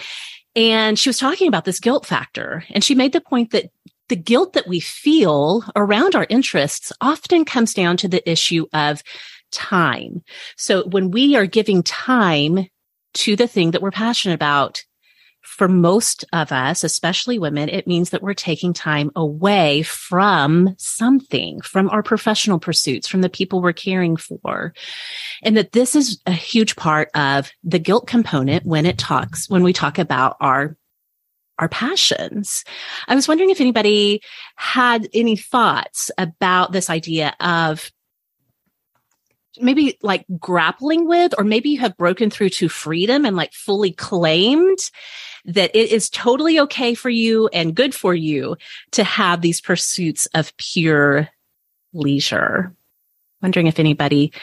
And 0.55 0.99
she 0.99 1.09
was 1.09 1.17
talking 1.17 1.47
about 1.47 1.65
this 1.65 1.79
guilt 1.79 2.05
factor. 2.05 2.63
And 2.69 2.83
she 2.83 2.95
made 2.95 3.13
the 3.13 3.21
point 3.21 3.51
that 3.51 3.71
the 4.07 4.15
guilt 4.15 4.53
that 4.53 4.67
we 4.67 4.79
feel 4.79 5.63
around 5.75 6.15
our 6.15 6.27
interests 6.29 6.91
often 7.01 7.45
comes 7.45 7.73
down 7.73 7.97
to 7.97 8.07
the 8.07 8.27
issue 8.29 8.67
of 8.73 9.01
time. 9.51 10.23
So 10.57 10.87
when 10.87 11.11
we 11.11 11.35
are 11.35 11.45
giving 11.45 11.83
time 11.83 12.67
to 13.15 13.35
the 13.35 13.47
thing 13.47 13.71
that 13.71 13.81
we're 13.81 13.91
passionate 13.91 14.35
about, 14.35 14.83
for 15.49 15.67
most 15.67 16.23
of 16.31 16.51
us, 16.51 16.83
especially 16.83 17.39
women, 17.39 17.69
it 17.69 17.87
means 17.87 18.11
that 18.11 18.21
we're 18.21 18.35
taking 18.35 18.71
time 18.71 19.11
away 19.15 19.81
from 19.81 20.75
something, 20.77 21.59
from 21.61 21.89
our 21.89 22.03
professional 22.03 22.59
pursuits, 22.59 23.07
from 23.07 23.21
the 23.21 23.29
people 23.29 23.59
we're 23.59 23.73
caring 23.73 24.15
for. 24.15 24.73
And 25.41 25.57
that 25.57 25.71
this 25.71 25.95
is 25.95 26.21
a 26.27 26.31
huge 26.31 26.75
part 26.75 27.09
of 27.15 27.51
the 27.63 27.79
guilt 27.79 28.07
component 28.07 28.65
when 28.65 28.85
it 28.85 28.97
talks, 28.97 29.49
when 29.49 29.63
we 29.63 29.73
talk 29.73 29.97
about 29.97 30.37
our 30.39 30.77
our 31.57 31.67
passions. 31.67 32.63
I 33.09 33.15
was 33.15 33.27
wondering 33.27 33.49
if 33.49 33.59
anybody 33.59 34.21
had 34.55 35.09
any 35.13 35.35
thoughts 35.35 36.09
about 36.17 36.71
this 36.71 36.89
idea 36.89 37.35
of 37.41 37.91
maybe 39.59 39.97
like 40.01 40.25
grappling 40.39 41.05
with, 41.05 41.33
or 41.37 41.43
maybe 41.43 41.71
you 41.71 41.79
have 41.79 41.97
broken 41.97 42.29
through 42.29 42.49
to 42.51 42.69
freedom 42.69 43.25
and 43.25 43.35
like 43.35 43.51
fully 43.51 43.91
claimed 43.91 44.77
that 45.45 45.75
it 45.75 45.91
is 45.91 46.09
totally 46.09 46.59
okay 46.59 46.93
for 46.93 47.09
you 47.09 47.47
and 47.49 47.75
good 47.75 47.93
for 47.95 48.13
you 48.13 48.57
to 48.91 49.03
have 49.03 49.41
these 49.41 49.61
pursuits 49.61 50.27
of 50.33 50.55
pure 50.57 51.29
leisure. 51.93 52.73
Wondering 53.41 53.67
if 53.67 53.79
anybody 53.79 54.33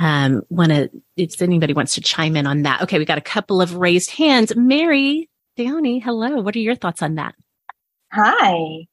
um 0.00 0.42
want 0.48 0.72
to 0.72 0.90
if 1.16 1.40
anybody 1.40 1.72
wants 1.72 1.94
to 1.94 2.00
chime 2.00 2.36
in 2.36 2.46
on 2.46 2.62
that. 2.62 2.82
Okay, 2.82 2.98
we 2.98 3.04
got 3.04 3.18
a 3.18 3.22
couple 3.22 3.60
of 3.60 3.76
raised 3.76 4.10
hands. 4.10 4.54
Mary 4.56 5.28
Downey, 5.56 6.00
hello. 6.00 6.40
What 6.40 6.56
are 6.56 6.60
your 6.60 6.74
thoughts 6.74 7.00
on 7.00 7.14
that? 7.14 7.34
Hi. 8.12 8.86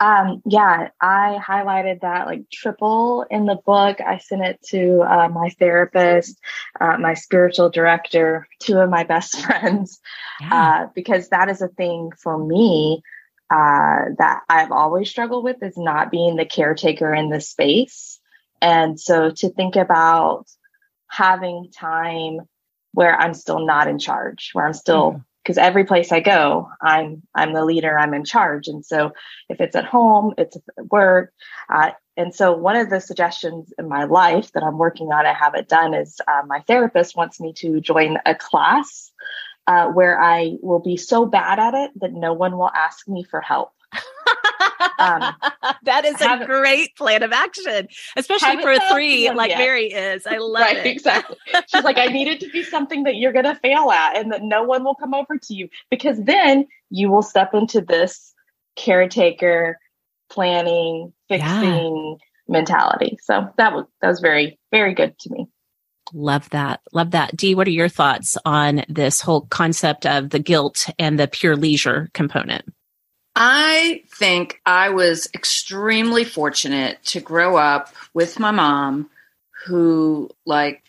Um, 0.00 0.42
yeah, 0.46 0.90
I 1.00 1.38
highlighted 1.44 2.02
that 2.02 2.26
like 2.26 2.48
triple 2.52 3.26
in 3.30 3.46
the 3.46 3.56
book. 3.56 4.00
I 4.00 4.18
sent 4.18 4.44
it 4.44 4.62
to 4.68 5.00
uh, 5.02 5.28
my 5.28 5.50
therapist, 5.50 6.38
uh, 6.80 6.98
my 6.98 7.14
spiritual 7.14 7.68
director, 7.68 8.46
two 8.60 8.78
of 8.78 8.90
my 8.90 9.02
best 9.02 9.40
friends, 9.44 10.00
yeah. 10.40 10.54
uh, 10.54 10.86
because 10.94 11.30
that 11.30 11.48
is 11.48 11.62
a 11.62 11.68
thing 11.68 12.12
for 12.16 12.38
me 12.38 13.02
uh, 13.50 14.14
that 14.18 14.42
I've 14.48 14.72
always 14.72 15.10
struggled 15.10 15.42
with 15.42 15.62
is 15.62 15.76
not 15.76 16.10
being 16.10 16.36
the 16.36 16.44
caretaker 16.44 17.12
in 17.12 17.30
the 17.30 17.40
space. 17.40 18.20
And 18.60 19.00
so 19.00 19.30
to 19.30 19.48
think 19.50 19.76
about 19.76 20.46
having 21.08 21.70
time 21.74 22.40
where 22.92 23.18
I'm 23.18 23.34
still 23.34 23.64
not 23.64 23.88
in 23.88 23.98
charge, 23.98 24.50
where 24.52 24.66
I'm 24.66 24.74
still 24.74 25.24
because 25.48 25.56
every 25.56 25.84
place 25.84 26.12
I 26.12 26.20
go, 26.20 26.68
I'm 26.82 27.22
I'm 27.34 27.54
the 27.54 27.64
leader, 27.64 27.98
I'm 27.98 28.12
in 28.12 28.26
charge, 28.26 28.68
and 28.68 28.84
so 28.84 29.12
if 29.48 29.62
it's 29.62 29.74
at 29.76 29.86
home, 29.86 30.34
it's 30.36 30.56
at 30.56 30.86
work, 30.90 31.32
uh, 31.72 31.92
and 32.18 32.34
so 32.34 32.52
one 32.52 32.76
of 32.76 32.90
the 32.90 33.00
suggestions 33.00 33.72
in 33.78 33.88
my 33.88 34.04
life 34.04 34.52
that 34.52 34.62
I'm 34.62 34.76
working 34.76 35.06
on, 35.06 35.24
I 35.24 35.32
have 35.32 35.54
it 35.54 35.66
done, 35.66 35.94
is 35.94 36.20
uh, 36.28 36.42
my 36.46 36.60
therapist 36.66 37.16
wants 37.16 37.40
me 37.40 37.54
to 37.54 37.80
join 37.80 38.18
a 38.26 38.34
class 38.34 39.10
uh, 39.66 39.86
where 39.86 40.20
I 40.20 40.56
will 40.60 40.80
be 40.80 40.98
so 40.98 41.24
bad 41.24 41.58
at 41.58 41.72
it 41.72 41.92
that 42.02 42.12
no 42.12 42.34
one 42.34 42.58
will 42.58 42.70
ask 42.70 43.08
me 43.08 43.24
for 43.24 43.40
help. 43.40 43.72
Um, 44.98 45.22
that 45.84 46.04
is 46.04 46.20
a 46.20 46.44
great 46.44 46.96
plan 46.96 47.22
of 47.22 47.32
action, 47.32 47.88
especially 48.16 48.60
for 48.60 48.72
a 48.72 48.80
three 48.92 49.30
like 49.30 49.50
yet. 49.50 49.58
Mary 49.58 49.86
is. 49.86 50.26
I 50.26 50.38
love 50.38 50.62
right, 50.62 50.76
it. 50.78 50.86
Exactly. 50.86 51.36
She's 51.68 51.84
like, 51.84 51.98
I 51.98 52.06
need 52.06 52.28
it 52.28 52.40
to 52.40 52.50
be 52.50 52.62
something 52.62 53.04
that 53.04 53.16
you're 53.16 53.32
going 53.32 53.44
to 53.44 53.54
fail 53.56 53.90
at 53.90 54.16
and 54.16 54.32
that 54.32 54.42
no 54.42 54.62
one 54.62 54.84
will 54.84 54.94
come 54.94 55.14
over 55.14 55.38
to 55.38 55.54
you 55.54 55.68
because 55.90 56.22
then 56.22 56.66
you 56.90 57.10
will 57.10 57.22
step 57.22 57.54
into 57.54 57.80
this 57.80 58.34
caretaker 58.76 59.78
planning, 60.30 61.12
fixing 61.28 62.18
yeah. 62.18 62.24
mentality. 62.48 63.18
So 63.22 63.48
that 63.56 63.72
was, 63.72 63.86
that 64.02 64.08
was 64.08 64.20
very, 64.20 64.58
very 64.70 64.94
good 64.94 65.18
to 65.20 65.30
me. 65.30 65.48
Love 66.14 66.48
that. 66.50 66.80
Love 66.92 67.10
that. 67.10 67.36
Dee, 67.36 67.54
what 67.54 67.66
are 67.66 67.72
your 67.72 67.88
thoughts 67.88 68.38
on 68.44 68.82
this 68.88 69.20
whole 69.20 69.42
concept 69.42 70.06
of 70.06 70.30
the 70.30 70.38
guilt 70.38 70.88
and 70.98 71.18
the 71.18 71.28
pure 71.28 71.56
leisure 71.56 72.08
component? 72.14 72.64
I 73.40 74.02
think 74.08 74.60
I 74.66 74.90
was 74.90 75.28
extremely 75.32 76.24
fortunate 76.24 76.98
to 77.04 77.20
grow 77.20 77.56
up 77.56 77.94
with 78.12 78.40
my 78.40 78.50
mom, 78.50 79.10
who, 79.64 80.28
like, 80.44 80.82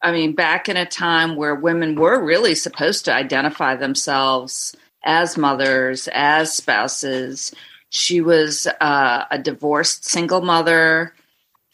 I 0.00 0.12
mean, 0.12 0.36
back 0.36 0.68
in 0.68 0.76
a 0.76 0.86
time 0.86 1.34
where 1.34 1.56
women 1.56 1.96
were 1.96 2.22
really 2.22 2.54
supposed 2.54 3.04
to 3.06 3.12
identify 3.12 3.74
themselves 3.74 4.76
as 5.02 5.36
mothers, 5.36 6.08
as 6.12 6.52
spouses. 6.52 7.52
She 7.90 8.20
was 8.20 8.68
uh, 8.80 9.24
a 9.28 9.38
divorced 9.40 10.04
single 10.04 10.40
mother 10.40 11.12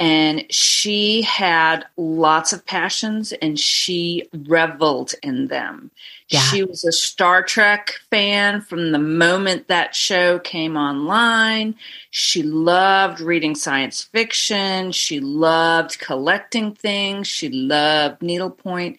and 0.00 0.50
she 0.50 1.20
had 1.22 1.84
lots 1.98 2.54
of 2.54 2.64
passions 2.64 3.32
and 3.32 3.60
she 3.60 4.28
reveled 4.32 5.12
in 5.22 5.48
them. 5.48 5.90
Yeah. 6.28 6.40
She 6.40 6.62
was 6.62 6.84
a 6.84 6.92
Star 6.92 7.42
Trek 7.42 7.94
fan 8.10 8.60
from 8.60 8.92
the 8.92 8.98
moment 8.98 9.68
that 9.68 9.94
show 9.94 10.38
came 10.38 10.76
online. 10.76 11.74
She 12.10 12.42
loved 12.42 13.20
reading 13.20 13.54
science 13.54 14.02
fiction. 14.02 14.92
She 14.92 15.20
loved 15.20 15.98
collecting 16.00 16.74
things. 16.74 17.28
She 17.28 17.48
loved 17.48 18.20
needlepoint. 18.20 18.98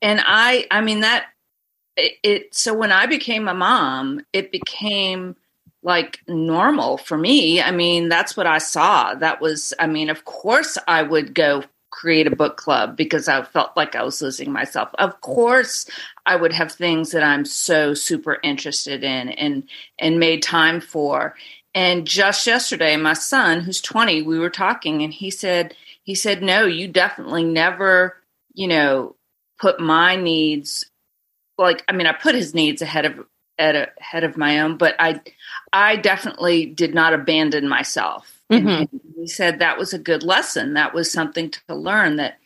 And 0.00 0.22
I, 0.24 0.66
I 0.70 0.80
mean, 0.80 1.00
that 1.00 1.26
it, 1.96 2.12
it 2.22 2.54
so 2.54 2.72
when 2.72 2.92
I 2.92 3.04
became 3.04 3.46
a 3.46 3.54
mom, 3.54 4.24
it 4.32 4.50
became 4.50 5.36
like 5.82 6.20
normal 6.28 6.96
for 6.96 7.18
me. 7.18 7.60
I 7.60 7.72
mean, 7.72 8.08
that's 8.08 8.36
what 8.36 8.46
I 8.46 8.58
saw. 8.58 9.14
That 9.14 9.40
was, 9.42 9.74
I 9.78 9.86
mean, 9.86 10.08
of 10.08 10.24
course 10.24 10.78
I 10.88 11.02
would 11.02 11.34
go 11.34 11.64
create 11.90 12.26
a 12.26 12.36
book 12.36 12.56
club 12.56 12.96
because 12.96 13.28
I 13.28 13.42
felt 13.42 13.76
like 13.76 13.94
I 13.94 14.02
was 14.02 14.22
losing 14.22 14.52
myself. 14.52 14.90
Of 14.98 15.20
course 15.20 15.86
I 16.24 16.36
would 16.36 16.52
have 16.52 16.72
things 16.72 17.10
that 17.10 17.22
I'm 17.22 17.44
so 17.44 17.94
super 17.94 18.38
interested 18.42 19.02
in 19.04 19.30
and 19.30 19.64
and 19.98 20.20
made 20.20 20.42
time 20.42 20.80
for. 20.80 21.34
And 21.74 22.06
just 22.06 22.46
yesterday 22.46 22.96
my 22.96 23.12
son 23.12 23.60
who's 23.60 23.80
20 23.80 24.22
we 24.22 24.38
were 24.38 24.50
talking 24.50 25.02
and 25.02 25.12
he 25.12 25.30
said 25.30 25.74
he 26.02 26.14
said 26.14 26.42
no, 26.42 26.64
you 26.64 26.88
definitely 26.88 27.44
never, 27.44 28.16
you 28.54 28.68
know, 28.68 29.16
put 29.58 29.80
my 29.80 30.16
needs 30.16 30.88
like 31.58 31.84
I 31.88 31.92
mean 31.92 32.06
I 32.06 32.12
put 32.12 32.34
his 32.34 32.54
needs 32.54 32.82
ahead 32.82 33.04
of 33.04 33.26
ahead 33.58 34.24
of 34.24 34.36
my 34.36 34.60
own, 34.60 34.76
but 34.78 34.94
I 34.98 35.20
I 35.72 35.96
definitely 35.96 36.66
did 36.66 36.94
not 36.94 37.12
abandon 37.14 37.68
myself. 37.68 38.40
Mm-hmm. 38.50 38.68
And 38.68 38.88
he 39.20 39.26
said 39.26 39.58
that 39.58 39.78
was 39.78 39.92
a 39.92 39.98
good 39.98 40.22
lesson. 40.22 40.74
That 40.74 40.94
was 40.94 41.12
something 41.12 41.50
to 41.50 41.74
learn 41.74 42.16
that 42.16 42.38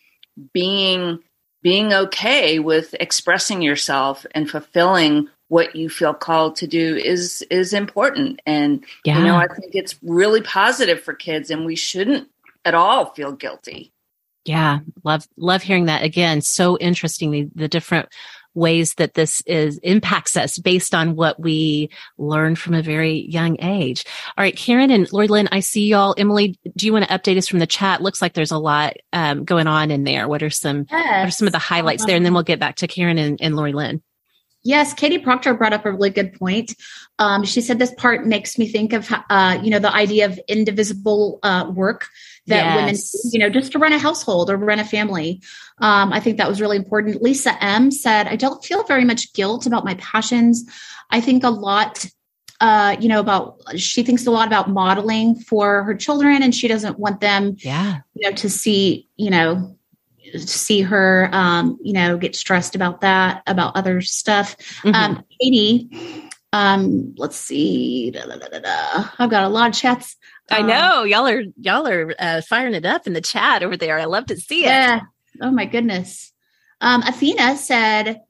being 0.53 1.21
being 1.63 1.93
okay 1.93 2.59
with 2.59 2.95
expressing 3.01 3.63
yourself 3.63 4.27
and 4.35 4.51
fulfilling 4.51 5.29
what 5.49 5.77
you 5.77 5.89
feel 5.89 6.13
called 6.13 6.57
to 6.57 6.67
do 6.67 6.97
is 6.97 7.43
is 7.51 7.73
important 7.73 8.41
and 8.45 8.85
yeah. 9.05 9.19
you 9.19 9.25
know 9.25 9.37
i 9.37 9.47
think 9.47 9.75
it's 9.75 9.95
really 10.03 10.41
positive 10.41 11.01
for 11.01 11.15
kids 11.15 11.51
and 11.51 11.65
we 11.65 11.77
shouldn't 11.77 12.29
at 12.65 12.75
all 12.75 13.15
feel 13.15 13.31
guilty 13.31 13.93
yeah 14.45 14.81
love 15.05 15.29
love 15.37 15.63
hearing 15.63 15.85
that 15.85 16.03
again 16.03 16.41
so 16.41 16.77
interesting 16.79 17.31
the, 17.31 17.49
the 17.55 17.69
different 17.69 18.09
ways 18.55 18.95
that 18.95 19.15
this 19.15 19.43
is 19.47 19.79
impacts 19.79 20.37
us 20.37 20.59
based 20.59 20.95
on 20.95 21.17
what 21.17 21.41
we 21.41 21.91
learned 22.19 22.59
from 22.59 22.75
a 22.75 22.83
very 22.83 23.27
young 23.29 23.57
age. 23.61 24.05
All 24.37 24.43
right, 24.43 24.57
Karen 24.57 24.91
and 24.91 25.13
Lori 25.13 25.29
Lynn, 25.29 25.49
I 25.51 25.61
see 25.61 25.89
y'all. 25.89 26.15
Emily, 26.17 26.59
do 26.77 26.87
you 26.87 26.93
want 26.93 27.07
to 27.07 27.19
update 27.19 27.37
us 27.37 27.49
from 27.49 27.59
the 27.59 27.67
chat? 27.67 28.03
Looks 28.03 28.23
like 28.23 28.35
there's 28.35 28.53
a 28.53 28.59
lot 28.59 28.95
um, 29.13 29.45
going 29.45 29.67
on 29.67 29.91
in 29.91 30.05
there. 30.05 30.29
What 30.29 30.43
are 30.43 30.51
some 30.51 30.87
yes. 30.91 31.21
what 31.23 31.29
are 31.29 31.31
some 31.33 31.49
of 31.49 31.53
the 31.53 31.59
highlights 31.59 32.05
um, 32.05 32.07
there? 32.07 32.17
And 32.17 32.25
then 32.25 32.35
we'll 32.35 32.45
get 32.45 32.61
back 32.61 32.77
to 32.77 32.87
Karen 32.87 33.19
and, 33.19 33.41
and 33.41 33.57
Lori 33.57 33.73
Lynn. 33.73 34.03
Yes, 34.65 34.95
Katie 34.95 35.19
Proctor 35.19 35.53
brought 35.53 35.75
up 35.75 35.85
a 35.85 35.93
really 35.93 36.11
good 36.11 36.33
point. 36.39 36.75
Um, 37.19 37.45
she 37.45 37.61
said 37.61 37.79
this 37.79 37.95
part 37.95 38.27
makes 38.27 38.59
me 38.59 38.67
think 38.67 38.95
of, 38.95 39.13
uh, 39.29 39.59
you 39.63 39.71
know, 39.71 39.79
the 39.79 39.93
idea 39.93 40.25
of 40.25 40.41
indivisible 40.49 41.39
uh, 41.43 41.71
work 41.73 42.09
that 42.47 42.65
yes. 42.65 42.77
women, 42.77 43.33
you 43.33 43.39
know, 43.39 43.51
just 43.51 43.73
to 43.73 43.79
run 43.79 43.93
a 43.93 43.99
household 43.99 44.51
or 44.51 44.57
run 44.57 44.79
a 44.79 44.85
family. 44.85 45.43
Um, 45.79 46.13
I 46.13 46.21
think 46.21 46.39
that 46.39 46.49
was 46.49 46.61
really 46.63 46.79
important. 46.79 47.23
Lisa 47.23 47.63
M 47.63 47.91
said, 47.91 48.27
I 48.27 48.37
don't 48.37 48.65
feel 48.65 48.85
very 48.85 49.05
much 49.05 49.33
guilt 49.35 49.67
about 49.67 49.85
my 49.85 49.95
passions. 49.95 50.65
I 51.11 51.21
think 51.21 51.45
a 51.45 51.51
lot, 51.51 52.07
uh, 52.61 52.97
you 52.99 53.09
know, 53.09 53.21
about, 53.21 53.61
she 53.77 54.03
thinks 54.03 54.27
a 54.27 54.31
lot 54.31 54.47
about 54.47 54.71
modeling 54.71 55.37
for 55.37 55.85
her 55.85 55.95
children 55.95 56.43
and 56.43 56.55
she 56.55 56.69
doesn't 56.69 56.99
want 56.99 57.21
them, 57.21 57.57
yeah, 57.59 57.99
you 58.15 58.29
know, 58.29 58.37
to 58.37 58.49
see, 58.49 59.09
you 59.17 59.31
know, 59.31 59.74
see 60.39 60.81
her, 60.83 61.29
um, 61.33 61.79
you 61.83 61.93
know, 61.93 62.17
get 62.17 62.35
stressed 62.37 62.75
about 62.75 63.01
that, 63.03 63.43
about 63.47 63.77
other 63.77 64.01
stuff. 64.01 64.57
Mm-hmm. 64.83 64.95
Um, 64.95 65.25
Katie, 65.41 65.89
Um, 66.53 67.15
let's 67.17 67.37
see. 67.37 68.13
Da, 68.13 68.27
da, 68.27 68.37
da, 68.37 69.09
I've 69.19 69.31
got 69.31 69.43
a 69.45 69.49
lot 69.49 69.71
of 69.71 69.75
chats. 69.75 70.15
I 70.51 70.61
Uh, 70.61 70.67
know 70.67 71.03
y'all 71.05 71.27
are 71.27 71.43
y'all 71.61 71.87
are 71.89 72.15
uh, 72.19 72.43
firing 72.43 72.75
it 72.75 72.85
up 72.87 73.07
in 73.09 73.13
the 73.13 73.21
chat 73.21 73.63
over 73.65 73.77
there. 73.77 73.99
I 73.99 74.05
love 74.05 74.27
to 74.27 74.37
see 74.37 74.65
it. 74.65 74.69
Yeah. 74.69 75.01
Oh 75.43 75.51
my 75.51 75.65
goodness. 75.67 76.33
Um, 76.81 77.03
Athena 77.03 77.57
said, 77.57 78.21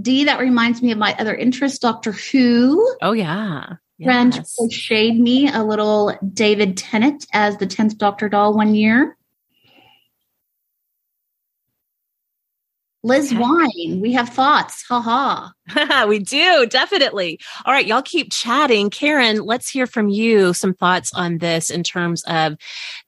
"Dee, 0.00 0.24
that 0.24 0.40
reminds 0.40 0.80
me 0.80 0.90
of 0.92 0.98
my 0.98 1.14
other 1.18 1.34
interest, 1.34 1.82
Doctor 1.82 2.12
Who." 2.12 2.94
Oh 3.02 3.12
yeah. 3.12 3.74
Friend 4.02 4.34
Yes. 4.34 4.54
crocheted 4.56 5.18
me 5.18 5.48
a 5.50 5.62
little 5.64 6.16
David 6.32 6.76
Tennant 6.76 7.26
as 7.32 7.56
the 7.58 7.66
tenth 7.66 7.98
Doctor 7.98 8.28
doll 8.28 8.54
one 8.54 8.74
year. 8.74 9.15
Liz 13.02 13.32
Okay. 13.32 13.40
Wine, 13.40 14.00
we 14.00 14.12
have 14.12 14.30
thoughts. 14.30 14.84
Ha 14.88 15.00
ha. 15.00 16.06
we 16.08 16.18
do 16.18 16.66
definitely. 16.66 17.38
All 17.64 17.72
right, 17.72 17.86
y'all 17.86 18.02
keep 18.02 18.32
chatting. 18.32 18.90
Karen, 18.90 19.42
let's 19.42 19.68
hear 19.68 19.86
from 19.86 20.08
you 20.08 20.52
some 20.52 20.74
thoughts 20.74 21.12
on 21.14 21.38
this 21.38 21.70
in 21.70 21.82
terms 21.82 22.24
of 22.24 22.56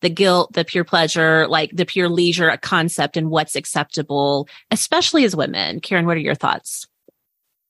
the 0.01 0.11
guilt, 0.11 0.53
the 0.53 0.64
pure 0.64 0.85
pleasure, 0.85 1.48
like 1.48 1.70
the 1.72 1.87
pure 1.87 2.09
leisure 2.09 2.57
concept 2.62 3.16
and 3.16 3.31
what's 3.31 3.57
acceptable, 3.57 4.48
especially 4.70 5.24
as 5.24 5.35
women. 5.35 5.81
Karen, 5.81 6.07
what 6.07 6.16
are 6.16 6.20
your 6.20 6.35
thoughts? 6.35 6.87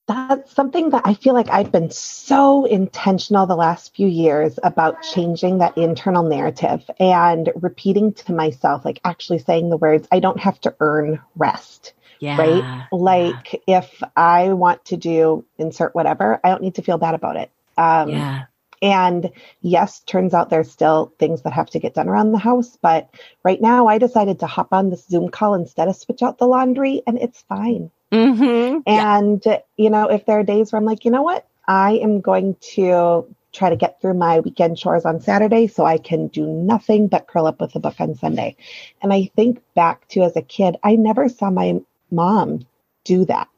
That's 0.09 0.51
something 0.55 0.89
that 0.91 1.03
I 1.05 1.13
feel 1.13 1.35
like 1.35 1.51
I've 1.51 1.71
been 1.71 1.91
so 1.91 2.65
intentional 2.65 3.45
the 3.45 3.55
last 3.55 3.95
few 3.95 4.09
years 4.09 4.59
about 4.63 5.03
changing 5.03 5.59
that 5.59 5.77
internal 5.77 6.23
narrative 6.23 6.83
and 6.99 7.53
repeating 7.57 8.15
to 8.15 8.33
myself, 8.33 8.87
like 8.87 9.01
actually 9.05 9.39
saying 9.39 9.69
the 9.69 9.77
words, 9.77 10.09
I 10.11 10.21
don't 10.21 10.41
have 10.41 10.59
to 10.63 10.75
earn 10.81 11.21
rest. 11.37 11.93
Yeah. 12.21 12.37
Right? 12.39 12.87
Like 12.93 13.63
if 13.67 14.03
I 14.17 14.53
want 14.53 14.85
to 14.87 14.97
do 14.97 15.45
insert 15.59 15.95
whatever, 15.95 16.41
I 16.43 16.49
don't 16.49 16.63
need 16.63 16.77
to 16.77 16.83
feel 16.83 16.99
bad 16.99 17.15
about 17.15 17.37
it. 17.37 17.51
Um, 17.77 18.09
yeah. 18.11 18.45
And 18.81 19.31
yes, 19.61 20.01
turns 20.01 20.35
out 20.35 20.51
there's 20.51 20.71
still 20.71 21.13
things 21.19 21.43
that 21.43 21.53
have 21.53 21.71
to 21.71 21.81
get 21.81 21.95
done 21.95 22.09
around 22.09 22.33
the 22.33 22.39
house. 22.39 22.79
But 22.81 23.09
right 23.43 23.61
now, 23.61 23.89
I 23.89 23.99
decided 23.99 24.41
to 24.41 24.47
hop 24.47 24.69
on 24.73 24.91
this 24.91 25.07
Zoom 25.07 25.31
call 25.31 25.55
instead 25.55 25.89
of 25.89 25.97
switch 25.97 26.23
out 26.23 26.39
the 26.39 26.47
laundry, 26.47 27.03
and 27.07 27.19
it's 27.19 27.43
fine. 27.49 27.91
Mm-hmm. 28.13 28.81
And, 28.87 29.45
you 29.77 29.91
know, 29.91 30.09
if 30.09 30.27
there 30.27 30.39
are 30.39 30.45
days 30.45 30.73
where 30.73 30.79
I'm 30.79 30.85
like, 30.85 31.05
you 31.05 31.11
know 31.11 31.23
what, 31.23 31.47
I 31.67 31.95
am 31.95 32.21
going 32.21 32.57
to 32.75 33.35
try 33.53 33.71
to 33.71 33.77
get 33.77 34.01
through 34.01 34.15
my 34.15 34.41
weekend 34.41 34.77
chores 34.77 35.05
on 35.05 35.21
Saturday 35.21 35.67
so 35.67 35.85
I 35.85 35.99
can 35.99 36.29
do 36.29 36.47
nothing 36.47 37.09
but 37.09 37.27
curl 37.27 37.47
up 37.47 37.61
with 37.61 37.75
a 37.75 37.81
book 37.81 38.01
on 38.01 38.15
Sunday. 38.15 38.57
And 39.03 39.13
I 39.13 39.31
think 39.35 39.61
back 39.75 40.07
to 40.09 40.23
as 40.23 40.37
a 40.37 40.43
kid, 40.43 40.77
I 40.85 40.97
never 40.97 41.29
saw 41.29 41.51
my 41.51 41.81
mom 42.11 42.67
do 43.05 43.25
that. 43.27 43.49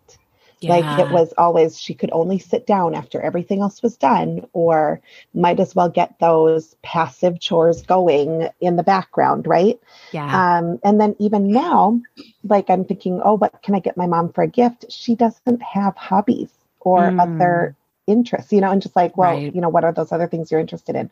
Like 0.63 0.99
it 0.99 1.11
was 1.11 1.33
always, 1.39 1.81
she 1.81 1.95
could 1.95 2.11
only 2.13 2.39
sit 2.39 2.67
down 2.67 2.95
after 2.95 3.21
everything 3.21 3.63
else 3.63 3.83
was 3.83 3.97
done, 3.97 4.47
or 4.53 5.01
might 5.33 5.59
as 5.59 5.75
well 5.75 5.89
get 5.89 6.19
those 6.19 6.77
passive 6.83 7.41
chores 7.41 7.83
going 7.83 8.49
in 8.61 8.77
the 8.77 8.83
background, 8.83 9.47
right? 9.47 9.81
Yeah. 10.13 10.59
Um, 10.59 10.79
and 10.85 11.01
then 11.01 11.17
even 11.19 11.53
now, 11.53 12.01
like 12.45 12.69
I'm 12.69 12.85
thinking, 12.85 13.21
oh, 13.25 13.39
what 13.39 13.63
can 13.63 13.75
I 13.75 13.81
get 13.81 13.97
my 13.97 14.07
mom 14.07 14.33
for 14.33 14.43
a 14.45 14.49
gift? 14.49 14.85
She 14.93 15.15
doesn't 15.15 15.63
have 15.63 15.97
hobbies 15.97 16.51
or 16.81 17.13
Mm. 17.13 17.19
other 17.19 17.75
interests, 18.07 18.53
you 18.53 18.61
know, 18.61 18.71
and 18.71 18.83
just 18.83 18.97
like, 18.97 19.17
well, 19.17 19.35
Right. 19.35 19.55
you 19.55 19.61
know, 19.63 19.69
what 19.71 19.85
are 19.85 19.93
those 19.93 20.13
other 20.13 20.27
things 20.29 20.51
you're 20.51 20.61
interested 20.61 20.95
in? 20.95 21.11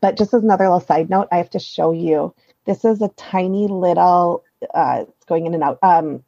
But 0.00 0.16
just 0.16 0.34
as 0.34 0.42
another 0.44 0.64
little 0.64 0.80
side 0.80 1.10
note, 1.10 1.28
I 1.32 1.38
have 1.38 1.50
to 1.50 1.58
show 1.58 1.92
you. 1.92 2.34
This 2.64 2.84
is 2.84 3.02
a 3.02 3.08
tiny 3.16 3.66
little. 3.66 4.44
Uh, 4.72 5.04
it's 5.08 5.26
going 5.26 5.46
in 5.46 5.54
and 5.54 5.62
out. 5.64 5.78
Um, 5.82 6.22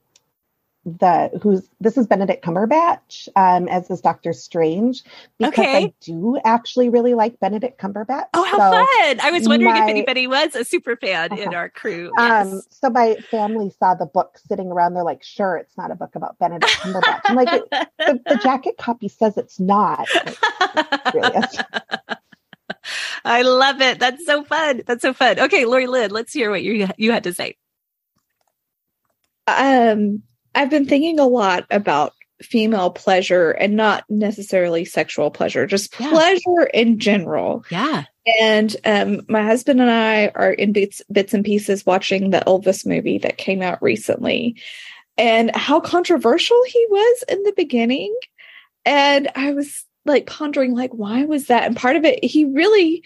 the 0.87 1.31
who's 1.43 1.69
this 1.81 1.99
is 1.99 2.07
Benedict 2.07 2.45
Cumberbatch 2.45 3.29
um, 3.35 3.67
as 3.67 3.89
this 3.89 4.01
Doctor 4.01 4.33
Strange 4.33 5.03
because 5.37 5.53
Okay. 5.59 5.85
I 5.87 5.93
do 6.01 6.39
actually 6.45 6.91
really 6.91 7.15
like 7.15 7.41
Benedict 7.41 7.81
Cumberbatch. 7.81 8.27
Oh, 8.35 8.45
how 8.45 8.57
So, 8.59 8.71
fun. 8.71 9.21
I 9.21 9.33
was 9.33 9.49
wondering 9.49 9.75
my- 9.75 9.83
if 9.83 9.89
anybody 9.91 10.29
was 10.29 10.55
a 10.55 10.65
super 10.65 10.95
fan 10.97 11.37
in 11.37 11.53
our 11.55 11.69
crew. 11.69 12.13
um, 12.19 12.63
so 12.71 12.89
my 12.89 13.17
family 13.33 13.71
saw 13.81 13.95
the 13.97 14.07
book 14.07 14.39
sitting 14.47 14.69
around. 14.69 14.95
They're 14.95 15.03
like, 15.03 15.25
"Sure, 15.25 15.57
it's 15.57 15.77
not 15.77 15.91
a 15.91 15.97
book 15.97 16.15
about 16.15 16.39
Benedict 16.39 16.73
Cumberbatch." 16.75 17.21
I'm 17.25 17.35
like, 17.37 17.53
"It- 17.53 17.69
the, 17.99 18.21
the 18.25 18.37
jacket 18.43 18.77
copy 18.79 19.09
says 19.09 19.37
it's 19.37 19.59
not. 19.59 20.07
It 20.15 21.15
really 21.15 21.37
is. 21.37 21.59
I 23.25 23.43
love 23.43 23.81
it. 23.81 23.99
That's 23.99 24.25
so 24.25 24.45
fun. 24.45 24.83
That's 24.87 25.03
so 25.03 25.13
fun. 25.13 25.41
Okay, 25.41 25.65
Lori 25.65 25.89
Lynn, 25.89 26.13
let's 26.13 26.33
hear 26.33 26.49
what 26.51 26.63
you 26.63 26.87
you 26.97 27.11
had 27.11 27.25
to 27.25 27.35
say. 27.35 27.57
um 29.49 30.23
i've 30.57 30.71
been 30.71 30.87
thinking 30.87 31.19
a 31.21 31.27
lot 31.27 31.65
about 31.71 32.13
female 32.43 32.91
pleasure 32.91 33.53
and 33.53 33.77
not 33.77 34.05
necessarily 34.11 34.85
sexual 34.85 35.31
pleasure 35.31 35.67
just 35.67 35.99
Yeah. 35.99 36.11
pleasure 36.11 36.65
in 36.75 36.99
general 36.99 37.65
Yeah. 37.71 38.05
and 38.41 38.77
um 38.85 39.23
my 39.29 39.43
husband 39.43 39.81
and 39.81 39.91
i 39.91 40.29
are 40.35 40.53
in 40.53 40.73
bits 40.73 41.01
bits 41.11 41.33
and 41.33 41.45
pieces 41.45 41.87
watching 41.87 42.31
the 42.31 42.43
elvis 42.47 42.85
movie 42.85 43.19
that 43.19 43.39
came 43.39 43.63
out 43.63 43.83
recently 43.83 44.57
and 45.17 45.55
how 45.57 45.81
controversial 45.81 46.61
he 46.67 46.87
was 46.91 47.25
in 47.29 47.43
the 47.45 47.55
beginning 47.57 48.15
and 48.85 49.31
i 49.35 49.53
was 49.55 49.85
like 50.05 50.27
pondering 50.27 50.75
like 50.75 50.93
why 50.93 51.25
was 51.25 51.47
that 51.47 51.65
and 51.65 51.77
part 51.77 51.97
of 51.97 52.05
it 52.05 52.23
he 52.23 52.45
really 52.45 53.03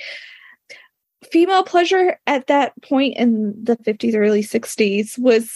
female 1.30 1.62
pleasure 1.62 2.18
at 2.26 2.48
that 2.48 2.72
point 2.82 3.16
in 3.16 3.54
the 3.62 3.76
50s 3.76 4.14
early 4.16 4.42
60s 4.42 5.16
was 5.18 5.52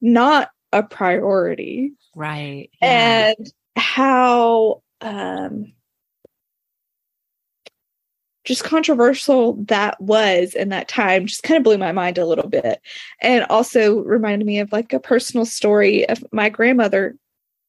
not 0.00 0.50
a 0.72 0.82
priority 0.82 1.92
Right. 2.14 2.70
Yeah. 2.80 3.32
and 3.38 3.52
how 3.76 4.82
um 5.00 5.72
just 8.44 8.64
controversial 8.64 9.54
that 9.64 10.00
was 10.00 10.54
in 10.54 10.70
that 10.70 10.88
time 10.88 11.26
just 11.26 11.42
kind 11.44 11.56
of 11.56 11.64
blew 11.64 11.78
my 11.78 11.92
mind 11.92 12.18
a 12.18 12.26
little 12.26 12.48
bit 12.48 12.80
and 13.20 13.44
also 13.48 14.00
reminded 14.00 14.44
me 14.44 14.58
of 14.58 14.72
like 14.72 14.92
a 14.92 15.00
personal 15.00 15.46
story 15.46 16.08
of 16.08 16.24
my 16.32 16.48
grandmother 16.48 17.16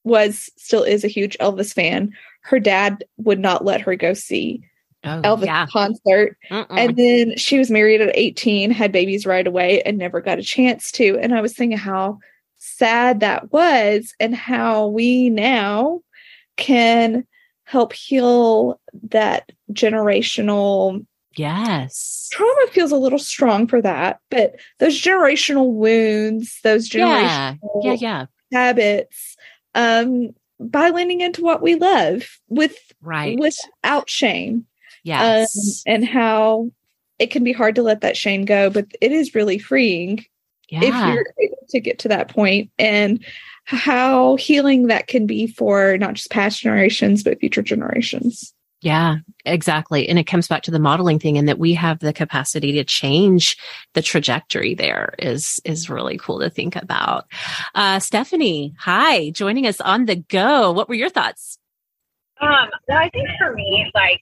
was 0.03 0.49
still 0.57 0.83
is 0.83 1.03
a 1.03 1.07
huge 1.07 1.37
elvis 1.39 1.73
fan 1.73 2.11
her 2.41 2.59
dad 2.59 3.03
would 3.17 3.39
not 3.39 3.63
let 3.63 3.81
her 3.81 3.95
go 3.95 4.13
see 4.13 4.61
oh, 5.03 5.21
elvis 5.23 5.45
yeah. 5.45 5.65
concert 5.67 6.37
and 6.49 6.95
then 6.97 7.37
she 7.37 7.57
was 7.57 7.69
married 7.71 8.01
at 8.01 8.11
18, 8.15 8.71
had 8.71 8.91
babies 8.91 9.25
right 9.25 9.45
away, 9.45 9.81
and 9.83 9.97
never 9.97 10.21
got 10.21 10.39
a 10.39 10.43
chance 10.43 10.91
to. 10.93 11.17
And 11.19 11.33
I 11.33 11.41
was 11.41 11.53
thinking 11.53 11.77
how 11.77 12.19
sad 12.63 13.19
that 13.19 13.51
was, 13.51 14.13
and 14.19 14.33
how 14.35 14.87
we 14.87 15.29
now 15.29 16.01
can 16.55 17.25
help 17.65 17.93
heal 17.93 18.79
that 19.09 19.51
generational 19.71 21.05
yes. 21.35 22.29
trauma. 22.31 22.67
Feels 22.71 22.91
a 22.91 22.97
little 22.97 23.19
strong 23.19 23.67
for 23.67 23.81
that, 23.81 24.19
but 24.29 24.55
those 24.79 24.99
generational 24.99 25.71
wounds, 25.73 26.59
those 26.63 26.93
Yeah. 26.93 27.55
generational 27.55 27.83
Yeah. 27.83 27.93
Yeah. 27.99 28.25
habits, 28.51 29.35
um, 29.75 30.29
by 30.59 30.89
leaning 30.89 31.21
into 31.21 31.41
what 31.41 31.61
we 31.61 31.75
love 31.75 32.39
with 32.47 32.77
Right. 33.01 33.37
without 33.37 34.09
shame 34.09 34.65
yes. 35.03 35.83
um, 35.85 35.93
and 35.93 36.05
how 36.05 36.71
it 37.19 37.31
can 37.31 37.43
be 37.43 37.51
hard 37.51 37.75
to 37.75 37.83
let 37.83 38.01
that 38.01 38.15
shame 38.17 38.45
go, 38.45 38.69
but 38.69 38.85
it 39.01 39.11
is 39.11 39.35
really 39.35 39.57
freeing 39.59 40.25
if 40.81 41.13
you're 41.13 41.25
able 41.39 41.57
to 41.69 41.79
get 41.79 41.99
to 41.99 42.07
that 42.07 42.29
point 42.29 42.71
and 42.79 43.23
how 43.65 44.35
healing 44.35 44.87
that 44.87 45.07
can 45.07 45.25
be 45.25 45.47
for 45.47 45.97
not 45.97 46.15
just 46.15 46.31
past 46.31 46.61
generations, 46.61 47.23
but 47.23 47.39
future 47.39 47.61
generations. 47.61 48.53
Yeah, 48.81 49.19
exactly. 49.45 50.09
And 50.09 50.19
it 50.19 50.25
comes 50.25 50.49
back 50.49 50.63
to 50.63 50.71
the 50.71 50.79
modeling 50.79 51.17
thing 51.17 51.37
and 51.37 51.47
that 51.47 51.57
we 51.57 51.73
have 51.73 51.99
the 51.99 52.11
capacity 52.11 52.73
to 52.73 52.83
change 52.83 53.55
the 53.93 54.01
trajectory 54.01 54.75
there 54.75 55.15
is, 55.19 55.61
is 55.63 55.89
really 55.89 56.17
cool 56.17 56.41
to 56.41 56.49
think 56.49 56.75
about. 56.75 57.25
Uh, 57.73 57.99
Stephanie, 57.99 58.75
hi, 58.77 59.29
joining 59.29 59.67
us 59.67 59.79
on 59.79 60.05
the 60.05 60.17
go. 60.17 60.73
What 60.73 60.89
were 60.89 60.95
your 60.95 61.09
thoughts? 61.09 61.57
Um, 62.41 62.67
well, 62.89 62.97
I 62.97 63.09
think 63.11 63.29
for 63.39 63.53
me, 63.53 63.89
like, 63.95 64.19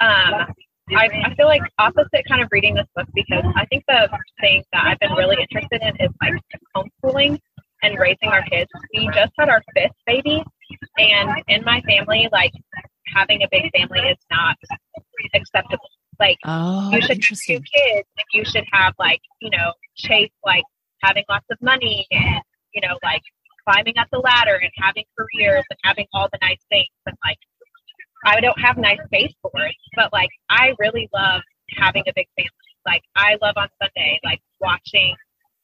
um, 0.00 0.54
I, 0.96 1.08
I 1.24 1.34
feel 1.34 1.46
like 1.46 1.62
opposite 1.78 2.24
kind 2.28 2.42
of 2.42 2.48
reading 2.50 2.74
this 2.74 2.86
book 2.94 3.06
because 3.14 3.44
I 3.56 3.66
think 3.66 3.84
the 3.88 4.08
thing 4.40 4.62
that 4.72 4.86
I've 4.86 4.98
been 5.00 5.12
really 5.12 5.36
interested 5.40 5.82
in 5.82 5.96
is 6.00 6.10
like 6.20 6.34
homeschooling 6.76 7.38
and 7.82 7.98
raising 7.98 8.28
our 8.28 8.42
kids. 8.42 8.70
We 8.94 9.08
just 9.14 9.32
had 9.38 9.48
our 9.48 9.62
fifth 9.74 9.92
baby, 10.06 10.42
and 10.98 11.30
in 11.48 11.64
my 11.64 11.80
family, 11.82 12.28
like 12.32 12.52
having 13.14 13.42
a 13.42 13.48
big 13.50 13.70
family 13.76 14.00
is 14.00 14.18
not 14.30 14.56
acceptable. 15.34 15.88
Like 16.18 16.38
Oh, 16.44 16.90
you 16.92 17.00
should 17.00 17.22
have 17.22 17.38
two 17.46 17.60
kids 17.60 18.08
and 18.18 18.26
you 18.32 18.44
should 18.44 18.64
have 18.72 18.92
like 18.98 19.20
you 19.40 19.50
know 19.50 19.72
chase 19.96 20.32
like 20.44 20.64
having 21.02 21.22
lots 21.28 21.46
of 21.50 21.58
money 21.62 22.06
and 22.10 22.42
you 22.74 22.80
know 22.80 22.98
like 23.04 23.22
climbing 23.68 23.94
up 23.98 24.08
the 24.10 24.18
ladder 24.18 24.56
and 24.60 24.70
having 24.76 25.04
careers 25.16 25.64
and 25.70 25.78
having 25.84 26.06
all 26.12 26.28
the 26.32 26.38
nice 26.42 26.58
things 26.70 26.88
and 27.06 27.16
like 27.24 27.38
i 28.24 28.40
don't 28.40 28.58
have 28.60 28.76
nice 28.76 28.98
it 29.12 29.34
but 29.96 30.12
like 30.12 30.30
i 30.50 30.74
really 30.78 31.08
love 31.14 31.42
having 31.76 32.02
a 32.08 32.12
big 32.14 32.26
family. 32.36 32.50
Like 32.86 33.02
i 33.16 33.36
love 33.42 33.54
on 33.56 33.68
sunday 33.80 34.18
like 34.24 34.40
watching 34.60 35.14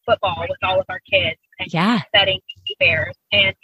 football 0.06 0.44
with 0.48 0.58
all 0.62 0.78
of 0.78 0.86
our 0.88 1.00
kids 1.10 1.38
and 1.58 1.72
Yeah. 1.72 2.00
setting 2.14 2.40
bears. 2.78 3.14
And 3.32 3.54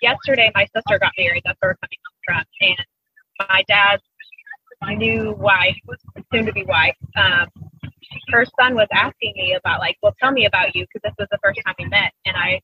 yesterday 0.00 0.50
my 0.54 0.66
sister 0.74 0.98
got 0.98 1.12
married 1.18 1.42
that's 1.44 1.58
we're 1.62 1.74
coming 1.74 1.98
home 2.06 2.44
from 2.60 2.68
and 2.68 3.48
my 3.48 3.62
dad's 3.68 4.02
my 4.80 4.94
new 4.94 5.32
wife, 5.38 5.76
soon 6.34 6.44
to 6.44 6.52
be 6.52 6.64
wife, 6.64 6.96
um, 7.16 7.46
her 8.30 8.44
son 8.60 8.74
was 8.74 8.88
asking 8.92 9.32
me 9.36 9.54
about 9.54 9.78
like, 9.78 9.96
well, 10.02 10.12
tell 10.20 10.32
me 10.32 10.44
about 10.46 10.74
you 10.74 10.84
because 10.92 11.02
this 11.04 11.14
was 11.18 11.28
the 11.30 11.38
first 11.42 11.60
time 11.64 11.74
we 11.78 11.84
met, 11.86 12.12
and 12.26 12.36
I 12.36 12.60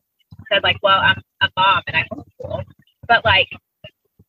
said 0.53 0.65
like, 0.65 0.77
well, 0.83 0.99
I'm 0.99 1.23
a 1.43 1.49
mom 1.57 1.83
and 1.87 1.97
I 1.97 2.05
homeschool, 2.13 2.65
but 3.07 3.25
like, 3.25 3.49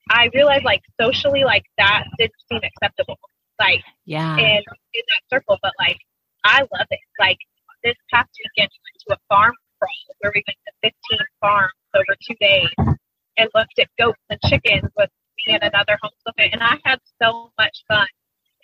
I 0.10 0.30
realized 0.34 0.66
like 0.66 0.82
socially 1.00 1.44
like 1.44 1.64
that 1.78 2.06
didn't 2.18 2.34
seem 2.52 2.62
acceptable, 2.64 3.20
like 3.60 3.84
yeah, 4.06 4.38
in 4.38 4.58
in 4.58 5.04
that 5.10 5.24
circle, 5.30 5.58
but 5.62 5.74
like 5.80 5.98
I 6.44 6.62
love 6.62 6.88
it. 6.90 7.00
Like 7.20 7.38
this 7.84 7.96
past 8.12 8.30
weekend, 8.44 8.70
we 8.74 8.80
went 8.86 9.00
to 9.08 9.14
a 9.16 9.20
farm 9.34 9.54
crawl 9.78 10.16
where 10.20 10.32
we 10.34 10.44
went 10.48 10.58
to 10.68 10.92
15 11.10 11.20
farms 11.40 11.74
over 11.96 12.16
two 12.28 12.36
days 12.40 12.98
and 13.38 13.50
looked 13.56 13.80
at 13.80 13.88
goats 13.98 14.20
and 14.30 14.40
chickens 14.46 14.90
with 14.98 15.10
me 15.48 15.54
and 15.54 15.64
another 15.64 15.98
homeschooler, 16.04 16.50
and 16.52 16.62
I 16.62 16.78
had 16.84 17.00
so 17.22 17.52
much 17.58 17.84
fun. 17.88 18.08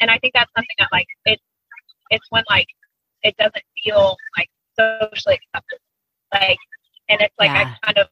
And 0.01 0.11
I 0.11 0.17
think 0.19 0.33
that's 0.33 0.51
something 0.55 0.75
that 0.79 0.89
like 0.91 1.07
it 1.25 1.39
it's 2.09 2.25
when 2.29 2.43
like 2.49 2.67
it 3.23 3.35
doesn't 3.37 3.63
feel 3.83 4.17
like 4.37 4.49
socially 4.77 5.39
acceptable. 5.53 5.81
Like 6.33 6.57
and 7.09 7.21
it's 7.21 7.35
like 7.39 7.49
Yeah. 7.51 7.75
I 7.81 7.85
kind 7.85 7.97
of 7.99 8.07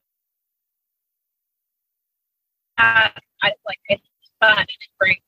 I 2.84 3.52
like 3.66 3.80
it's 3.88 4.04
fun 4.40 4.58
and 4.58 4.68
it 4.68 4.92
brings 5.00 5.22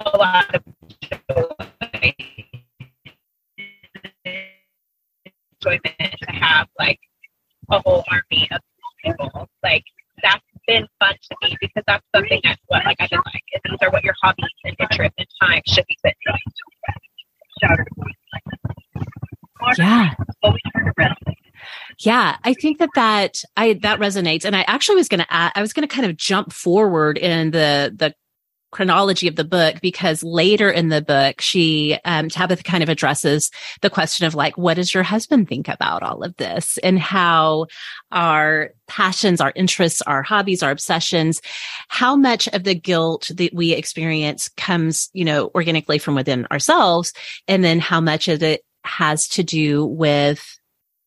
a 0.00 0.16
lot 0.16 0.54
of 0.54 0.62
joy 1.02 2.14
enjoyment 5.62 6.14
to 6.22 6.32
have 6.32 6.68
like 6.78 6.98
a 7.70 7.80
whole 7.80 8.04
army 8.10 8.48
of 8.52 8.60
people. 9.04 9.48
Like 9.62 9.84
that's 10.22 10.42
been 10.66 10.86
fun 10.98 11.14
to 11.14 11.36
me 11.42 11.56
because 11.60 11.84
that's 11.86 12.04
something 12.14 12.40
that's 12.42 12.60
what 12.68 12.84
like 12.84 12.96
I 13.00 13.06
just 13.06 13.26
like 13.26 13.42
is 13.54 13.60
these 13.64 13.78
are 13.82 13.90
what 13.90 14.02
your 14.04 14.14
hobbies 14.22 14.46
and 14.64 14.76
interests 14.78 15.14
and 15.18 15.28
time 15.42 15.62
should 15.66 15.84
be 15.88 15.96
spent 15.98 16.16
Yeah. 19.78 20.14
Yeah, 21.98 22.36
I 22.44 22.52
think 22.54 22.78
that 22.78 22.90
that 22.94 23.42
I 23.56 23.74
that 23.82 24.00
resonates, 24.00 24.44
and 24.44 24.54
I 24.54 24.62
actually 24.66 24.96
was 24.96 25.08
going 25.08 25.20
to 25.20 25.26
I 25.30 25.60
was 25.60 25.72
going 25.72 25.86
to 25.88 25.94
kind 25.94 26.08
of 26.08 26.16
jump 26.16 26.52
forward 26.52 27.16
in 27.16 27.50
the 27.52 27.92
the 27.94 28.14
chronology 28.72 29.28
of 29.28 29.36
the 29.36 29.44
book 29.44 29.80
because 29.80 30.22
later 30.22 30.68
in 30.68 30.88
the 30.88 31.00
book 31.00 31.40
she 31.40 31.96
um, 32.04 32.28
tabitha 32.28 32.62
kind 32.64 32.82
of 32.82 32.88
addresses 32.88 33.50
the 33.80 33.88
question 33.88 34.26
of 34.26 34.34
like 34.34 34.58
what 34.58 34.74
does 34.74 34.92
your 34.92 35.04
husband 35.04 35.48
think 35.48 35.68
about 35.68 36.02
all 36.02 36.22
of 36.22 36.36
this 36.36 36.76
and 36.78 36.98
how 36.98 37.66
our 38.10 38.70
passions 38.88 39.40
our 39.40 39.52
interests 39.54 40.02
our 40.02 40.22
hobbies 40.22 40.62
our 40.62 40.72
obsessions 40.72 41.40
how 41.88 42.16
much 42.16 42.48
of 42.48 42.64
the 42.64 42.74
guilt 42.74 43.30
that 43.34 43.54
we 43.54 43.72
experience 43.72 44.48
comes 44.56 45.10
you 45.14 45.24
know 45.24 45.50
organically 45.54 45.98
from 45.98 46.16
within 46.16 46.44
ourselves 46.50 47.14
and 47.46 47.64
then 47.64 47.78
how 47.78 48.00
much 48.00 48.26
of 48.28 48.42
it 48.42 48.62
has 48.84 49.28
to 49.28 49.42
do 49.42 49.86
with 49.86 50.58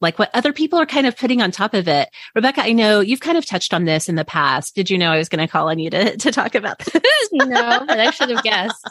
like 0.01 0.17
what 0.17 0.29
other 0.33 0.53
people 0.53 0.79
are 0.79 0.85
kind 0.85 1.07
of 1.07 1.17
putting 1.17 1.41
on 1.41 1.51
top 1.51 1.73
of 1.73 1.87
it. 1.87 2.09
Rebecca, 2.35 2.61
I 2.61 2.71
know 2.71 2.99
you've 2.99 3.19
kind 3.19 3.37
of 3.37 3.45
touched 3.45 3.73
on 3.73 3.85
this 3.85 4.09
in 4.09 4.15
the 4.15 4.25
past. 4.25 4.75
Did 4.75 4.89
you 4.89 4.97
know 4.97 5.11
I 5.11 5.17
was 5.17 5.29
going 5.29 5.45
to 5.45 5.51
call 5.51 5.69
on 5.69 5.79
you 5.79 5.89
to, 5.89 6.17
to 6.17 6.31
talk 6.31 6.55
about 6.55 6.79
this? 6.79 7.03
no, 7.33 7.83
but 7.85 7.99
I 7.99 8.11
should 8.11 8.29
have 8.29 8.43
guessed. 8.43 8.87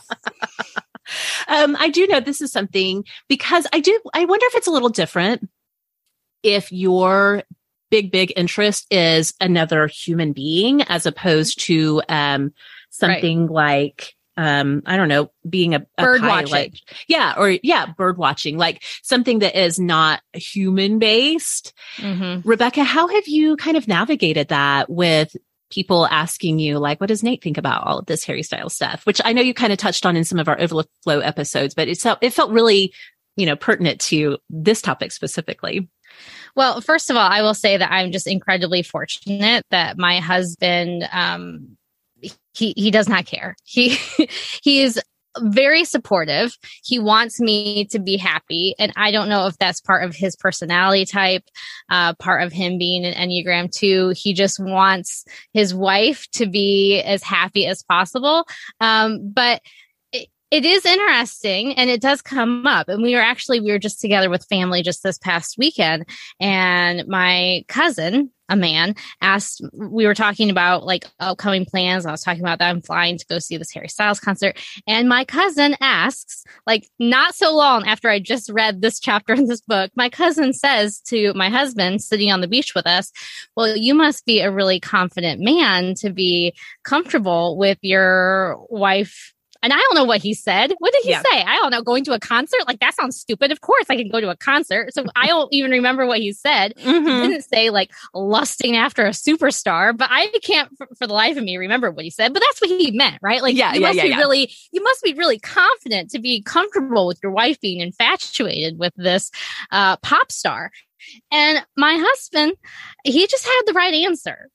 um, 1.49 1.77
I 1.79 1.89
do 1.89 2.07
know 2.07 2.21
this 2.21 2.41
is 2.41 2.53
something 2.53 3.05
because 3.29 3.67
I 3.73 3.81
do, 3.81 3.99
I 4.13 4.25
wonder 4.25 4.47
if 4.47 4.55
it's 4.57 4.67
a 4.67 4.73
little 4.73 4.91
different 4.91 5.49
if 6.43 6.71
your 6.71 7.43
big, 7.91 8.13
big 8.13 8.33
interest 8.37 8.87
is 8.91 9.35
another 9.41 9.87
human 9.87 10.33
being 10.33 10.83
as 10.83 11.07
opposed 11.07 11.61
to 11.63 12.03
um, 12.09 12.53
something 12.91 13.47
like, 13.47 14.15
um, 14.39 14.83
I 14.87 14.97
don't 14.97 15.09
know, 15.09 15.33
being 15.51 15.75
a, 15.75 15.85
a 15.99 16.03
Bird 16.03 16.21
pilot. 16.21 16.51
watching. 16.51 16.73
Yeah. 17.09 17.35
Or 17.37 17.51
yeah, 17.51 17.87
bird 17.87 18.17
watching, 18.17 18.57
like 18.57 18.85
something 19.03 19.41
that 19.41 19.61
is 19.61 19.81
not 19.81 20.23
human 20.33 21.01
based. 21.01 21.75
Mm-hmm. 21.97 22.49
Rebecca, 22.49 22.85
how 22.85 23.09
have 23.09 23.27
you 23.27 23.57
kind 23.57 23.77
of 23.77 23.89
navigated 23.89 24.49
that 24.49 24.89
with 24.89 25.37
people 25.71 26.07
asking 26.07 26.61
you, 26.61 26.79
like, 26.79 27.01
what 27.01 27.09
does 27.09 27.25
Nate 27.25 27.43
think 27.43 27.59
about 27.59 27.85
all 27.85 27.99
of 27.99 28.07
this 28.07 28.25
Harry 28.25 28.45
Styles 28.45 28.75
stuff? 28.75 29.05
Which 29.05 29.21
I 29.25 29.33
know 29.33 29.43
you 29.43 29.55
kind 29.55 29.73
of 29.73 29.79
touched 29.79 30.07
on 30.07 30.17
in 30.17 30.25
some 30.25 30.39
of 30.39 30.49
our 30.49 30.59
overflow 30.59 31.19
episodes, 31.19 31.75
but 31.75 31.89
it 31.89 31.99
felt, 31.99 32.21
it 32.23 32.33
felt 32.33 32.53
really, 32.53 32.95
you 33.37 33.45
know, 33.45 33.57
pertinent 33.57 34.01
to 34.03 34.39
this 34.49 34.81
topic 34.81 35.11
specifically. 35.11 35.89
Well, 36.55 36.81
first 36.81 37.11
of 37.11 37.17
all, 37.17 37.29
I 37.29 37.43
will 37.43 37.55
say 37.55 37.77
that 37.77 37.91
I'm 37.91 38.13
just 38.13 38.27
incredibly 38.27 38.83
fortunate 38.83 39.65
that 39.71 39.99
my 39.99 40.21
husband, 40.21 41.09
um, 41.13 41.77
he 42.59 42.75
he 42.77 42.91
does 42.91 43.09
not 43.09 43.27
care. 43.27 43.57
He 43.65 43.91
he 44.63 44.83
is 44.83 45.01
very 45.41 45.85
supportive. 45.85 46.57
He 46.83 46.99
wants 46.99 47.41
me 47.41 47.85
to 47.87 47.99
be 47.99 48.17
happy, 48.17 48.75
and 48.79 48.93
I 48.97 49.11
don't 49.11 49.29
know 49.29 49.47
if 49.47 49.57
that's 49.59 49.81
part 49.81 50.05
of 50.05 50.15
his 50.15 50.35
personality 50.37 51.05
type, 51.05 51.45
uh, 51.91 52.15
part 52.15 52.43
of 52.43 52.53
him 52.53 52.79
being 52.79 53.05
an 53.05 53.15
Enneagram 53.15 53.71
two. 53.71 54.13
He 54.17 54.33
just 54.33 54.59
wants 54.59 55.25
his 55.53 55.75
wife 55.75 56.27
to 56.33 56.47
be 56.47 57.01
as 57.01 57.23
happy 57.23 57.67
as 57.67 57.83
possible. 57.83 58.47
Um, 58.81 59.31
but 59.33 59.63
it, 60.51 60.65
is 60.65 60.85
interesting 60.85 61.75
and 61.75 61.91
it 61.91 62.01
does 62.01 62.23
come 62.23 62.67
up. 62.67 62.89
And 62.89 63.03
we 63.03 63.15
were 63.15 63.21
actually 63.21 63.61
we 63.61 63.71
were 63.71 63.79
just 63.79 64.01
together 64.01 64.31
with 64.31 64.47
family 64.47 64.83
just 64.83 65.03
this 65.03 65.19
past 65.19 65.57
weekend. 65.59 66.07
And 66.41 67.07
my 67.07 67.65
cousin 67.69 68.31
a 68.49 68.57
man 68.57 68.95
asked 69.21 69.61
we 69.75 70.07
were 70.07 70.15
talking 70.15 70.51
about 70.51 70.85
like 70.85 71.05
upcoming 71.21 71.67
plans. 71.67 72.07
I 72.07 72.11
was 72.11 72.23
talking 72.23 72.41
about 72.41 72.59
that 72.59 72.71
i'm 72.71 72.81
flying 72.81 73.19
to 73.19 73.27
go 73.27 73.39
see 73.39 73.57
this 73.57 73.71
harry 73.71 73.89
styles 73.89 74.21
concert. 74.21 74.59
And 74.87 75.09
my 75.09 75.25
cousin 75.25 75.77
asks 75.81 76.45
like 76.67 76.89
not 76.99 77.35
so 77.35 77.55
long 77.55 77.87
after 77.87 78.09
i 78.09 78.19
just 78.19 78.49
read 78.49 78.81
this 78.81 79.01
chapter 79.01 79.35
in 79.35 79.47
this 79.47 79.61
book 79.61 79.91
my 79.97 80.09
cousin 80.09 80.53
says 80.53 81.01
to 81.01 81.33
my 81.35 81.51
husband 81.51 82.03
sitting 82.03 82.33
on 82.33 82.41
the 82.41 82.49
beach 82.49 82.75
with 82.75 82.87
us 82.87 83.13
well 83.57 83.77
you 83.77 83.95
must 83.95 84.25
be 84.25 84.41
a 84.41 84.51
really 84.51 84.81
confident 84.81 85.41
man 85.41 85.95
to 85.95 86.11
be 86.11 86.55
comfortable 86.85 87.57
with 87.57 87.79
your 87.83 88.57
wife 88.71 89.35
and 89.63 89.73
I 89.73 89.77
don't 89.77 89.95
know 89.95 90.05
what 90.05 90.23
he 90.23 90.35
said. 90.35 90.73
What 90.79 90.93
did 90.93 91.05
he 91.05 91.11
Yeah. 91.11 91.23
say? 91.31 91.43
I 91.43 91.57
don't 91.57 91.71
know. 91.71 91.83
Going 91.83 92.05
to 92.05 92.13
a 92.13 92.21
concert? 92.21 92.61
Like, 92.67 92.81
that 92.81 92.95
sounds 92.95 93.19
stupid. 93.19 93.51
Of 93.51 93.61
course 93.61 93.87
I 93.89 93.97
can 93.97 94.09
go 94.09 94.21
to 94.21 94.31
a 94.31 94.37
concert. 94.37 94.95
So 94.95 95.05
I 95.17 95.27
don't 95.29 95.53
even 95.53 95.71
remember 95.71 96.07
what 96.07 96.19
he 96.21 96.33
said. 96.33 96.75
He 96.77 96.85
Mhm. 96.85 97.23
didn't 97.23 97.43
say 97.43 97.71
like 97.71 97.91
lusting 98.15 98.77
after 98.77 99.05
a 99.07 99.11
superstar, 99.11 99.97
but 99.97 100.09
I 100.11 100.29
can't 100.43 100.71
for, 100.77 100.87
for 100.99 101.07
the 101.07 101.15
life 101.15 101.37
of 101.37 101.45
me 101.45 101.57
remember 101.57 101.91
what 101.91 102.05
he 102.05 102.11
said. 102.11 102.33
But 102.33 102.43
that's 102.43 102.61
what 102.61 102.71
he 102.81 102.91
meant, 102.93 103.19
right? 103.23 103.43
Like, 103.43 103.57
Yeah, 103.57 103.75
you 103.75 103.81
yeah, 103.81 103.87
must 103.89 103.97
yeah, 103.97 104.03
be 104.05 104.15
really, 104.17 104.53
you 104.73 104.83
must 104.83 105.03
be 105.03 105.15
really 105.15 105.39
confident 105.39 106.11
to 106.11 106.19
be 106.19 106.43
comfortable 106.43 107.07
with 107.07 107.19
your 107.23 107.33
wife 107.33 107.61
being 107.61 107.81
infatuated 107.81 108.79
with 108.79 108.93
this 108.97 109.31
uh, 109.73 109.97
pop 109.99 110.31
star. 110.31 110.71
And 111.31 111.65
my 111.77 111.97
husband, 111.99 112.53
he 113.05 113.27
just 113.27 113.45
had 113.45 113.63
the 113.67 113.73
right 113.73 113.95
answer. 113.95 114.49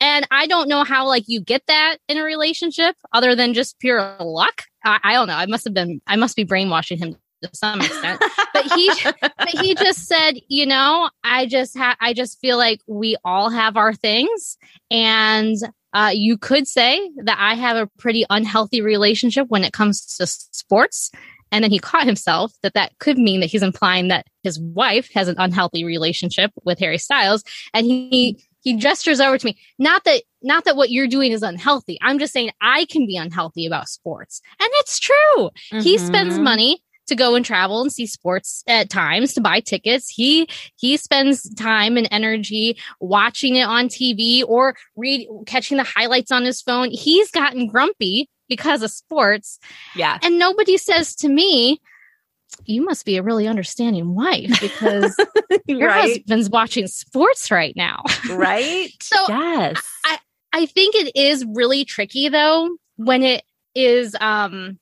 And 0.00 0.26
I 0.30 0.46
don't 0.46 0.68
know 0.68 0.84
how 0.84 1.06
like 1.06 1.24
you 1.26 1.40
get 1.40 1.62
that 1.66 1.98
in 2.08 2.16
a 2.16 2.22
relationship 2.22 2.96
other 3.12 3.34
than 3.34 3.54
just 3.54 3.78
pure 3.78 4.16
luck. 4.18 4.62
I, 4.84 4.98
I 5.02 5.12
don't 5.12 5.28
know. 5.28 5.34
I 5.34 5.46
must 5.46 5.64
have 5.64 5.74
been 5.74 6.00
I 6.06 6.16
must 6.16 6.36
be 6.36 6.44
brainwashing 6.44 6.98
him 6.98 7.16
to 7.42 7.50
some 7.52 7.80
extent. 7.80 8.22
but 8.52 8.72
he 8.72 8.90
but 9.20 9.48
he 9.48 9.74
just 9.74 10.06
said, 10.06 10.34
you 10.48 10.66
know, 10.66 11.10
I 11.22 11.46
just 11.46 11.76
ha- 11.76 11.96
I 12.00 12.14
just 12.14 12.40
feel 12.40 12.56
like 12.56 12.80
we 12.86 13.16
all 13.24 13.50
have 13.50 13.76
our 13.76 13.92
things 13.92 14.56
and 14.90 15.56
uh, 15.92 16.12
you 16.14 16.38
could 16.38 16.68
say 16.68 17.10
that 17.24 17.36
I 17.38 17.54
have 17.54 17.76
a 17.76 17.90
pretty 17.98 18.24
unhealthy 18.30 18.80
relationship 18.80 19.48
when 19.48 19.64
it 19.64 19.72
comes 19.72 20.16
to 20.16 20.26
sports. 20.26 21.10
And 21.52 21.64
then 21.64 21.72
he 21.72 21.80
caught 21.80 22.06
himself 22.06 22.52
that 22.62 22.74
that 22.74 22.96
could 23.00 23.18
mean 23.18 23.40
that 23.40 23.50
he's 23.50 23.64
implying 23.64 24.06
that 24.08 24.26
his 24.44 24.60
wife 24.60 25.10
has 25.14 25.26
an 25.26 25.34
unhealthy 25.36 25.84
relationship 25.84 26.52
with 26.64 26.78
Harry 26.78 26.98
Styles. 26.98 27.42
And 27.74 27.86
he 27.86 28.40
he 28.62 28.76
gestures 28.76 29.20
over 29.20 29.38
to 29.38 29.46
me. 29.46 29.58
Not 29.78 30.04
that 30.04 30.22
not 30.42 30.64
that 30.64 30.76
what 30.76 30.90
you're 30.90 31.06
doing 31.08 31.32
is 31.32 31.42
unhealthy. 31.42 31.98
I'm 32.02 32.18
just 32.18 32.32
saying 32.32 32.50
I 32.60 32.84
can 32.86 33.06
be 33.06 33.16
unhealthy 33.16 33.66
about 33.66 33.88
sports. 33.88 34.40
And 34.58 34.68
it's 34.74 34.98
true. 34.98 35.50
He 35.82 35.98
spends 35.98 36.38
Mhm. 36.38 36.42
money 36.42 36.82
to 37.08 37.14
go 37.16 37.34
and 37.34 37.44
travel 37.44 37.82
and 37.82 37.92
see 37.92 38.06
sports 38.06 38.62
at 38.68 38.88
times 38.88 39.34
to 39.34 39.40
buy 39.40 39.60
tickets. 39.60 40.08
He 40.08 40.48
he 40.76 40.96
spends 40.96 41.52
time 41.56 41.96
and 41.96 42.06
energy 42.10 42.78
watching 43.00 43.56
it 43.56 43.64
on 43.66 43.88
TV 43.88 44.44
or 44.46 44.76
read 44.96 45.26
catching 45.46 45.76
the 45.76 45.82
highlights 45.82 46.30
on 46.30 46.44
his 46.44 46.62
phone. 46.62 46.90
He's 46.90 47.30
gotten 47.30 47.66
grumpy 47.66 48.28
because 48.48 48.82
of 48.82 48.90
sports. 48.90 49.58
Yeah. 49.96 50.18
And 50.22 50.38
nobody 50.38 50.76
says 50.76 51.14
to 51.16 51.28
me, 51.28 51.80
you 52.64 52.84
must 52.84 53.04
be 53.04 53.16
a 53.16 53.22
really 53.22 53.46
understanding 53.46 54.14
wife 54.14 54.60
because 54.60 55.16
your 55.66 55.88
right. 55.88 56.16
husband's 56.18 56.50
watching 56.50 56.86
sports 56.86 57.50
right 57.50 57.74
now. 57.76 58.02
Right. 58.30 58.90
So 59.02 59.16
yes. 59.28 59.82
I, 60.04 60.18
I 60.52 60.66
think 60.66 60.94
it 60.94 61.16
is 61.16 61.44
really 61.44 61.84
tricky 61.84 62.28
though 62.28 62.76
when 62.96 63.22
it 63.22 63.42
is 63.74 64.14
um 64.20 64.78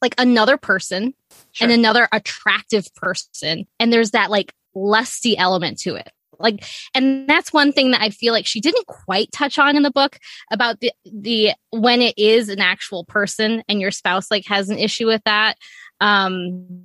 like 0.00 0.14
another 0.18 0.56
person 0.56 1.14
Sure. 1.52 1.66
and 1.66 1.72
another 1.72 2.08
attractive 2.12 2.92
person 2.94 3.66
and 3.78 3.92
there's 3.92 4.10
that 4.12 4.30
like 4.30 4.52
lusty 4.74 5.36
element 5.36 5.78
to 5.80 5.94
it 5.94 6.10
like 6.38 6.64
and 6.94 7.28
that's 7.28 7.52
one 7.52 7.72
thing 7.72 7.92
that 7.92 8.00
i 8.00 8.10
feel 8.10 8.32
like 8.32 8.46
she 8.46 8.60
didn't 8.60 8.86
quite 8.86 9.30
touch 9.32 9.58
on 9.58 9.76
in 9.76 9.82
the 9.82 9.90
book 9.90 10.18
about 10.50 10.80
the 10.80 10.92
the 11.04 11.52
when 11.70 12.02
it 12.02 12.14
is 12.18 12.48
an 12.48 12.60
actual 12.60 13.04
person 13.04 13.62
and 13.68 13.80
your 13.80 13.90
spouse 13.90 14.30
like 14.30 14.44
has 14.46 14.68
an 14.68 14.78
issue 14.78 15.06
with 15.06 15.22
that 15.24 15.56
um 16.00 16.84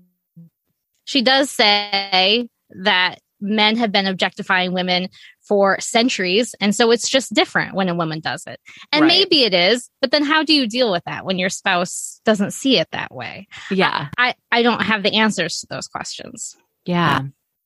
she 1.05 1.21
does 1.21 1.49
say 1.49 2.47
that 2.69 3.15
men 3.41 3.77
have 3.77 3.91
been 3.91 4.05
objectifying 4.05 4.73
women 4.73 5.07
for 5.47 5.79
centuries 5.79 6.53
and 6.59 6.75
so 6.75 6.91
it's 6.91 7.09
just 7.09 7.33
different 7.33 7.73
when 7.73 7.89
a 7.89 7.95
woman 7.95 8.19
does 8.19 8.43
it 8.45 8.59
and 8.91 9.03
Right. 9.03 9.07
maybe 9.07 9.43
it 9.43 9.53
is 9.53 9.89
but 10.01 10.11
then 10.11 10.23
how 10.23 10.43
do 10.43 10.53
you 10.53 10.67
deal 10.67 10.91
with 10.91 11.03
that 11.05 11.25
when 11.25 11.39
your 11.39 11.49
spouse 11.49 12.19
doesn't 12.25 12.51
see 12.51 12.77
it 12.77 12.87
that 12.91 13.13
way 13.13 13.47
Yeah. 13.71 14.09
i 14.17 14.35
i 14.51 14.61
don't 14.61 14.81
have 14.83 15.03
the 15.03 15.13
answers 15.15 15.61
to 15.61 15.67
those 15.69 15.87
questions 15.87 16.55
Yeah. 16.85 17.21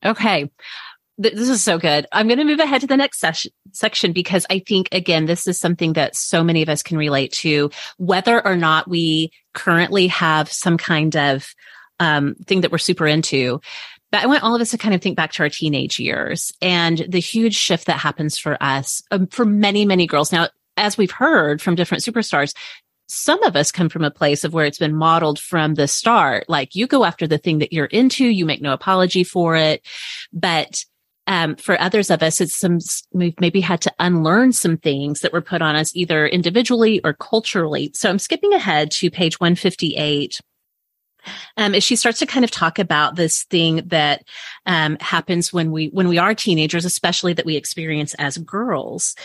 Okay. 0.05 0.49
Th- 1.21 1.33
This 1.33 1.49
is 1.49 1.63
so 1.63 1.77
good. 1.77 2.07
I'm 2.11 2.27
going 2.27 2.39
to 2.39 2.45
move 2.45 2.59
ahead 2.59 2.81
to 2.81 2.87
the 2.87 2.97
next 2.97 3.19
session, 3.19 3.51
section 3.71 4.13
because 4.13 4.45
I 4.49 4.59
think, 4.59 4.89
again, 4.91 5.25
this 5.25 5.47
is 5.47 5.59
something 5.59 5.93
that 5.93 6.15
so 6.15 6.43
many 6.43 6.61
of 6.61 6.69
us 6.69 6.83
can 6.83 6.97
relate 6.97 7.31
to, 7.33 7.69
whether 7.97 8.45
or 8.45 8.55
not 8.55 8.89
we 8.89 9.31
currently 9.53 10.07
have 10.07 10.51
some 10.51 10.77
kind 10.77 11.15
of 11.15 11.53
um, 11.99 12.35
thing 12.47 12.61
that 12.61 12.71
we're 12.71 12.77
super 12.79 13.05
into. 13.05 13.61
But 14.11 14.23
I 14.23 14.27
want 14.27 14.43
all 14.43 14.55
of 14.55 14.61
us 14.61 14.71
to 14.71 14.77
kind 14.77 14.93
of 14.93 15.01
think 15.01 15.17
back 15.17 15.31
to 15.33 15.43
our 15.43 15.49
teenage 15.49 15.99
years 15.99 16.51
and 16.61 17.05
the 17.09 17.19
huge 17.19 17.55
shift 17.55 17.87
that 17.87 17.97
happens 17.99 18.37
for 18.37 18.61
us, 18.61 19.01
um, 19.11 19.27
for 19.27 19.45
many, 19.45 19.85
many 19.85 20.05
girls. 20.05 20.31
Now, 20.31 20.49
as 20.77 20.97
we've 20.97 21.11
heard 21.11 21.61
from 21.61 21.75
different 21.75 22.03
superstars, 22.03 22.55
some 23.07 23.43
of 23.43 23.55
us 23.55 23.71
come 23.71 23.89
from 23.89 24.03
a 24.03 24.11
place 24.11 24.43
of 24.43 24.53
where 24.53 24.65
it's 24.65 24.79
been 24.79 24.95
modeled 24.95 25.39
from 25.39 25.75
the 25.75 25.87
start. 25.87 26.45
Like 26.47 26.75
you 26.75 26.87
go 26.87 27.05
after 27.05 27.27
the 27.27 27.37
thing 27.37 27.59
that 27.59 27.73
you're 27.73 27.85
into, 27.85 28.25
you 28.25 28.45
make 28.45 28.61
no 28.61 28.73
apology 28.73 29.23
for 29.23 29.55
it. 29.55 29.85
But 30.31 30.83
um, 31.27 31.55
for 31.55 31.79
others 31.79 32.09
of 32.09 32.21
us, 32.21 32.41
it's 32.41 32.55
some, 32.55 32.79
we've 33.11 33.39
maybe 33.39 33.61
had 33.61 33.81
to 33.81 33.93
unlearn 33.99 34.51
some 34.51 34.77
things 34.77 35.21
that 35.21 35.31
were 35.31 35.41
put 35.41 35.61
on 35.61 35.75
us 35.75 35.95
either 35.95 36.27
individually 36.27 36.99
or 37.03 37.13
culturally. 37.13 37.91
So 37.93 38.09
I'm 38.09 38.19
skipping 38.19 38.53
ahead 38.53 38.91
to 38.91 39.09
page 39.09 39.39
158. 39.39 40.39
Um, 41.55 41.73
as 41.73 41.85
she 41.85 41.95
starts 41.95 42.19
to 42.19 42.25
kind 42.25 42.43
of 42.43 42.51
talk 42.51 42.79
about 42.79 43.15
this 43.15 43.43
thing 43.43 43.83
that 43.85 44.23
um, 44.65 44.97
happens 44.99 45.53
when 45.53 45.71
we 45.71 45.87
when 45.87 46.09
we 46.09 46.17
are 46.17 46.35
teenagers, 46.35 46.83
especially 46.83 47.31
that 47.31 47.45
we 47.45 47.55
experience 47.55 48.13
as 48.15 48.37
girls. 48.39 49.15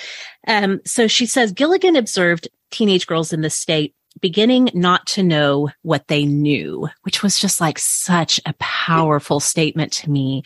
Um, 0.47 0.81
so 0.85 1.09
she 1.09 1.27
says 1.27 1.51
Gilligan 1.51 1.97
observed 1.97 2.47
teenage 2.71 3.09
girls 3.09 3.33
in 3.33 3.41
the 3.41 3.51
state 3.51 3.97
beginning 4.21 4.71
not 4.75 5.07
to 5.07 5.23
know 5.23 5.69
what 5.83 6.09
they 6.09 6.25
knew, 6.25 6.89
which 7.03 7.23
was 7.23 7.39
just 7.39 7.61
like 7.61 7.79
such 7.79 8.41
a 8.47 8.55
powerful 8.59 9.41
statement 9.41 9.93
to 9.93 10.11
me. 10.11 10.43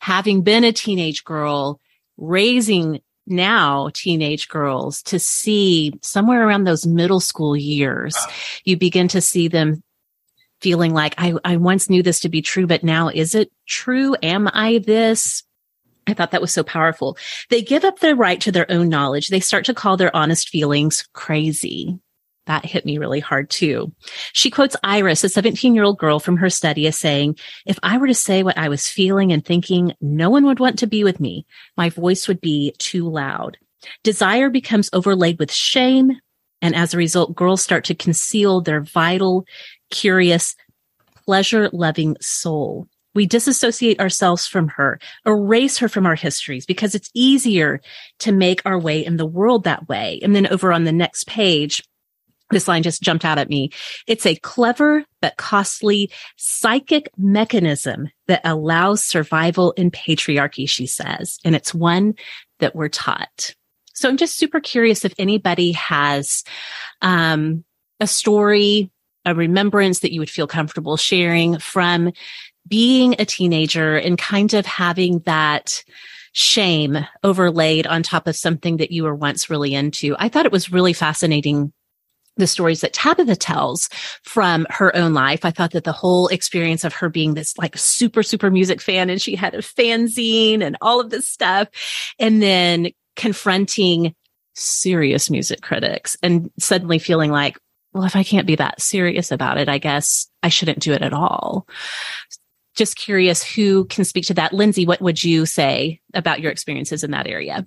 Having 0.00 0.42
been 0.42 0.64
a 0.64 0.72
teenage 0.72 1.24
girl, 1.24 1.80
raising 2.16 3.00
now 3.26 3.90
teenage 3.92 4.48
girls 4.48 5.02
to 5.02 5.18
see 5.18 5.92
somewhere 6.02 6.46
around 6.46 6.64
those 6.64 6.86
middle 6.86 7.20
school 7.20 7.56
years, 7.56 8.16
you 8.64 8.76
begin 8.76 9.08
to 9.08 9.20
see 9.20 9.48
them 9.48 9.82
feeling 10.60 10.94
like 10.94 11.14
I, 11.18 11.34
I 11.44 11.56
once 11.56 11.90
knew 11.90 12.02
this 12.02 12.20
to 12.20 12.28
be 12.28 12.42
true, 12.42 12.66
but 12.66 12.84
now 12.84 13.08
is 13.08 13.34
it 13.34 13.50
true? 13.66 14.16
Am 14.22 14.48
I 14.52 14.78
this? 14.78 15.42
I 16.06 16.14
thought 16.14 16.30
that 16.30 16.40
was 16.40 16.52
so 16.52 16.62
powerful. 16.62 17.18
They 17.50 17.62
give 17.62 17.84
up 17.84 17.98
their 17.98 18.14
right 18.14 18.40
to 18.42 18.52
their 18.52 18.70
own 18.70 18.88
knowledge. 18.88 19.28
They 19.28 19.40
start 19.40 19.64
to 19.66 19.74
call 19.74 19.96
their 19.96 20.14
honest 20.14 20.48
feelings 20.48 21.08
crazy. 21.12 21.98
That 22.46 22.64
hit 22.64 22.86
me 22.86 22.98
really 22.98 23.20
hard 23.20 23.50
too. 23.50 23.92
She 24.32 24.50
quotes 24.50 24.76
Iris, 24.84 25.24
a 25.24 25.28
17 25.28 25.74
year 25.74 25.84
old 25.84 25.98
girl 25.98 26.20
from 26.20 26.36
her 26.36 26.50
study 26.50 26.86
as 26.86 26.98
saying, 26.98 27.36
if 27.66 27.78
I 27.82 27.98
were 27.98 28.06
to 28.06 28.14
say 28.14 28.42
what 28.42 28.58
I 28.58 28.68
was 28.68 28.88
feeling 28.88 29.32
and 29.32 29.44
thinking, 29.44 29.94
no 30.00 30.30
one 30.30 30.46
would 30.46 30.60
want 30.60 30.78
to 30.80 30.86
be 30.86 31.02
with 31.02 31.18
me. 31.20 31.44
My 31.76 31.90
voice 31.90 32.28
would 32.28 32.40
be 32.40 32.74
too 32.78 33.08
loud. 33.08 33.58
Desire 34.04 34.48
becomes 34.48 34.90
overlaid 34.92 35.38
with 35.38 35.52
shame. 35.52 36.12
And 36.62 36.74
as 36.74 36.94
a 36.94 36.98
result, 36.98 37.36
girls 37.36 37.62
start 37.62 37.84
to 37.84 37.94
conceal 37.94 38.60
their 38.60 38.80
vital, 38.80 39.44
curious, 39.90 40.54
pleasure 41.26 41.68
loving 41.72 42.16
soul. 42.20 42.88
We 43.14 43.26
disassociate 43.26 43.98
ourselves 43.98 44.46
from 44.46 44.68
her, 44.68 45.00
erase 45.24 45.78
her 45.78 45.88
from 45.88 46.06
our 46.06 46.14
histories 46.14 46.66
because 46.66 46.94
it's 46.94 47.10
easier 47.14 47.80
to 48.20 48.30
make 48.30 48.60
our 48.64 48.78
way 48.78 49.04
in 49.04 49.16
the 49.16 49.26
world 49.26 49.64
that 49.64 49.88
way. 49.88 50.20
And 50.22 50.36
then 50.36 50.46
over 50.46 50.72
on 50.72 50.84
the 50.84 50.92
next 50.92 51.26
page, 51.26 51.82
this 52.50 52.68
line 52.68 52.82
just 52.82 53.02
jumped 53.02 53.24
out 53.24 53.38
at 53.38 53.48
me. 53.48 53.70
It's 54.06 54.26
a 54.26 54.36
clever 54.36 55.04
but 55.20 55.36
costly 55.36 56.10
psychic 56.36 57.10
mechanism 57.16 58.08
that 58.28 58.40
allows 58.44 59.04
survival 59.04 59.72
in 59.72 59.90
patriarchy, 59.90 60.68
she 60.68 60.86
says. 60.86 61.38
And 61.44 61.56
it's 61.56 61.74
one 61.74 62.14
that 62.60 62.74
we're 62.74 62.88
taught. 62.88 63.54
So 63.94 64.08
I'm 64.08 64.16
just 64.16 64.36
super 64.36 64.60
curious 64.60 65.04
if 65.04 65.14
anybody 65.18 65.72
has 65.72 66.44
um, 67.02 67.64
a 67.98 68.06
story, 68.06 68.90
a 69.24 69.34
remembrance 69.34 70.00
that 70.00 70.12
you 70.12 70.20
would 70.20 70.30
feel 70.30 70.46
comfortable 70.46 70.96
sharing 70.96 71.58
from 71.58 72.12
being 72.68 73.16
a 73.18 73.24
teenager 73.24 73.96
and 73.96 74.18
kind 74.18 74.54
of 74.54 74.66
having 74.66 75.20
that 75.20 75.82
shame 76.32 76.98
overlaid 77.24 77.86
on 77.86 78.02
top 78.02 78.26
of 78.26 78.36
something 78.36 78.76
that 78.76 78.90
you 78.90 79.04
were 79.04 79.14
once 79.14 79.48
really 79.48 79.74
into. 79.74 80.14
I 80.18 80.28
thought 80.28 80.46
it 80.46 80.52
was 80.52 80.70
really 80.70 80.92
fascinating 80.92 81.72
the 82.36 82.46
stories 82.46 82.82
that 82.82 82.92
Tabitha 82.92 83.36
tells 83.36 83.88
from 84.22 84.66
her 84.70 84.94
own 84.94 85.14
life. 85.14 85.44
I 85.44 85.50
thought 85.50 85.72
that 85.72 85.84
the 85.84 85.92
whole 85.92 86.28
experience 86.28 86.84
of 86.84 86.94
her 86.94 87.08
being 87.08 87.34
this 87.34 87.56
like 87.58 87.76
super, 87.76 88.22
super 88.22 88.50
music 88.50 88.80
fan 88.80 89.10
and 89.10 89.20
she 89.20 89.36
had 89.36 89.54
a 89.54 89.58
fanzine 89.58 90.62
and 90.62 90.76
all 90.80 91.00
of 91.00 91.10
this 91.10 91.28
stuff. 91.28 91.68
And 92.18 92.42
then 92.42 92.88
confronting 93.16 94.14
serious 94.54 95.30
music 95.30 95.62
critics 95.62 96.16
and 96.22 96.50
suddenly 96.58 96.98
feeling 96.98 97.30
like, 97.30 97.58
well, 97.92 98.04
if 98.04 98.16
I 98.16 98.24
can't 98.24 98.46
be 98.46 98.56
that 98.56 98.82
serious 98.82 99.32
about 99.32 99.58
it, 99.58 99.68
I 99.68 99.78
guess 99.78 100.28
I 100.42 100.50
shouldn't 100.50 100.80
do 100.80 100.92
it 100.92 101.02
at 101.02 101.14
all. 101.14 101.66
Just 102.74 102.96
curious 102.96 103.42
who 103.42 103.86
can 103.86 104.04
speak 104.04 104.26
to 104.26 104.34
that. 104.34 104.52
Lindsay, 104.52 104.84
what 104.84 105.00
would 105.00 105.24
you 105.24 105.46
say 105.46 106.00
about 106.12 106.40
your 106.40 106.52
experiences 106.52 107.02
in 107.04 107.12
that 107.12 107.26
area? 107.26 107.66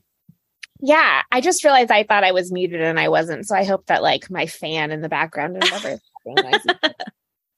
Yeah, 0.82 1.24
I 1.32 1.42
just 1.42 1.64
realized 1.64 1.92
I 1.92 2.04
thought 2.04 2.24
I 2.24 2.32
was 2.32 2.52
muted 2.52 2.82
and 2.82 3.00
I 3.00 3.10
wasn't. 3.10 3.48
So 3.48 3.56
I 3.56 3.64
hope 3.66 3.86
that 3.88 4.02
like 4.02 4.32
my 4.32 4.46
fan 4.46 4.92
in 4.92 5.02
the 5.02 5.10
background 5.10 5.56
and 5.56 5.64
whatever 5.64 5.90
is 5.90 6.02
being 6.24 6.36
noisy. 6.36 6.70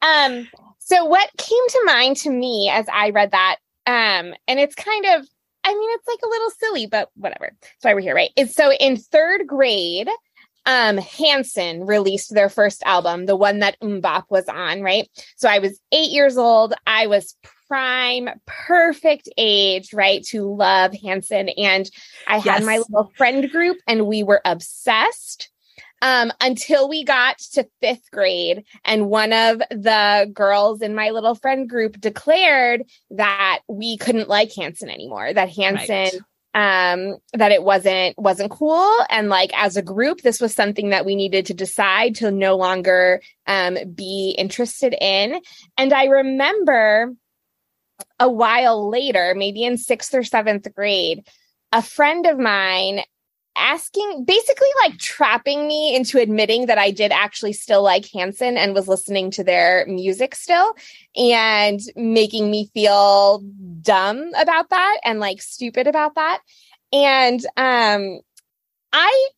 Um, 0.02 0.48
so 0.80 1.06
what 1.06 1.30
came 1.38 1.68
to 1.70 1.84
mind 1.86 2.18
to 2.18 2.32
me 2.32 2.72
as 2.74 2.86
I 2.92 3.12
read 3.12 3.32
that, 3.32 3.58
um, 3.86 4.34
and 4.48 4.60
it's 4.60 4.74
kind 4.74 5.06
of, 5.06 5.28
I 5.64 5.74
mean, 5.74 5.90
it's 5.92 6.08
like 6.08 6.20
a 6.24 6.28
little 6.28 6.50
silly, 6.60 6.88
but 6.88 7.10
whatever. 7.16 7.52
That's 7.62 7.84
why 7.84 7.94
we're 7.94 8.02
here, 8.02 8.16
right? 8.16 8.32
It's 8.36 8.56
so 8.56 8.74
in 8.74 8.98
third 8.98 9.46
grade, 9.46 10.10
um, 10.66 10.98
Hanson 10.98 11.86
released 11.86 12.34
their 12.34 12.50
first 12.50 12.84
album, 12.84 13.26
the 13.26 13.36
one 13.36 13.60
that 13.60 13.80
MMMBop 13.82 14.26
was 14.30 14.48
on, 14.48 14.82
right? 14.82 15.10
So 15.36 15.50
I 15.50 15.60
was 15.60 15.80
eight 15.92 16.12
years 16.12 16.38
old. 16.38 16.74
I 16.86 17.08
was 17.08 17.36
prime, 17.68 18.30
perfect 18.46 19.30
age, 19.38 19.94
right, 19.94 20.24
to 20.26 20.54
love 20.54 20.94
Hanson. 20.94 21.50
And 21.50 21.90
I 22.28 22.38
had 22.38 22.62
Yes. 22.62 22.64
my 22.66 22.78
little 22.78 23.12
friend 23.16 23.50
group 23.50 23.78
and 23.88 24.08
we 24.08 24.24
were 24.24 24.42
obsessed 24.46 25.50
um, 26.02 26.32
until 26.42 26.90
we 26.90 27.04
got 27.04 27.38
to 27.54 27.68
fifth 27.80 28.10
grade. 28.12 28.64
And 28.84 29.10
one 29.10 29.34
of 29.34 29.60
the 29.70 30.30
girls 30.34 30.82
in 30.82 30.96
my 30.96 31.12
little 31.12 31.36
friend 31.36 31.70
group 31.70 32.00
declared 32.00 32.84
that 33.12 33.60
we 33.68 33.98
couldn't 33.98 34.28
like 34.28 34.52
Hanson 34.54 34.90
anymore, 34.90 35.34
that 35.34 35.50
Hanson. 35.50 36.26
Um, 36.54 37.16
that 37.32 37.54
it 37.54 37.64
wasn't 37.64 38.20
wasn't 38.20 38.52
cool, 38.52 38.94
and 39.10 39.30
like 39.30 39.52
as 39.56 39.78
a 39.78 39.82
group, 39.82 40.22
this 40.22 40.42
was 40.42 40.54
something 40.54 40.90
that 40.90 41.06
we 41.06 41.16
needed 41.16 41.46
to 41.46 41.54
decide 41.54 42.16
to 42.16 42.30
no 42.30 42.58
longer 42.58 43.22
um, 43.48 43.78
be 43.96 44.36
interested 44.38 44.94
in. 45.00 45.40
And 45.78 45.94
I 45.94 46.06
remember 46.06 47.14
a 48.20 48.30
while 48.30 48.90
later, 48.90 49.34
maybe 49.36 49.64
in 49.64 49.78
sixth 49.78 50.14
or 50.14 50.24
seventh 50.24 50.68
grade, 50.76 51.26
a 51.72 51.82
friend 51.82 52.26
of 52.26 52.38
mine 52.38 53.02
asking, 53.58 54.26
basically 54.26 54.68
like 54.84 54.98
trapping 54.98 55.68
me 55.68 55.96
into 55.96 56.20
admitting 56.20 56.68
that 56.68 56.78
I 56.78 56.92
did 56.92 57.12
actually 57.12 57.54
still 57.54 57.84
like 57.84 58.06
Hanson 58.14 58.58
and 58.58 58.74
was 58.74 58.88
listening 58.88 59.32
to 59.32 59.44
their 59.44 59.86
music 59.88 60.36
still 60.36 60.74
and 61.16 61.80
making 61.96 62.50
me 62.50 62.70
feel 62.74 63.44
dumb 63.82 64.32
about 64.38 64.70
that 64.70 65.00
and 65.04 65.20
like 65.20 65.42
stupid 65.42 65.88
about 65.88 66.16
that. 66.16 66.40
And 66.94 67.46
um 67.58 68.20
I 68.94 69.30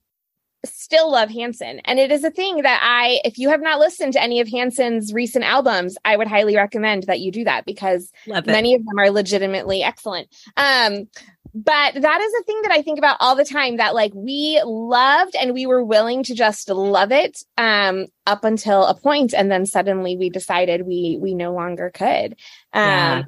still 0.65 1.11
love 1.11 1.29
Hanson. 1.29 1.81
And 1.85 1.99
it 1.99 2.11
is 2.11 2.23
a 2.23 2.31
thing 2.31 2.61
that 2.61 2.79
I, 2.81 3.19
if 3.25 3.37
you 3.37 3.49
have 3.49 3.61
not 3.61 3.79
listened 3.79 4.13
to 4.13 4.21
any 4.21 4.39
of 4.39 4.47
Hanson's 4.47 5.13
recent 5.13 5.43
albums, 5.43 5.97
I 6.05 6.15
would 6.15 6.27
highly 6.27 6.55
recommend 6.55 7.03
that 7.03 7.19
you 7.19 7.31
do 7.31 7.43
that 7.43 7.65
because 7.65 8.11
many 8.45 8.75
of 8.75 8.85
them 8.85 8.97
are 8.97 9.11
legitimately 9.11 9.83
excellent. 9.83 10.29
Um, 10.55 11.07
but 11.53 11.93
that 11.93 12.21
is 12.21 12.33
a 12.39 12.43
thing 12.43 12.61
that 12.63 12.71
I 12.71 12.81
think 12.81 12.97
about 12.97 13.17
all 13.19 13.35
the 13.35 13.45
time 13.45 13.77
that 13.77 13.93
like 13.93 14.11
we 14.15 14.61
loved 14.65 15.35
and 15.35 15.53
we 15.53 15.65
were 15.65 15.83
willing 15.83 16.23
to 16.23 16.33
just 16.33 16.69
love 16.69 17.11
it 17.11 17.43
um 17.57 18.07
up 18.25 18.43
until 18.43 18.85
a 18.85 18.95
point 18.95 19.33
and 19.33 19.51
then 19.51 19.65
suddenly 19.65 20.17
we 20.17 20.29
decided 20.29 20.87
we 20.87 21.17
we 21.21 21.35
no 21.35 21.53
longer 21.53 21.91
could. 21.93 22.35
Um 22.73 22.83
Yeah. 22.83 23.23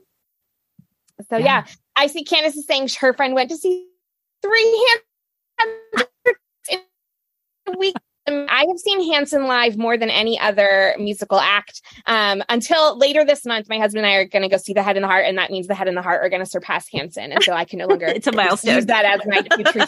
So 1.29 1.37
yeah. 1.37 1.45
yeah, 1.45 1.65
I 1.95 2.07
see 2.07 2.23
Candace 2.23 2.57
is 2.57 2.65
saying 2.65 2.89
her 2.99 3.13
friend 3.13 3.35
went 3.35 3.49
to 3.51 3.57
see 3.57 3.87
three 4.41 4.87
hands 5.59 6.07
in 6.69 6.79
a 7.67 7.77
week. 7.77 7.95
I 8.27 8.65
have 8.67 8.79
seen 8.79 9.11
Hanson 9.13 9.47
live 9.47 9.77
more 9.77 9.97
than 9.97 10.09
any 10.09 10.39
other 10.39 10.95
musical 10.97 11.39
act. 11.39 11.81
Um, 12.07 12.43
until 12.49 12.97
later 12.97 13.23
this 13.23 13.45
month, 13.45 13.69
my 13.69 13.77
husband 13.77 14.05
and 14.05 14.13
I 14.13 14.17
are 14.17 14.25
going 14.25 14.41
to 14.41 14.49
go 14.49 14.57
see 14.57 14.73
The 14.73 14.81
Head 14.81 14.97
and 14.97 15.03
the 15.03 15.07
Heart, 15.07 15.25
and 15.27 15.37
that 15.37 15.51
means 15.51 15.67
The 15.67 15.75
Head 15.75 15.87
and 15.87 15.95
the 15.95 16.01
Heart 16.01 16.25
are 16.25 16.29
going 16.29 16.41
to 16.43 16.49
surpass 16.49 16.87
Hanson, 16.91 17.31
and 17.31 17.43
so 17.43 17.53
I 17.53 17.65
can 17.65 17.79
no 17.79 17.87
longer. 17.87 18.05
it's 18.09 18.27
a 18.27 18.31
milestone. 18.31 18.75
Use 18.75 18.87
that 18.87 19.05
as 19.05 19.21
my 19.27 19.43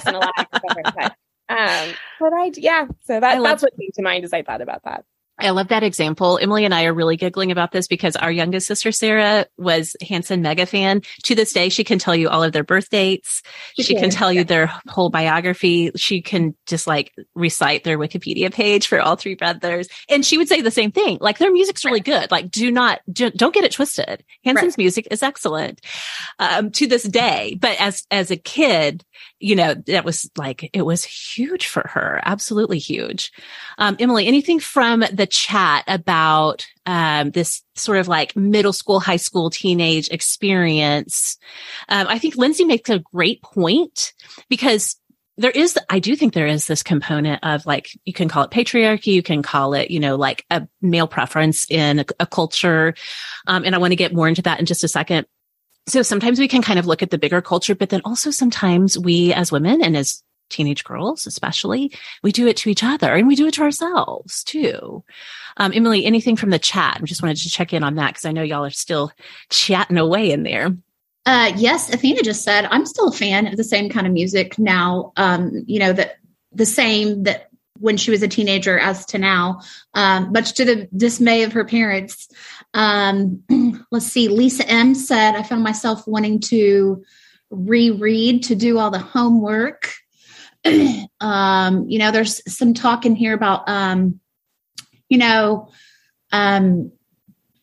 and 0.05 0.15
a 0.15 0.19
lot. 0.19 0.33
But, 1.49 1.57
um, 1.57 1.93
but 2.19 2.33
I 2.33 2.51
yeah, 2.55 2.87
so 3.05 3.19
that, 3.21 3.41
that's 3.41 3.63
what 3.63 3.71
came 3.79 3.89
to 3.93 4.01
mind 4.01 4.25
as 4.25 4.33
I 4.33 4.43
thought 4.43 4.61
about 4.61 4.83
that. 4.83 5.05
I 5.39 5.51
love 5.51 5.67
that 5.67 5.83
example. 5.83 6.39
Emily 6.41 6.65
and 6.65 6.73
I 6.73 6.85
are 6.85 6.93
really 6.93 7.15
giggling 7.15 7.51
about 7.51 7.71
this 7.71 7.87
because 7.87 8.15
our 8.15 8.31
youngest 8.31 8.65
sister, 8.65 8.91
Sarah, 8.91 9.45
was 9.57 9.95
Hanson 10.01 10.41
mega 10.41 10.65
fan. 10.65 11.01
To 11.23 11.35
this 11.35 11.53
day, 11.53 11.69
she 11.69 11.83
can 11.83 11.99
tell 11.99 12.15
you 12.15 12.27
all 12.27 12.43
of 12.43 12.53
their 12.53 12.63
birth 12.63 12.89
dates. 12.89 13.43
She, 13.75 13.83
she 13.83 13.95
can 13.95 14.09
tell 14.09 14.33
you 14.33 14.43
their 14.43 14.65
whole 14.87 15.09
biography. 15.09 15.91
She 15.95 16.21
can 16.21 16.55
just 16.65 16.87
like 16.87 17.13
recite 17.35 17.83
their 17.83 17.99
Wikipedia 17.99 18.51
page 18.51 18.87
for 18.87 18.99
all 18.99 19.15
three 19.15 19.35
brothers. 19.35 19.87
And 20.09 20.25
she 20.25 20.39
would 20.39 20.47
say 20.47 20.61
the 20.61 20.71
same 20.71 20.91
thing. 20.91 21.19
Like 21.21 21.37
their 21.37 21.51
music's 21.51 21.85
really 21.85 21.99
good. 21.99 22.31
Like 22.31 22.49
do 22.49 22.71
not, 22.71 23.01
do, 23.11 23.29
not 23.39 23.53
get 23.53 23.63
it 23.63 23.71
twisted. 23.71 24.23
Hanson's 24.43 24.73
right. 24.73 24.77
music 24.79 25.07
is 25.11 25.21
excellent. 25.21 25.81
Um, 26.39 26.71
to 26.71 26.87
this 26.87 27.03
day. 27.03 27.57
But 27.59 27.79
as, 27.79 28.05
as 28.09 28.31
a 28.31 28.37
kid, 28.37 29.05
you 29.39 29.55
know, 29.55 29.75
that 29.85 30.03
was 30.03 30.29
like, 30.35 30.69
it 30.73 30.81
was 30.81 31.03
huge 31.03 31.67
for 31.67 31.87
her. 31.93 32.19
Absolutely 32.23 32.79
huge. 32.79 33.31
Um, 33.77 33.95
Emily, 33.99 34.25
anything 34.25 34.59
from 34.59 35.01
the 35.11 35.26
chat 35.27 35.83
about, 35.87 36.65
um, 36.85 37.31
this 37.31 37.61
sort 37.75 37.97
of 37.99 38.07
like 38.07 38.35
middle 38.35 38.73
school, 38.73 38.99
high 38.99 39.17
school, 39.17 39.49
teenage 39.49 40.09
experience? 40.09 41.37
Um, 41.89 42.07
I 42.07 42.19
think 42.19 42.35
Lindsay 42.35 42.65
makes 42.65 42.89
a 42.89 42.99
great 42.99 43.41
point 43.41 44.13
because 44.49 44.95
there 45.37 45.51
is, 45.51 45.77
I 45.89 45.99
do 45.99 46.15
think 46.15 46.33
there 46.33 46.47
is 46.47 46.65
this 46.65 46.81
component 46.81 47.43
of 47.43 47.65
like, 47.65 47.89
you 48.05 48.13
can 48.13 48.27
call 48.27 48.43
it 48.43 48.51
patriarchy, 48.51 49.13
you 49.13 49.21
can 49.21 49.43
call 49.43 49.75
it, 49.75 49.91
you 49.91 49.99
know, 49.99 50.15
like 50.15 50.45
a 50.49 50.67
male 50.81 51.07
preference 51.07 51.69
in 51.69 51.99
a, 51.99 52.05
a 52.21 52.25
culture. 52.25 52.95
Um, 53.45 53.63
and 53.63 53.75
I 53.75 53.77
want 53.77 53.91
to 53.91 53.97
get 53.97 54.13
more 54.13 54.27
into 54.27 54.41
that 54.43 54.59
in 54.59 54.65
just 54.65 54.83
a 54.83 54.87
second 54.87 55.27
so 55.87 56.01
sometimes 56.01 56.37
we 56.37 56.49
can 56.49 56.61
kind 56.61 56.77
of 56.77 56.85
look 56.85 57.01
at 57.01 57.11
the 57.11 57.17
bigger 57.17 57.41
culture, 57.41 57.73
but 57.73 57.89
then 57.89 58.01
also 58.03 58.29
sometimes 58.29 58.99
we 58.99 59.33
as 59.33 59.51
women 59.51 59.81
and 59.81 59.95
as 59.95 60.21
teenage 60.49 60.83
girls, 60.83 61.27
especially, 61.27 61.91
we 62.23 62.31
do 62.31 62.47
it 62.47 62.57
to 62.57 62.69
each 62.69 62.83
other 62.83 63.13
and 63.13 63.27
we 63.27 63.35
do 63.35 63.47
it 63.47 63.53
to 63.55 63.63
ourselves 63.63 64.43
too. 64.43 65.03
Um, 65.57 65.71
Emily, 65.73 66.05
anything 66.05 66.35
from 66.35 66.49
the 66.49 66.59
chat? 66.59 66.99
I 67.01 67.05
just 67.05 67.21
wanted 67.21 67.37
to 67.37 67.49
check 67.49 67.73
in 67.73 67.83
on 67.83 67.95
that 67.95 68.09
because 68.09 68.25
I 68.25 68.31
know 68.31 68.43
y'all 68.43 68.65
are 68.65 68.69
still 68.69 69.11
chatting 69.49 69.97
away 69.97 70.31
in 70.31 70.43
there. 70.43 70.75
Uh, 71.25 71.51
yes, 71.57 71.93
Athena 71.93 72.21
just 72.21 72.43
said, 72.43 72.65
I'm 72.71 72.85
still 72.85 73.09
a 73.09 73.11
fan 73.11 73.47
of 73.47 73.57
the 73.57 73.63
same 73.63 73.89
kind 73.89 74.07
of 74.07 74.13
music 74.13 74.57
now. 74.57 75.11
Um, 75.17 75.63
you 75.67 75.79
know, 75.79 75.91
that 75.91 76.15
the 76.53 76.65
same 76.65 77.23
that 77.23 77.49
when 77.79 77.97
she 77.97 78.11
was 78.11 78.23
a 78.23 78.27
teenager 78.27 78.79
as 78.79 79.05
to 79.07 79.17
now, 79.17 79.61
um, 79.93 80.31
much 80.31 80.53
to 80.53 80.65
the 80.65 80.87
dismay 80.95 81.43
of 81.43 81.51
her 81.53 81.65
parents. 81.65 82.27
Um, 82.73 83.43
let's 83.91 84.07
see, 84.07 84.29
Lisa 84.29 84.67
M 84.67 84.95
said, 84.95 85.35
I 85.35 85.43
found 85.43 85.63
myself 85.63 86.07
wanting 86.07 86.39
to 86.41 87.03
reread 87.49 88.43
to 88.43 88.55
do 88.55 88.79
all 88.79 88.91
the 88.91 88.99
homework. 88.99 89.93
um, 91.19 91.85
you 91.87 91.99
know, 91.99 92.11
there's 92.11 92.41
some 92.51 92.73
talk 92.73 93.05
in 93.05 93.15
here 93.15 93.33
about, 93.33 93.67
um, 93.67 94.19
you 95.09 95.17
know, 95.17 95.69
um, 96.31 96.91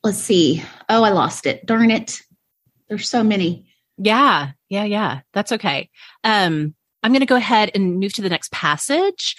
let's 0.03 0.19
see. 0.19 0.63
Oh, 0.89 1.03
I 1.03 1.11
lost 1.11 1.47
it. 1.47 1.67
Darn 1.67 1.91
it. 1.91 2.21
There's 2.89 3.09
so 3.09 3.23
many. 3.23 3.67
Yeah. 3.97 4.51
Yeah. 4.69 4.85
Yeah. 4.85 5.21
That's 5.33 5.53
okay. 5.53 5.91
Um, 6.23 6.75
I'm 7.03 7.13
going 7.13 7.21
to 7.21 7.27
go 7.27 7.37
ahead 7.37 7.71
and 7.75 8.01
move 8.01 8.15
to 8.15 8.23
the 8.23 8.31
next 8.31 8.51
passage 8.51 9.37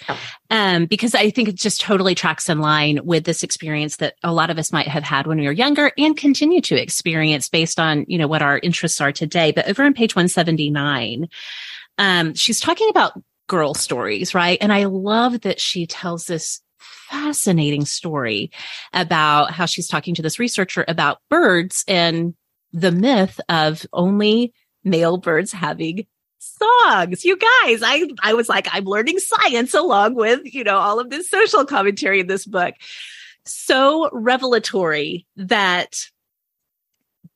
um, 0.50 0.86
because 0.86 1.16
I 1.16 1.30
think 1.30 1.48
it 1.48 1.56
just 1.56 1.80
totally 1.80 2.14
tracks 2.14 2.48
in 2.48 2.60
line 2.60 3.00
with 3.04 3.24
this 3.24 3.42
experience 3.42 3.96
that 3.96 4.14
a 4.22 4.32
lot 4.32 4.50
of 4.50 4.58
us 4.58 4.72
might 4.72 4.86
have 4.86 5.02
had 5.02 5.26
when 5.26 5.40
we 5.40 5.46
were 5.46 5.52
younger 5.52 5.90
and 5.98 6.16
continue 6.16 6.60
to 6.60 6.80
experience 6.80 7.48
based 7.48 7.80
on, 7.80 8.04
you 8.06 8.18
know, 8.18 8.28
what 8.28 8.40
our 8.40 8.60
interests 8.60 9.00
are 9.00 9.10
today. 9.10 9.50
But 9.50 9.68
over 9.68 9.82
on 9.82 9.94
page 9.94 10.14
179, 10.14 11.28
um, 11.98 12.34
she's 12.34 12.60
talking 12.60 12.88
about 12.88 13.20
girl 13.46 13.74
stories, 13.74 14.34
right? 14.34 14.58
And 14.60 14.72
I 14.72 14.84
love 14.84 15.42
that 15.42 15.60
she 15.60 15.86
tells 15.86 16.24
this 16.24 16.60
fascinating 16.78 17.84
story 17.84 18.50
about 18.92 19.50
how 19.52 19.66
she's 19.66 19.88
talking 19.88 20.14
to 20.14 20.22
this 20.22 20.38
researcher 20.38 20.84
about 20.88 21.18
birds 21.30 21.84
and 21.86 22.34
the 22.72 22.92
myth 22.92 23.40
of 23.48 23.86
only 23.92 24.52
male 24.84 25.16
birds 25.16 25.52
having 25.52 26.06
songs. 26.38 27.24
You 27.24 27.36
guys, 27.36 27.82
I 27.82 28.08
I 28.22 28.34
was 28.34 28.48
like, 28.48 28.68
I'm 28.72 28.84
learning 28.84 29.18
science 29.18 29.74
along 29.74 30.14
with, 30.14 30.40
you 30.44 30.64
know, 30.64 30.78
all 30.78 31.00
of 31.00 31.10
this 31.10 31.28
social 31.28 31.64
commentary 31.64 32.20
in 32.20 32.26
this 32.26 32.46
book. 32.46 32.74
So 33.44 34.10
revelatory 34.12 35.26
that 35.36 35.96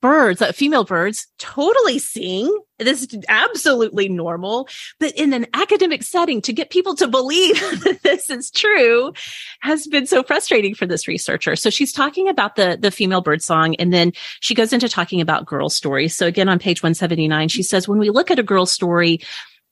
birds, 0.00 0.40
uh, 0.40 0.52
female 0.52 0.84
birds, 0.84 1.26
totally 1.38 1.98
sing. 1.98 2.50
This 2.78 3.02
is 3.02 3.18
absolutely 3.28 4.08
normal. 4.08 4.68
But 4.98 5.12
in 5.16 5.32
an 5.32 5.46
academic 5.52 6.02
setting, 6.02 6.40
to 6.42 6.52
get 6.52 6.70
people 6.70 6.94
to 6.96 7.06
believe 7.08 7.60
that 7.84 8.00
this 8.02 8.30
is 8.30 8.50
true 8.50 9.12
has 9.60 9.86
been 9.86 10.06
so 10.06 10.22
frustrating 10.22 10.74
for 10.74 10.86
this 10.86 11.06
researcher. 11.06 11.56
So 11.56 11.70
she's 11.70 11.92
talking 11.92 12.28
about 12.28 12.56
the, 12.56 12.78
the 12.80 12.90
female 12.90 13.20
bird 13.20 13.42
song, 13.42 13.74
and 13.76 13.92
then 13.92 14.12
she 14.40 14.54
goes 14.54 14.72
into 14.72 14.88
talking 14.88 15.20
about 15.20 15.46
girl 15.46 15.68
stories. 15.68 16.16
So 16.16 16.26
again, 16.26 16.48
on 16.48 16.58
page 16.58 16.82
179, 16.82 17.48
she 17.48 17.62
says, 17.62 17.86
when 17.86 17.98
we 17.98 18.10
look 18.10 18.30
at 18.30 18.38
a 18.38 18.44
girl 18.44 18.66
story, 18.66 19.20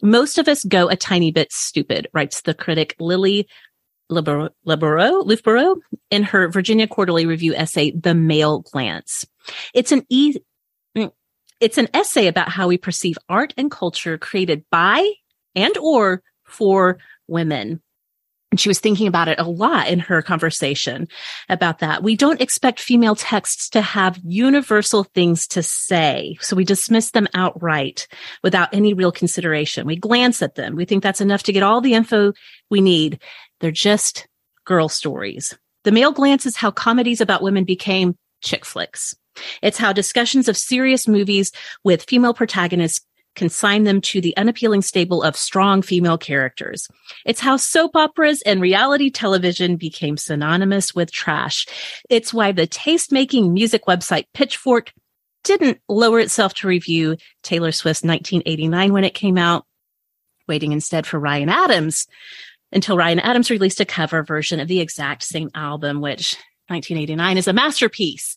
most 0.02 0.38
of 0.38 0.46
us 0.46 0.64
go 0.64 0.88
a 0.88 0.96
tiny 0.96 1.32
bit 1.32 1.52
stupid, 1.52 2.08
writes 2.12 2.42
the 2.42 2.54
critic 2.54 2.94
Lili 3.00 3.48
Loofbourow, 4.10 5.76
in 6.10 6.22
her 6.22 6.48
Virginia 6.48 6.86
Quarterly 6.86 7.26
Review 7.26 7.54
essay, 7.54 7.90
The 7.92 8.14
Male 8.14 8.60
Glance. 8.60 9.26
It's 9.74 9.92
an 9.92 10.04
e- 10.08 10.38
mm, 10.96 11.12
it's 11.60 11.78
an 11.78 11.88
essay 11.94 12.26
about 12.26 12.48
how 12.48 12.68
we 12.68 12.78
perceive 12.78 13.18
art 13.28 13.54
and 13.56 13.70
culture 13.70 14.18
created 14.18 14.64
by 14.70 15.12
and 15.54 15.76
or 15.78 16.22
for 16.44 16.98
women. 17.26 17.82
And 18.50 18.58
she 18.58 18.70
was 18.70 18.80
thinking 18.80 19.06
about 19.06 19.28
it 19.28 19.38
a 19.38 19.44
lot 19.44 19.88
in 19.88 19.98
her 19.98 20.22
conversation 20.22 21.06
about 21.50 21.80
that. 21.80 22.02
We 22.02 22.16
don't 22.16 22.40
expect 22.40 22.80
female 22.80 23.14
texts 23.14 23.68
to 23.70 23.82
have 23.82 24.18
universal 24.24 25.04
things 25.04 25.46
to 25.48 25.62
say. 25.62 26.38
So 26.40 26.56
we 26.56 26.64
dismiss 26.64 27.10
them 27.10 27.28
outright 27.34 28.08
without 28.42 28.72
any 28.72 28.94
real 28.94 29.12
consideration. 29.12 29.86
We 29.86 29.96
glance 29.96 30.40
at 30.40 30.54
them. 30.54 30.76
We 30.76 30.86
think 30.86 31.02
that's 31.02 31.20
enough 31.20 31.42
to 31.42 31.52
get 31.52 31.62
all 31.62 31.82
the 31.82 31.92
info 31.92 32.32
we 32.70 32.80
need. 32.80 33.20
They're 33.60 33.70
just 33.70 34.26
girl 34.64 34.88
stories. 34.88 35.56
The 35.84 35.92
male 35.92 36.12
glance 36.12 36.46
is 36.46 36.56
how 36.56 36.70
comedies 36.70 37.20
about 37.20 37.42
women 37.42 37.64
became 37.64 38.16
chick 38.42 38.64
flicks. 38.64 39.14
It's 39.62 39.78
how 39.78 39.92
discussions 39.92 40.48
of 40.48 40.56
serious 40.56 41.08
movies 41.08 41.52
with 41.84 42.04
female 42.04 42.34
protagonists 42.34 43.04
consign 43.36 43.84
them 43.84 44.00
to 44.00 44.20
the 44.20 44.36
unappealing 44.36 44.82
stable 44.82 45.22
of 45.22 45.36
strong 45.36 45.80
female 45.80 46.18
characters. 46.18 46.88
It's 47.24 47.40
how 47.40 47.56
soap 47.56 47.94
operas 47.94 48.42
and 48.42 48.60
reality 48.60 49.10
television 49.10 49.76
became 49.76 50.16
synonymous 50.16 50.94
with 50.94 51.12
trash. 51.12 51.66
It's 52.10 52.34
why 52.34 52.50
the 52.50 52.66
taste 52.66 53.12
making 53.12 53.54
music 53.54 53.86
website 53.86 54.24
Pitchfork 54.34 54.92
didn't 55.44 55.78
lower 55.88 56.18
itself 56.18 56.52
to 56.54 56.68
review 56.68 57.16
Taylor 57.44 57.70
Swift's 57.70 58.02
1989 58.02 58.92
when 58.92 59.04
it 59.04 59.14
came 59.14 59.38
out, 59.38 59.64
waiting 60.48 60.72
instead 60.72 61.06
for 61.06 61.20
Ryan 61.20 61.48
Adams 61.48 62.08
until 62.72 62.96
Ryan 62.96 63.20
Adams 63.20 63.50
released 63.50 63.80
a 63.80 63.84
cover 63.84 64.22
version 64.22 64.60
of 64.60 64.68
the 64.68 64.80
exact 64.80 65.22
same 65.22 65.50
album, 65.54 66.00
which 66.00 66.36
1989 66.68 67.38
is 67.38 67.48
a 67.48 67.52
masterpiece. 67.52 68.36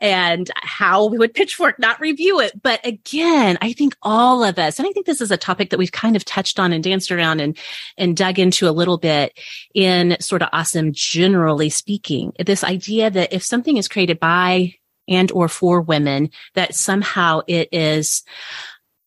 And 0.00 0.50
how 0.56 1.06
we 1.06 1.16
would 1.16 1.32
Pitchfork 1.32 1.78
not 1.78 2.00
review 2.00 2.40
it? 2.40 2.60
But 2.60 2.84
again, 2.84 3.56
I 3.60 3.72
think 3.72 3.94
all 4.02 4.42
of 4.42 4.58
us, 4.58 4.78
and 4.78 4.88
I 4.88 4.90
think 4.90 5.06
this 5.06 5.20
is 5.20 5.30
a 5.30 5.36
topic 5.36 5.70
that 5.70 5.78
we've 5.78 5.92
kind 5.92 6.16
of 6.16 6.24
touched 6.24 6.58
on 6.58 6.72
and 6.72 6.82
danced 6.82 7.12
around 7.12 7.40
and, 7.40 7.56
and 7.96 8.16
dug 8.16 8.40
into 8.40 8.68
a 8.68 8.72
little 8.72 8.98
bit 8.98 9.38
in 9.74 10.16
sort 10.20 10.42
of 10.42 10.48
awesome, 10.52 10.90
generally 10.92 11.70
speaking, 11.70 12.32
this 12.44 12.64
idea 12.64 13.10
that 13.10 13.32
if 13.32 13.44
something 13.44 13.76
is 13.76 13.86
created 13.86 14.18
by 14.18 14.74
and 15.08 15.30
or 15.30 15.48
for 15.48 15.80
women, 15.80 16.30
that 16.54 16.74
somehow 16.74 17.42
it 17.46 17.68
is 17.70 18.24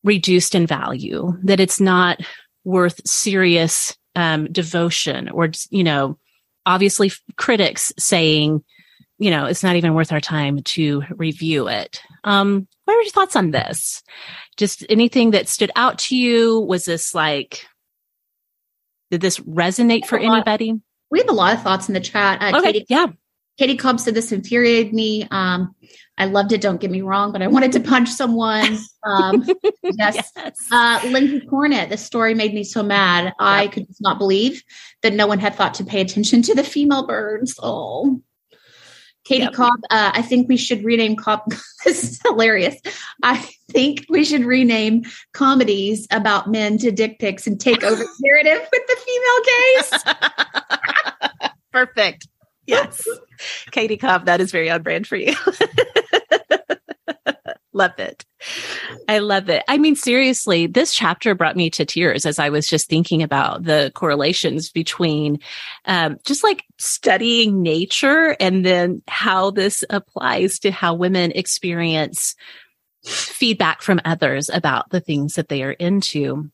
reduced 0.05 0.55
in 0.55 0.65
value, 0.65 1.37
that 1.43 1.59
it's 1.59 1.81
not 1.81 2.21
worth 2.63 3.05
serious 3.05 3.97
um, 4.15 4.51
devotion 4.51 5.29
or, 5.29 5.49
you 5.69 5.83
know, 5.83 6.17
obviously 6.65 7.11
critics 7.35 7.93
saying, 7.97 8.63
you 9.17 9.31
know, 9.31 9.45
it's 9.45 9.63
not 9.63 9.75
even 9.75 9.93
worth 9.93 10.11
our 10.11 10.21
time 10.21 10.61
to 10.63 11.03
review 11.11 11.67
it. 11.67 12.01
Um, 12.23 12.67
what 12.85 12.95
are 12.95 13.01
your 13.01 13.11
thoughts 13.11 13.35
on 13.35 13.51
this? 13.51 14.03
Just 14.57 14.85
anything 14.89 15.31
that 15.31 15.47
stood 15.47 15.71
out 15.75 15.99
to 15.99 16.15
you? 16.15 16.59
Was 16.59 16.85
this 16.85 17.15
like, 17.15 17.65
did 19.11 19.21
this 19.21 19.39
resonate 19.39 20.05
for 20.05 20.17
anybody? 20.17 20.75
we 21.15 21.19
have 21.19 21.29
a 21.29 21.33
lot 21.33 21.53
of 21.53 21.61
thoughts 21.61 21.87
in 21.87 21.93
the 21.93 21.99
chat. 21.99 22.41
Uh, 22.41 22.57
okay, 22.57 22.73
Katie, 22.73 22.85
yeah. 22.89 23.07
Katie 23.57 23.77
Cobb 23.77 23.99
said 23.99 24.15
this 24.15 24.31
infuriated 24.31 24.93
me. 24.93 25.27
Um, 25.31 25.73
I 26.17 26.25
loved 26.25 26.53
it. 26.53 26.61
Don't 26.61 26.79
get 26.79 26.91
me 26.91 27.01
wrong, 27.01 27.31
but 27.31 27.41
I 27.41 27.47
wanted 27.47 27.73
to 27.73 27.79
punch 27.81 28.09
someone. 28.09 28.77
Um, 29.03 29.45
yes. 29.83 30.31
yes. 30.35 30.57
Uh, 30.71 31.01
Lindsay 31.05 31.41
Cornett, 31.41 31.89
this 31.89 32.05
story 32.05 32.33
made 32.33 32.53
me 32.53 32.63
so 32.63 32.83
mad. 32.83 33.25
Yep. 33.25 33.33
I 33.39 33.67
could 33.67 33.87
not 33.99 34.17
believe 34.17 34.63
that 35.01 35.13
no 35.13 35.27
one 35.27 35.39
had 35.39 35.55
thought 35.55 35.73
to 35.75 35.83
pay 35.83 36.01
attention 36.01 36.41
to 36.43 36.55
the 36.55 36.63
female 36.63 37.05
birds. 37.05 37.59
Oh, 37.61 38.21
Katie 39.25 39.43
yep. 39.43 39.53
Cobb, 39.53 39.79
uh, 39.89 40.11
I 40.13 40.21
think 40.21 40.47
we 40.47 40.55
should 40.55 40.85
rename 40.85 41.15
Cobb. 41.15 41.41
this 41.83 42.03
is 42.03 42.21
hilarious. 42.23 42.79
I 43.23 43.37
think 43.71 44.05
we 44.07 44.23
should 44.23 44.45
rename 44.45 45.03
comedies 45.33 46.07
about 46.11 46.49
men 46.49 46.77
to 46.77 46.91
dick 46.91 47.19
pics 47.19 47.47
and 47.47 47.59
take 47.59 47.83
over 47.83 47.95
the 47.95 48.07
narrative 48.21 48.69
with 48.71 48.83
the 48.87 48.97
female 49.05 49.41
gaze. 51.41 51.51
Perfect. 51.71 52.27
Yes. 52.67 53.05
Katie 53.71 53.97
Cobb, 53.97 54.25
that 54.25 54.41
is 54.41 54.51
very 54.51 54.69
on 54.69 54.83
brand 54.83 55.07
for 55.07 55.15
you. 55.15 55.33
love 57.73 57.99
it. 57.99 58.25
I 59.07 59.19
love 59.19 59.49
it. 59.49 59.63
I 59.67 59.77
mean, 59.77 59.95
seriously, 59.95 60.65
this 60.65 60.93
chapter 60.93 61.35
brought 61.35 61.57
me 61.57 61.69
to 61.71 61.85
tears 61.85 62.25
as 62.25 62.39
I 62.39 62.49
was 62.49 62.67
just 62.67 62.89
thinking 62.89 63.21
about 63.21 63.63
the 63.63 63.91
correlations 63.93 64.71
between 64.71 65.39
um, 65.85 66.17
just 66.25 66.43
like 66.43 66.63
studying 66.77 67.61
nature 67.61 68.35
and 68.39 68.65
then 68.65 69.03
how 69.07 69.51
this 69.51 69.83
applies 69.89 70.59
to 70.59 70.71
how 70.71 70.93
women 70.93 71.31
experience 71.31 72.35
feedback 73.05 73.81
from 73.81 74.01
others 74.05 74.49
about 74.49 74.89
the 74.89 75.01
things 75.01 75.35
that 75.35 75.49
they 75.49 75.61
are 75.61 75.71
into 75.71 76.49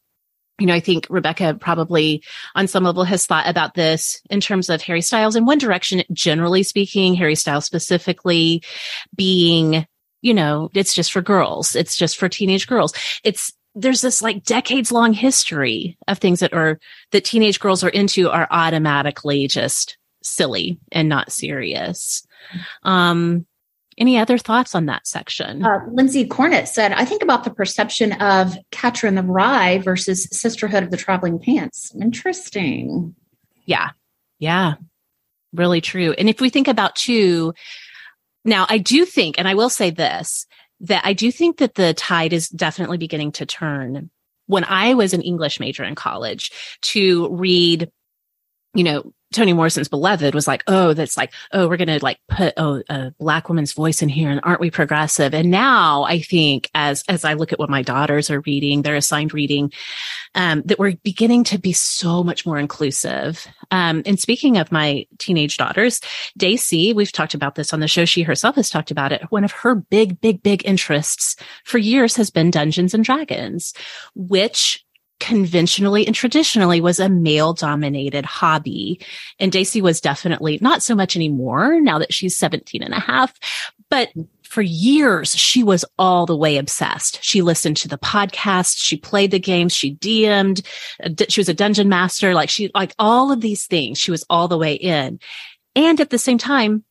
you 0.61 0.67
know, 0.67 0.75
I 0.75 0.79
think 0.79 1.07
Rebecca 1.09 1.55
probably 1.59 2.23
on 2.53 2.67
some 2.67 2.83
level 2.83 3.03
has 3.03 3.25
thought 3.25 3.49
about 3.49 3.73
this 3.73 4.21
in 4.29 4.39
terms 4.39 4.69
of 4.69 4.79
Harry 4.83 5.01
Styles 5.01 5.35
in 5.35 5.47
one 5.47 5.57
direction, 5.57 6.03
generally 6.13 6.61
speaking, 6.61 7.15
Harry 7.15 7.33
Styles 7.33 7.65
specifically 7.65 8.61
being, 9.15 9.87
you 10.21 10.35
know, 10.35 10.69
it's 10.75 10.93
just 10.93 11.11
for 11.11 11.21
girls. 11.23 11.75
It's 11.75 11.97
just 11.97 12.15
for 12.15 12.29
teenage 12.29 12.67
girls. 12.67 12.93
It's, 13.23 13.51
there's 13.73 14.01
this 14.01 14.21
like 14.21 14.43
decades 14.43 14.91
long 14.91 15.13
history 15.13 15.97
of 16.07 16.19
things 16.19 16.41
that 16.41 16.53
are, 16.53 16.79
that 17.11 17.25
teenage 17.25 17.59
girls 17.59 17.83
are 17.83 17.89
into 17.89 18.29
are 18.29 18.47
automatically 18.51 19.47
just 19.47 19.97
silly 20.21 20.79
and 20.91 21.09
not 21.09 21.31
serious. 21.31 22.23
Um, 22.83 23.47
any 23.97 24.17
other 24.17 24.37
thoughts 24.37 24.73
on 24.73 24.85
that 24.87 25.05
section? 25.05 25.63
Uh, 25.63 25.79
Lindsay 25.91 26.27
Cornett 26.27 26.67
said, 26.67 26.91
I 26.93 27.05
think 27.05 27.21
about 27.21 27.43
the 27.43 27.51
perception 27.51 28.13
of 28.13 28.57
Catcher 28.71 29.07
in 29.07 29.15
the 29.15 29.23
Rye 29.23 29.79
versus 29.79 30.27
Sisterhood 30.31 30.83
of 30.83 30.91
the 30.91 30.97
Traveling 30.97 31.39
Pants. 31.39 31.93
Interesting. 32.01 33.15
Yeah. 33.65 33.89
Yeah. 34.39 34.75
Really 35.53 35.81
true. 35.81 36.13
And 36.13 36.29
if 36.29 36.39
we 36.39 36.49
think 36.49 36.67
about 36.67 36.95
too, 36.95 37.53
now 38.45 38.65
I 38.69 38.77
do 38.77 39.05
think, 39.05 39.37
and 39.37 39.47
I 39.47 39.53
will 39.53 39.69
say 39.69 39.89
this, 39.91 40.47
that 40.79 41.05
I 41.05 41.13
do 41.13 41.31
think 41.31 41.57
that 41.57 41.75
the 41.75 41.93
tide 41.93 42.33
is 42.33 42.49
definitely 42.49 42.97
beginning 42.97 43.33
to 43.33 43.45
turn. 43.45 44.09
When 44.47 44.63
I 44.63 44.95
was 44.95 45.13
an 45.13 45.21
English 45.21 45.59
major 45.59 45.83
in 45.83 45.95
college 45.95 46.51
to 46.81 47.29
read, 47.29 47.89
you 48.73 48.83
know, 48.83 49.13
Toni 49.31 49.53
Morrison's 49.53 49.87
beloved 49.87 50.35
was 50.35 50.47
like, 50.47 50.63
oh, 50.67 50.93
that's 50.93 51.17
like, 51.17 51.33
oh, 51.51 51.67
we're 51.67 51.77
going 51.77 51.87
to 51.87 52.03
like 52.03 52.19
put 52.27 52.53
a 52.57 53.13
black 53.19 53.49
woman's 53.49 53.73
voice 53.73 54.01
in 54.01 54.09
here. 54.09 54.29
And 54.29 54.41
aren't 54.43 54.59
we 54.59 54.69
progressive? 54.69 55.33
And 55.33 55.49
now 55.49 56.03
I 56.03 56.21
think 56.21 56.69
as, 56.75 57.03
as 57.07 57.23
I 57.23 57.33
look 57.33 57.53
at 57.53 57.59
what 57.59 57.69
my 57.69 57.81
daughters 57.81 58.29
are 58.29 58.41
reading, 58.41 58.81
they're 58.81 58.95
assigned 58.95 59.33
reading, 59.33 59.71
um, 60.35 60.63
that 60.65 60.79
we're 60.79 60.95
beginning 61.03 61.43
to 61.45 61.57
be 61.57 61.73
so 61.73 62.23
much 62.23 62.45
more 62.45 62.57
inclusive. 62.57 63.47
Um, 63.71 64.03
and 64.05 64.19
speaking 64.19 64.57
of 64.57 64.71
my 64.71 65.05
teenage 65.17 65.57
daughters, 65.57 66.01
Daisy, 66.37 66.93
we've 66.93 67.11
talked 67.11 67.33
about 67.33 67.55
this 67.55 67.73
on 67.73 67.79
the 67.79 67.87
show. 67.87 68.05
She 68.05 68.23
herself 68.23 68.55
has 68.55 68.69
talked 68.69 68.91
about 68.91 69.11
it. 69.11 69.23
One 69.29 69.43
of 69.43 69.51
her 69.51 69.75
big, 69.75 70.19
big, 70.19 70.43
big 70.43 70.65
interests 70.65 71.35
for 71.63 71.77
years 71.77 72.15
has 72.17 72.29
been 72.29 72.51
Dungeons 72.51 72.93
and 72.93 73.03
Dragons, 73.03 73.73
which 74.15 74.83
conventionally 75.21 76.05
and 76.05 76.15
traditionally 76.15 76.81
was 76.81 76.99
a 76.99 77.07
male 77.07 77.53
dominated 77.53 78.25
hobby. 78.25 78.99
And 79.39 79.51
Daisy 79.51 79.81
was 79.81 80.01
definitely 80.01 80.57
not 80.61 80.83
so 80.83 80.95
much 80.95 81.15
anymore 81.15 81.79
now 81.79 81.99
that 81.99 82.13
she's 82.13 82.35
17 82.35 82.83
and 82.83 82.93
a 82.93 82.99
half, 82.99 83.33
but 83.89 84.09
for 84.43 84.61
years, 84.61 85.33
she 85.33 85.63
was 85.63 85.85
all 85.97 86.25
the 86.25 86.35
way 86.35 86.57
obsessed. 86.57 87.23
She 87.23 87.41
listened 87.41 87.77
to 87.77 87.87
the 87.87 87.97
podcast. 87.97 88.79
She 88.79 88.97
played 88.97 89.31
the 89.31 89.39
games. 89.39 89.73
She 89.73 89.95
DM'd. 89.95 90.67
She 91.31 91.39
was 91.39 91.47
a 91.47 91.53
dungeon 91.53 91.87
master. 91.87 92.33
Like 92.33 92.49
she, 92.49 92.69
like 92.75 92.93
all 92.99 93.31
of 93.31 93.39
these 93.39 93.65
things, 93.65 93.97
she 93.97 94.11
was 94.11 94.25
all 94.29 94.49
the 94.49 94.57
way 94.57 94.73
in. 94.73 95.19
And 95.73 96.01
at 96.01 96.09
the 96.09 96.17
same 96.17 96.37
time, 96.37 96.83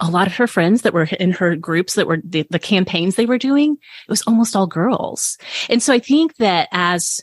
a 0.00 0.10
lot 0.10 0.26
of 0.26 0.36
her 0.36 0.46
friends 0.46 0.82
that 0.82 0.92
were 0.92 1.04
in 1.04 1.32
her 1.32 1.56
groups 1.56 1.94
that 1.94 2.06
were 2.06 2.20
the, 2.22 2.46
the 2.50 2.58
campaigns 2.58 3.14
they 3.14 3.26
were 3.26 3.38
doing, 3.38 3.72
it 3.72 4.10
was 4.10 4.22
almost 4.26 4.56
all 4.56 4.66
girls. 4.66 5.38
And 5.70 5.82
so 5.82 5.92
I 5.92 5.98
think 5.98 6.36
that 6.36 6.68
as 6.72 7.20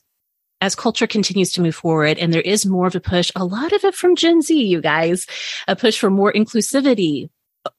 as 0.61 0.75
culture 0.75 1.07
continues 1.07 1.51
to 1.53 1.61
move 1.61 1.75
forward 1.75 2.17
and 2.19 2.33
there 2.33 2.41
is 2.41 2.65
more 2.65 2.87
of 2.87 2.95
a 2.95 2.99
push, 2.99 3.31
a 3.35 3.43
lot 3.43 3.73
of 3.73 3.83
it 3.83 3.95
from 3.95 4.15
Gen 4.15 4.41
Z, 4.41 4.55
you 4.55 4.79
guys, 4.79 5.25
a 5.67 5.75
push 5.75 5.99
for 5.99 6.09
more 6.09 6.31
inclusivity, 6.31 7.29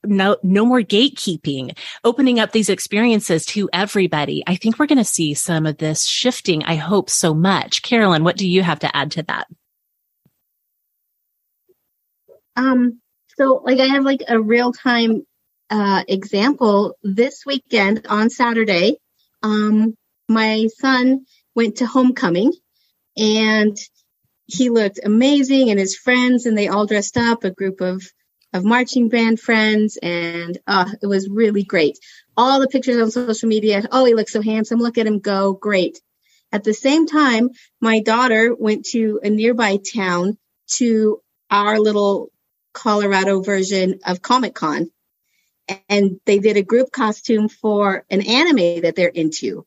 no, 0.04 0.36
no 0.42 0.64
more 0.64 0.80
gatekeeping, 0.80 1.76
opening 2.04 2.40
up 2.40 2.52
these 2.52 2.68
experiences 2.68 3.46
to 3.46 3.70
everybody. 3.72 4.42
I 4.46 4.56
think 4.56 4.78
we're 4.78 4.86
going 4.86 4.98
to 4.98 5.04
see 5.04 5.34
some 5.34 5.66
of 5.66 5.78
this 5.78 6.04
shifting. 6.04 6.64
I 6.64 6.74
hope 6.74 7.08
so 7.08 7.34
much. 7.34 7.82
Carolyn, 7.82 8.24
what 8.24 8.36
do 8.36 8.48
you 8.48 8.62
have 8.62 8.80
to 8.80 8.96
add 8.96 9.12
to 9.12 9.22
that? 9.24 9.46
Um, 12.56 13.00
so 13.38 13.62
like 13.64 13.80
I 13.80 13.86
have 13.86 14.04
like 14.04 14.22
a 14.28 14.40
real 14.40 14.72
time, 14.72 15.26
uh, 15.70 16.04
example 16.06 16.98
this 17.02 17.46
weekend 17.46 18.06
on 18.06 18.28
Saturday. 18.28 18.98
Um, 19.42 19.96
my 20.28 20.68
son 20.78 21.24
went 21.54 21.76
to 21.76 21.86
homecoming 21.86 22.52
and 23.16 23.76
he 24.46 24.70
looked 24.70 25.00
amazing 25.04 25.70
and 25.70 25.78
his 25.78 25.96
friends 25.96 26.46
and 26.46 26.56
they 26.56 26.68
all 26.68 26.86
dressed 26.86 27.16
up 27.16 27.44
a 27.44 27.50
group 27.50 27.80
of 27.80 28.02
of 28.54 28.64
marching 28.64 29.08
band 29.08 29.40
friends 29.40 29.96
and 30.02 30.58
uh, 30.66 30.90
it 31.00 31.06
was 31.06 31.26
really 31.30 31.64
great. 31.64 31.98
All 32.36 32.60
the 32.60 32.68
pictures 32.68 33.00
on 33.00 33.10
social 33.10 33.48
media 33.48 33.82
oh 33.90 34.04
he 34.04 34.14
looks 34.14 34.32
so 34.32 34.42
handsome 34.42 34.78
look 34.78 34.98
at 34.98 35.06
him 35.06 35.20
go 35.20 35.52
great. 35.52 36.00
At 36.50 36.64
the 36.64 36.74
same 36.74 37.06
time 37.06 37.50
my 37.80 38.00
daughter 38.00 38.54
went 38.54 38.86
to 38.86 39.20
a 39.22 39.30
nearby 39.30 39.78
town 39.94 40.38
to 40.74 41.20
our 41.50 41.78
little 41.78 42.30
colorado 42.74 43.40
version 43.40 44.00
of 44.06 44.22
comic 44.22 44.54
con 44.54 44.90
and 45.88 46.20
they 46.26 46.38
did 46.38 46.56
a 46.56 46.62
group 46.62 46.90
costume 46.90 47.48
for 47.48 48.04
an 48.10 48.22
anime 48.22 48.82
that 48.82 48.94
they're 48.96 49.08
into. 49.08 49.66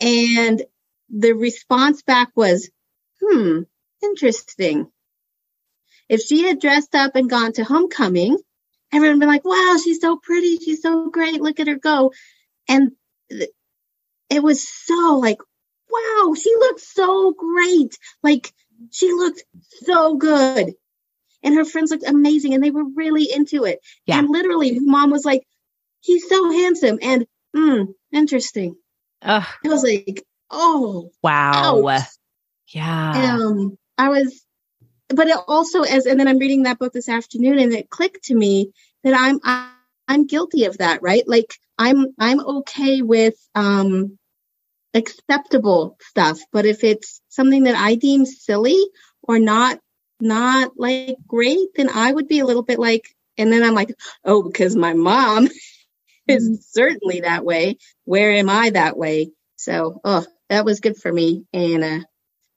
And 0.00 0.62
the 1.10 1.32
response 1.32 2.02
back 2.02 2.30
was, 2.36 2.70
hmm, 3.20 3.60
interesting. 4.02 4.90
If 6.08 6.22
she 6.22 6.42
had 6.42 6.60
dressed 6.60 6.94
up 6.94 7.16
and 7.16 7.30
gone 7.30 7.52
to 7.54 7.64
homecoming, 7.64 8.38
everyone 8.92 9.18
would 9.18 9.24
be 9.24 9.26
like, 9.26 9.44
wow, 9.44 9.76
she's 9.82 10.00
so 10.00 10.16
pretty. 10.16 10.56
She's 10.58 10.82
so 10.82 11.10
great. 11.10 11.40
Look 11.40 11.60
at 11.60 11.68
her 11.68 11.76
go. 11.76 12.12
And 12.68 12.92
it 14.28 14.42
was 14.42 14.66
so 14.66 15.18
like, 15.22 15.38
wow, 15.90 16.34
she 16.34 16.54
looked 16.58 16.80
so 16.80 17.32
great. 17.32 17.96
Like 18.22 18.52
she 18.90 19.12
looked 19.12 19.44
so 19.84 20.16
good. 20.16 20.74
And 21.42 21.54
her 21.54 21.64
friends 21.64 21.90
looked 21.90 22.06
amazing 22.06 22.54
and 22.54 22.62
they 22.62 22.70
were 22.70 22.84
really 22.84 23.28
into 23.32 23.64
it. 23.64 23.80
Yeah. 24.04 24.18
And 24.18 24.28
literally, 24.28 24.78
mom 24.78 25.10
was 25.10 25.24
like, 25.24 25.42
he's 26.00 26.28
so 26.28 26.50
handsome 26.50 26.98
and, 27.00 27.26
hmm, 27.54 27.84
interesting. 28.12 28.76
Ugh. 29.22 29.46
It 29.64 29.68
was 29.68 29.82
like, 29.82 30.24
oh 30.50 31.10
wow. 31.22 31.52
ouch. 31.54 32.02
yeah. 32.68 33.38
Um 33.38 33.78
i 33.98 34.08
was 34.08 34.44
but 35.08 35.26
it 35.26 35.36
also 35.48 35.82
as 35.82 36.06
and 36.06 36.18
then 36.18 36.28
i'm 36.28 36.38
reading 36.38 36.64
that 36.64 36.78
book 36.78 36.92
this 36.92 37.08
afternoon 37.08 37.58
and 37.58 37.72
it 37.72 37.90
clicked 37.90 38.24
to 38.24 38.34
me 38.34 38.72
that 39.04 39.14
i'm 39.16 39.40
i'm 40.08 40.26
guilty 40.26 40.64
of 40.64 40.78
that 40.78 41.02
right? 41.02 41.26
Like 41.26 41.54
i'm 41.78 42.06
i'm 42.18 42.40
okay 42.40 43.02
with 43.02 43.34
um 43.54 44.18
acceptable 44.92 45.96
stuff 46.00 46.40
but 46.52 46.66
if 46.66 46.82
it's 46.82 47.20
something 47.28 47.64
that 47.64 47.76
i 47.76 47.94
deem 47.94 48.26
silly 48.26 48.82
or 49.22 49.38
not 49.38 49.78
not 50.20 50.72
like 50.76 51.16
great 51.28 51.68
then 51.76 51.88
i 51.88 52.12
would 52.12 52.26
be 52.26 52.40
a 52.40 52.44
little 52.44 52.64
bit 52.64 52.80
like 52.80 53.04
and 53.38 53.52
then 53.52 53.62
i'm 53.62 53.74
like 53.74 53.94
oh 54.24 54.42
because 54.42 54.74
my 54.74 54.92
mom 54.92 55.48
is 56.30 56.48
mm-hmm. 56.48 56.54
certainly 56.60 57.20
that 57.20 57.44
way. 57.44 57.78
Where 58.04 58.32
am 58.32 58.48
i 58.48 58.70
that 58.70 58.96
way? 58.96 59.30
So 59.56 60.00
oh 60.04 60.24
that 60.50 60.64
was 60.64 60.80
good 60.80 60.98
for 60.98 61.10
me. 61.10 61.46
And 61.54 61.82
uh, 61.82 62.00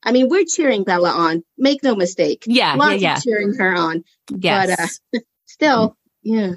I 0.03 0.11
mean, 0.11 0.27
we're 0.27 0.45
cheering 0.45 0.83
Bella 0.83 1.11
on. 1.11 1.43
Make 1.57 1.83
no 1.83 1.95
mistake. 1.95 2.43
Yeah, 2.45 2.73
Lots 2.75 3.01
yeah, 3.01 3.15
yeah. 3.15 3.19
cheering 3.19 3.53
her 3.53 3.73
on. 3.73 4.03
Yes. 4.29 4.99
But 5.11 5.19
uh, 5.19 5.21
still, 5.45 5.97
yeah. 6.23 6.53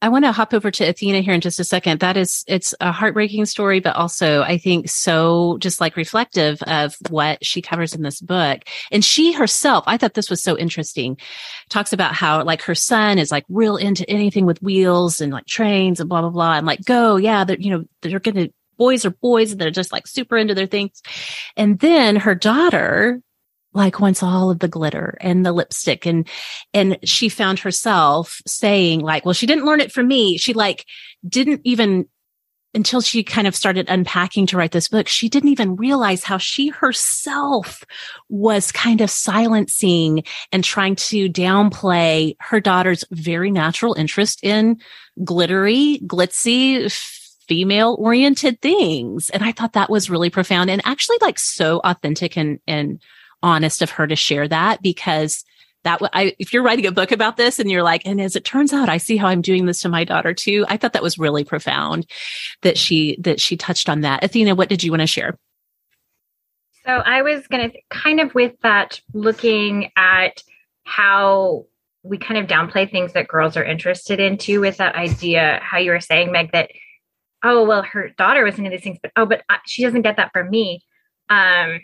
I 0.00 0.08
want 0.08 0.24
to 0.24 0.32
hop 0.32 0.52
over 0.52 0.72
to 0.72 0.88
Athena 0.88 1.20
here 1.20 1.32
in 1.32 1.40
just 1.40 1.60
a 1.60 1.64
second. 1.64 2.00
That 2.00 2.16
is, 2.16 2.42
it's 2.48 2.74
a 2.80 2.90
heartbreaking 2.90 3.46
story, 3.46 3.78
but 3.78 3.94
also 3.94 4.42
I 4.42 4.58
think 4.58 4.88
so 4.88 5.58
just 5.58 5.80
like 5.80 5.96
reflective 5.96 6.60
of 6.62 6.96
what 7.08 7.44
she 7.46 7.62
covers 7.62 7.94
in 7.94 8.02
this 8.02 8.20
book. 8.20 8.62
And 8.90 9.04
she 9.04 9.32
herself, 9.32 9.84
I 9.86 9.98
thought 9.98 10.14
this 10.14 10.28
was 10.28 10.42
so 10.42 10.58
interesting, 10.58 11.18
talks 11.68 11.92
about 11.92 12.16
how 12.16 12.42
like 12.42 12.62
her 12.62 12.74
son 12.74 13.18
is 13.18 13.30
like 13.30 13.44
real 13.48 13.76
into 13.76 14.08
anything 14.10 14.44
with 14.44 14.60
wheels 14.60 15.20
and 15.20 15.32
like 15.32 15.46
trains 15.46 16.00
and 16.00 16.08
blah, 16.08 16.22
blah, 16.22 16.30
blah. 16.30 16.54
And 16.54 16.66
like, 16.66 16.84
go, 16.84 17.14
yeah, 17.14 17.44
that, 17.44 17.60
you 17.60 17.70
know, 17.70 17.84
they're 18.00 18.18
going 18.18 18.34
to, 18.34 18.52
boys 18.82 19.04
are 19.04 19.10
boys 19.10 19.52
and 19.52 19.60
they're 19.60 19.70
just 19.70 19.92
like 19.92 20.08
super 20.08 20.36
into 20.36 20.56
their 20.56 20.66
things. 20.66 21.02
And 21.56 21.78
then 21.78 22.16
her 22.16 22.34
daughter, 22.34 23.22
like 23.72 24.00
wants 24.00 24.24
all 24.24 24.50
of 24.50 24.58
the 24.58 24.66
glitter 24.66 25.16
and 25.20 25.46
the 25.46 25.52
lipstick 25.52 26.04
and 26.04 26.28
and 26.74 26.98
she 27.04 27.28
found 27.28 27.60
herself 27.60 28.42
saying 28.46 29.00
like 29.00 29.24
well 29.24 29.32
she 29.32 29.46
didn't 29.46 29.64
learn 29.64 29.80
it 29.80 29.90
from 29.90 30.06
me 30.06 30.36
she 30.36 30.52
like 30.52 30.84
didn't 31.26 31.62
even 31.64 32.06
until 32.74 33.00
she 33.00 33.22
kind 33.22 33.46
of 33.46 33.56
started 33.56 33.86
unpacking 33.88 34.46
to 34.46 34.58
write 34.58 34.72
this 34.72 34.88
book 34.88 35.08
she 35.08 35.30
didn't 35.30 35.48
even 35.48 35.76
realize 35.76 36.22
how 36.22 36.36
she 36.36 36.68
herself 36.68 37.82
was 38.28 38.72
kind 38.72 39.00
of 39.00 39.08
silencing 39.08 40.22
and 40.52 40.62
trying 40.62 40.94
to 40.94 41.30
downplay 41.30 42.36
her 42.40 42.60
daughter's 42.60 43.06
very 43.10 43.50
natural 43.50 43.94
interest 43.94 44.44
in 44.44 44.76
glittery 45.24 45.98
glitzy 46.04 46.90
female 47.48 47.96
oriented 47.98 48.60
things 48.60 49.30
and 49.30 49.42
i 49.44 49.52
thought 49.52 49.72
that 49.72 49.90
was 49.90 50.10
really 50.10 50.30
profound 50.30 50.70
and 50.70 50.82
actually 50.84 51.18
like 51.20 51.38
so 51.38 51.80
authentic 51.84 52.36
and 52.36 52.60
and 52.66 53.00
honest 53.42 53.82
of 53.82 53.90
her 53.90 54.06
to 54.06 54.16
share 54.16 54.46
that 54.48 54.82
because 54.82 55.44
that 55.84 56.00
I, 56.12 56.34
if 56.38 56.52
you're 56.52 56.62
writing 56.62 56.86
a 56.86 56.92
book 56.92 57.12
about 57.12 57.36
this 57.36 57.58
and 57.58 57.70
you're 57.70 57.82
like, 57.82 58.02
and 58.04 58.20
as 58.20 58.36
it 58.36 58.44
turns 58.44 58.72
out, 58.72 58.88
I 58.88 58.98
see 58.98 59.16
how 59.16 59.26
I'm 59.26 59.42
doing 59.42 59.66
this 59.66 59.80
to 59.80 59.88
my 59.88 60.04
daughter 60.04 60.32
too. 60.32 60.64
I 60.68 60.76
thought 60.76 60.92
that 60.92 61.02
was 61.02 61.18
really 61.18 61.44
profound 61.44 62.06
that 62.62 62.78
she, 62.78 63.16
that 63.20 63.40
she 63.40 63.56
touched 63.56 63.88
on 63.88 64.02
that. 64.02 64.22
Athena, 64.22 64.54
what 64.54 64.68
did 64.68 64.82
you 64.82 64.92
want 64.92 65.00
to 65.00 65.06
share? 65.06 65.36
So 66.84 66.92
I 66.92 67.22
was 67.22 67.46
going 67.46 67.70
to 67.70 67.78
kind 67.90 68.20
of 68.20 68.34
with 68.34 68.54
that 68.62 69.00
looking 69.12 69.90
at 69.96 70.42
how 70.84 71.66
we 72.02 72.18
kind 72.18 72.38
of 72.38 72.48
downplay 72.48 72.90
things 72.90 73.12
that 73.12 73.28
girls 73.28 73.56
are 73.56 73.64
interested 73.64 74.18
in 74.18 74.36
too 74.36 74.60
with 74.60 74.78
that 74.78 74.96
idea, 74.96 75.60
how 75.62 75.78
you 75.78 75.92
were 75.92 76.00
saying, 76.00 76.32
Meg, 76.32 76.50
that, 76.52 76.70
oh, 77.42 77.64
well, 77.64 77.82
her 77.82 78.10
daughter 78.16 78.44
was 78.44 78.58
into 78.58 78.70
these 78.70 78.82
things, 78.82 78.98
but 79.02 79.12
oh, 79.16 79.26
but 79.26 79.42
she 79.66 79.82
doesn't 79.82 80.02
get 80.02 80.16
that 80.16 80.30
from 80.32 80.50
me. 80.50 80.82
Um, 81.28 81.80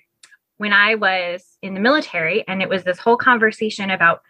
when 0.59 0.73
I 0.73 0.97
was 0.97 1.45
in 1.63 1.75
the 1.75 1.81
military, 1.81 2.47
and 2.47 2.61
it 2.61 2.69
was 2.69 2.85
this 2.85 2.99
whole 2.99 3.17
conversation 3.17 3.91
about, 3.91 4.21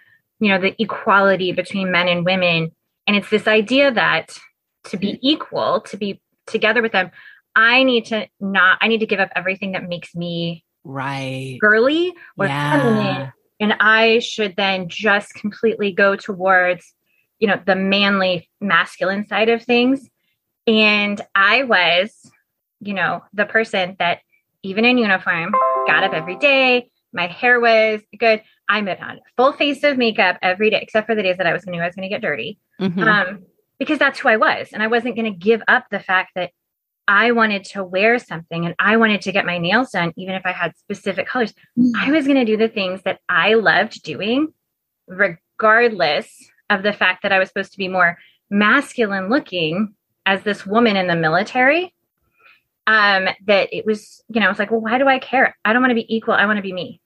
you 0.41 0.51
know, 0.51 0.61
the 0.61 0.74
equality 0.81 1.53
between 1.53 1.91
men 1.91 2.09
and 2.09 2.24
women. 2.24 2.72
And 3.07 3.16
it's 3.16 3.31
this 3.31 3.49
idea 3.49 3.91
that 3.91 4.39
to 4.85 4.99
be 4.99 5.18
equal, 5.22 5.81
to 5.83 5.97
be 5.97 6.20
together 6.47 6.83
with 6.83 6.93
them, 6.93 7.11
I 7.57 7.83
need 7.83 8.07
to 8.07 8.29
not, 8.39 8.79
I 8.81 8.89
need 8.89 9.01
to 9.01 9.07
give 9.07 9.20
up 9.20 9.31
everything 9.35 9.72
that 9.72 9.89
makes 9.89 10.14
me 10.14 10.64
right 10.85 11.57
girly 11.61 12.12
or 12.37 12.47
yeah. 12.47 12.79
feminine. 12.79 13.33
And 13.61 13.74
I 13.81 14.20
should 14.20 14.55
then 14.57 14.89
just 14.89 15.35
completely 15.35 15.93
go 15.93 16.14
towards, 16.14 16.95
you 17.39 17.49
know, 17.49 17.61
the 17.64 17.74
manly 17.74 18.49
masculine 18.61 19.26
side 19.26 19.49
of 19.49 19.64
things. 19.64 20.09
And 20.69 21.21
I 21.35 21.64
was, 21.64 22.31
you 22.81 22.95
know, 22.95 23.25
the 23.33 23.47
person 23.47 23.97
that 23.99 24.21
even 24.62 24.85
in 24.85 24.99
uniform, 24.99 25.55
got 25.87 26.05
up 26.05 26.12
every 26.12 26.37
day. 26.37 26.91
My 27.12 27.27
hair 27.27 27.59
was 27.59 28.03
good. 28.19 28.43
I 28.69 28.83
put 28.83 29.01
on 29.01 29.21
full 29.37 29.53
face 29.53 29.83
of 29.83 29.97
makeup 29.97 30.37
every 30.43 30.71
day, 30.71 30.81
except 30.83 31.07
for 31.07 31.14
the 31.14 31.23
days 31.23 31.39
that 31.39 31.47
I 31.47 31.53
was 31.53 31.64
going 31.64 31.79
to, 31.79 31.83
I 31.83 31.87
was 31.87 31.95
going 31.95 32.09
to 32.09 32.14
get 32.14 32.21
dirty. 32.21 32.59
Mm-hmm. 32.81 33.03
Um, 33.03 33.45
because 33.79 33.99
that's 33.99 34.19
who 34.19 34.29
I 34.29 34.37
was. 34.37 34.69
And 34.73 34.83
I 34.83 34.89
wasn't 34.89 35.14
going 35.14 35.33
to 35.33 35.39
give 35.39 35.62
up 35.69 35.87
the 35.91 36.01
fact 36.01 36.33
that 36.35 36.51
I 37.07 37.33
wanted 37.33 37.64
to 37.66 37.83
wear 37.83 38.19
something 38.19 38.66
and 38.66 38.75
I 38.79 38.99
wanted 38.99 39.23
to 39.23 39.33
get 39.33 39.47
my 39.47 39.57
nails 39.57 39.91
done, 39.91 40.12
even 40.16 40.35
if 40.35 40.45
I 40.45 40.53
had 40.53 40.77
specific 40.77 41.27
colors. 41.27 41.55
Mm-hmm. 41.79 41.93
I 41.97 42.11
was 42.11 42.27
going 42.27 42.39
to 42.39 42.45
do 42.45 42.57
the 42.57 42.69
things 42.69 43.03
that 43.05 43.21
I 43.29 43.55
loved 43.55 44.03
doing, 44.03 44.53
regardless 45.07 46.29
of 46.69 46.83
the 46.83 46.93
fact 46.93 47.23
that 47.23 47.33
I 47.33 47.39
was 47.39 47.49
supposed 47.49 47.73
to 47.73 47.79
be 47.79 47.89
more 47.89 48.19
masculine 48.51 49.31
looking 49.31 49.95
as 50.29 50.43
this 50.43 50.66
woman 50.66 50.95
in 50.95 51.07
the 51.07 51.16
military 51.16 51.95
um, 52.87 53.29
that 53.47 53.72
it 53.72 53.87
was, 53.87 54.22
you 54.29 54.41
know, 54.41 54.47
I 54.47 54.51
was 54.51 54.59
like, 54.59 54.70
well, 54.70 54.83
why 54.83 54.99
do 54.99 55.09
I 55.09 55.18
care? 55.18 55.57
I 55.64 55.72
don't 55.72 55.81
want 55.81 55.91
to 55.91 55.95
be 55.95 56.14
equal. 56.14 56.35
I 56.35 56.45
want 56.45 56.59
to 56.59 56.62
be 56.62 56.74
me. 56.74 57.01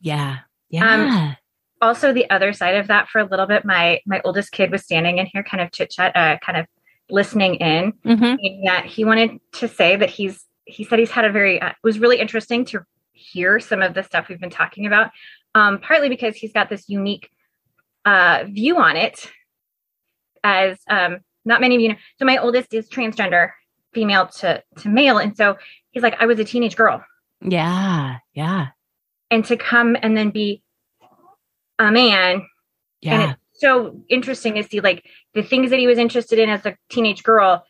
Yeah. 0.00 0.38
Yeah. 0.70 0.94
Um, 0.94 1.36
also 1.82 2.12
the 2.12 2.30
other 2.30 2.52
side 2.52 2.76
of 2.76 2.86
that 2.86 3.08
for 3.08 3.18
a 3.18 3.24
little 3.24 3.46
bit, 3.46 3.64
my, 3.64 4.00
my 4.06 4.20
oldest 4.24 4.52
kid 4.52 4.70
was 4.70 4.84
standing 4.84 5.18
in 5.18 5.26
here 5.26 5.42
kind 5.42 5.60
of 5.60 5.72
chit 5.72 5.90
chat, 5.90 6.14
uh, 6.14 6.38
kind 6.38 6.56
of 6.56 6.66
listening 7.10 7.56
in 7.56 7.94
mm-hmm. 8.06 8.64
that 8.66 8.86
he 8.86 9.04
wanted 9.04 9.40
to 9.54 9.66
say 9.66 9.96
that 9.96 10.10
he's, 10.10 10.44
he 10.64 10.84
said 10.84 11.00
he's 11.00 11.10
had 11.10 11.24
a 11.24 11.32
very, 11.32 11.60
uh, 11.60 11.70
it 11.70 11.76
was 11.82 11.98
really 11.98 12.20
interesting 12.20 12.64
to 12.66 12.84
hear 13.10 13.58
some 13.58 13.82
of 13.82 13.92
the 13.92 14.04
stuff 14.04 14.28
we've 14.28 14.40
been 14.40 14.50
talking 14.50 14.86
about. 14.86 15.10
Um, 15.52 15.80
partly 15.80 16.08
because 16.08 16.36
he's 16.36 16.52
got 16.52 16.68
this 16.68 16.88
unique, 16.88 17.28
uh, 18.04 18.44
view 18.46 18.76
on 18.76 18.96
it 18.96 19.32
as, 20.44 20.78
um, 20.88 21.18
not 21.48 21.60
many 21.60 21.74
of 21.74 21.80
you 21.80 21.88
know. 21.88 21.96
So 22.18 22.24
my 22.24 22.36
oldest 22.36 22.72
is 22.72 22.88
transgender 22.88 23.50
female 23.92 24.26
to 24.26 24.62
to 24.78 24.88
male. 24.88 25.18
And 25.18 25.36
so 25.36 25.56
he's 25.90 26.02
like 26.02 26.14
i 26.20 26.26
was 26.26 26.38
a 26.38 26.44
teenage 26.44 26.76
girl. 26.76 27.04
Yeah 27.40 28.18
yeah. 28.34 28.68
And 29.30 29.44
to 29.46 29.56
come 29.56 29.96
and 30.00 30.16
then 30.16 30.30
be 30.30 30.62
a 31.78 31.90
man. 31.90 32.46
Yeah. 33.00 33.20
and 33.20 33.30
it's 33.32 33.60
so 33.60 34.00
interesting 34.08 34.54
to 34.54 34.62
see 34.62 34.80
like 34.80 35.04
the 35.34 35.42
things 35.42 35.70
that 35.70 35.78
he 35.78 35.86
was 35.86 35.98
interested 35.98 36.38
in 36.38 36.48
as 36.48 36.64
a 36.66 36.76
teenage 36.90 37.22
girl 37.22 37.64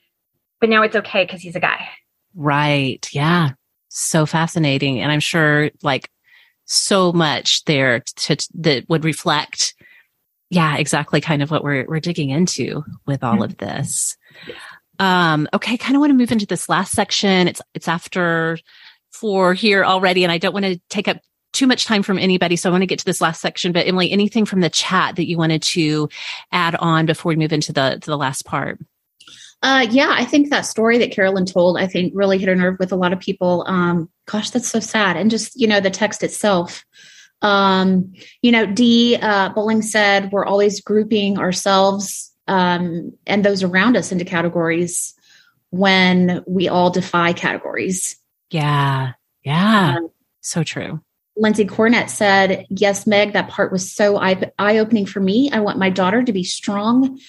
but 0.60 0.68
now 0.68 0.82
it's 0.82 0.96
okay 0.96 1.24
because 1.24 1.40
he's 1.40 1.56
a 1.56 1.60
guy. 1.60 1.88
Right. 2.34 3.06
Yeah. 3.12 3.50
So 3.88 4.26
fascinating. 4.26 5.00
And 5.00 5.12
i'm 5.12 5.20
sure 5.20 5.70
like 5.82 6.10
so 6.64 7.12
much 7.12 7.64
there 7.64 8.00
to, 8.00 8.36
that 8.54 8.88
would 8.90 9.04
reflect 9.04 9.74
yeah 10.50 10.76
exactly 10.76 11.20
kind 11.20 11.42
of 11.42 11.50
what 11.50 11.62
we're 11.62 11.84
we're 11.86 12.00
digging 12.00 12.30
into 12.30 12.84
with 13.06 13.22
all 13.22 13.42
of 13.42 13.56
this 13.58 14.16
um, 14.98 15.48
okay, 15.54 15.76
kind 15.76 15.94
of 15.94 16.00
want 16.00 16.10
to 16.10 16.16
move 16.16 16.32
into 16.32 16.46
this 16.46 16.68
last 16.68 16.92
section. 16.92 17.48
It's 17.48 17.62
it's 17.74 17.88
after 17.88 18.58
four 19.12 19.54
here 19.54 19.84
already, 19.84 20.24
and 20.24 20.32
I 20.32 20.38
don't 20.38 20.52
want 20.52 20.66
to 20.66 20.80
take 20.88 21.08
up 21.08 21.18
too 21.52 21.66
much 21.66 21.86
time 21.86 22.02
from 22.02 22.18
anybody. 22.18 22.56
So 22.56 22.68
I 22.68 22.72
want 22.72 22.82
to 22.82 22.86
get 22.86 22.98
to 23.00 23.04
this 23.04 23.20
last 23.20 23.40
section. 23.40 23.72
But 23.72 23.86
Emily, 23.86 24.10
anything 24.10 24.44
from 24.44 24.60
the 24.60 24.70
chat 24.70 25.16
that 25.16 25.28
you 25.28 25.38
wanted 25.38 25.62
to 25.62 26.08
add 26.52 26.74
on 26.76 27.06
before 27.06 27.30
we 27.30 27.36
move 27.36 27.52
into 27.52 27.72
the 27.72 27.98
to 28.00 28.10
the 28.10 28.18
last 28.18 28.44
part? 28.44 28.78
Uh, 29.60 29.86
yeah, 29.90 30.14
I 30.16 30.24
think 30.24 30.50
that 30.50 30.66
story 30.66 30.98
that 30.98 31.10
Carolyn 31.10 31.44
told, 31.44 31.78
I 31.78 31.88
think 31.88 32.12
really 32.14 32.38
hit 32.38 32.48
a 32.48 32.54
nerve 32.54 32.76
with 32.78 32.92
a 32.92 32.96
lot 32.96 33.12
of 33.12 33.18
people. 33.18 33.64
Um, 33.66 34.08
gosh, 34.26 34.50
that's 34.50 34.68
so 34.68 34.78
sad. 34.78 35.16
And 35.16 35.32
just, 35.32 35.58
you 35.58 35.66
know, 35.66 35.80
the 35.80 35.90
text 35.90 36.22
itself. 36.22 36.84
Um, 37.42 38.12
you 38.42 38.50
know, 38.50 38.66
D. 38.66 39.16
uh, 39.16 39.50
Bowling 39.50 39.82
said, 39.82 40.32
we're 40.32 40.46
always 40.46 40.80
grouping 40.80 41.38
ourselves 41.38 42.32
um, 42.48 43.12
and 43.26 43.44
those 43.44 43.62
around 43.62 43.96
us 43.96 44.10
into 44.10 44.24
categories 44.24 45.14
when 45.70 46.42
we 46.46 46.68
all 46.68 46.90
defy 46.90 47.32
categories. 47.32 48.16
Yeah. 48.50 49.12
Yeah. 49.44 49.96
Um, 49.98 50.10
so 50.40 50.64
true. 50.64 51.00
Lindsay 51.36 51.66
Cornett 51.66 52.10
said, 52.10 52.66
Yes, 52.68 53.06
Meg, 53.06 53.34
that 53.34 53.48
part 53.48 53.70
was 53.70 53.92
so 53.92 54.16
eye 54.16 54.78
opening 54.78 55.06
for 55.06 55.20
me. 55.20 55.50
I 55.52 55.60
want 55.60 55.78
my 55.78 55.90
daughter 55.90 56.24
to 56.24 56.32
be 56.32 56.42
strong 56.42 57.20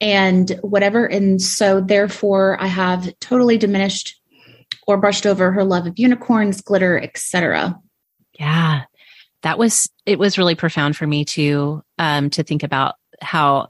and 0.00 0.50
whatever. 0.60 1.06
And 1.06 1.40
so, 1.40 1.80
therefore, 1.80 2.60
I 2.60 2.66
have 2.66 3.18
totally 3.20 3.56
diminished 3.56 4.20
or 4.86 4.98
brushed 4.98 5.24
over 5.24 5.52
her 5.52 5.64
love 5.64 5.86
of 5.86 5.98
unicorns, 5.98 6.60
glitter, 6.60 7.00
etc. 7.00 7.80
Yeah. 8.38 8.82
That 9.44 9.58
was, 9.58 9.88
it 10.04 10.18
was 10.18 10.36
really 10.36 10.56
profound 10.56 10.96
for 10.96 11.06
me 11.06 11.24
too, 11.24 11.82
um, 11.98 12.30
to 12.30 12.42
think 12.42 12.62
about 12.62 12.96
how 13.20 13.68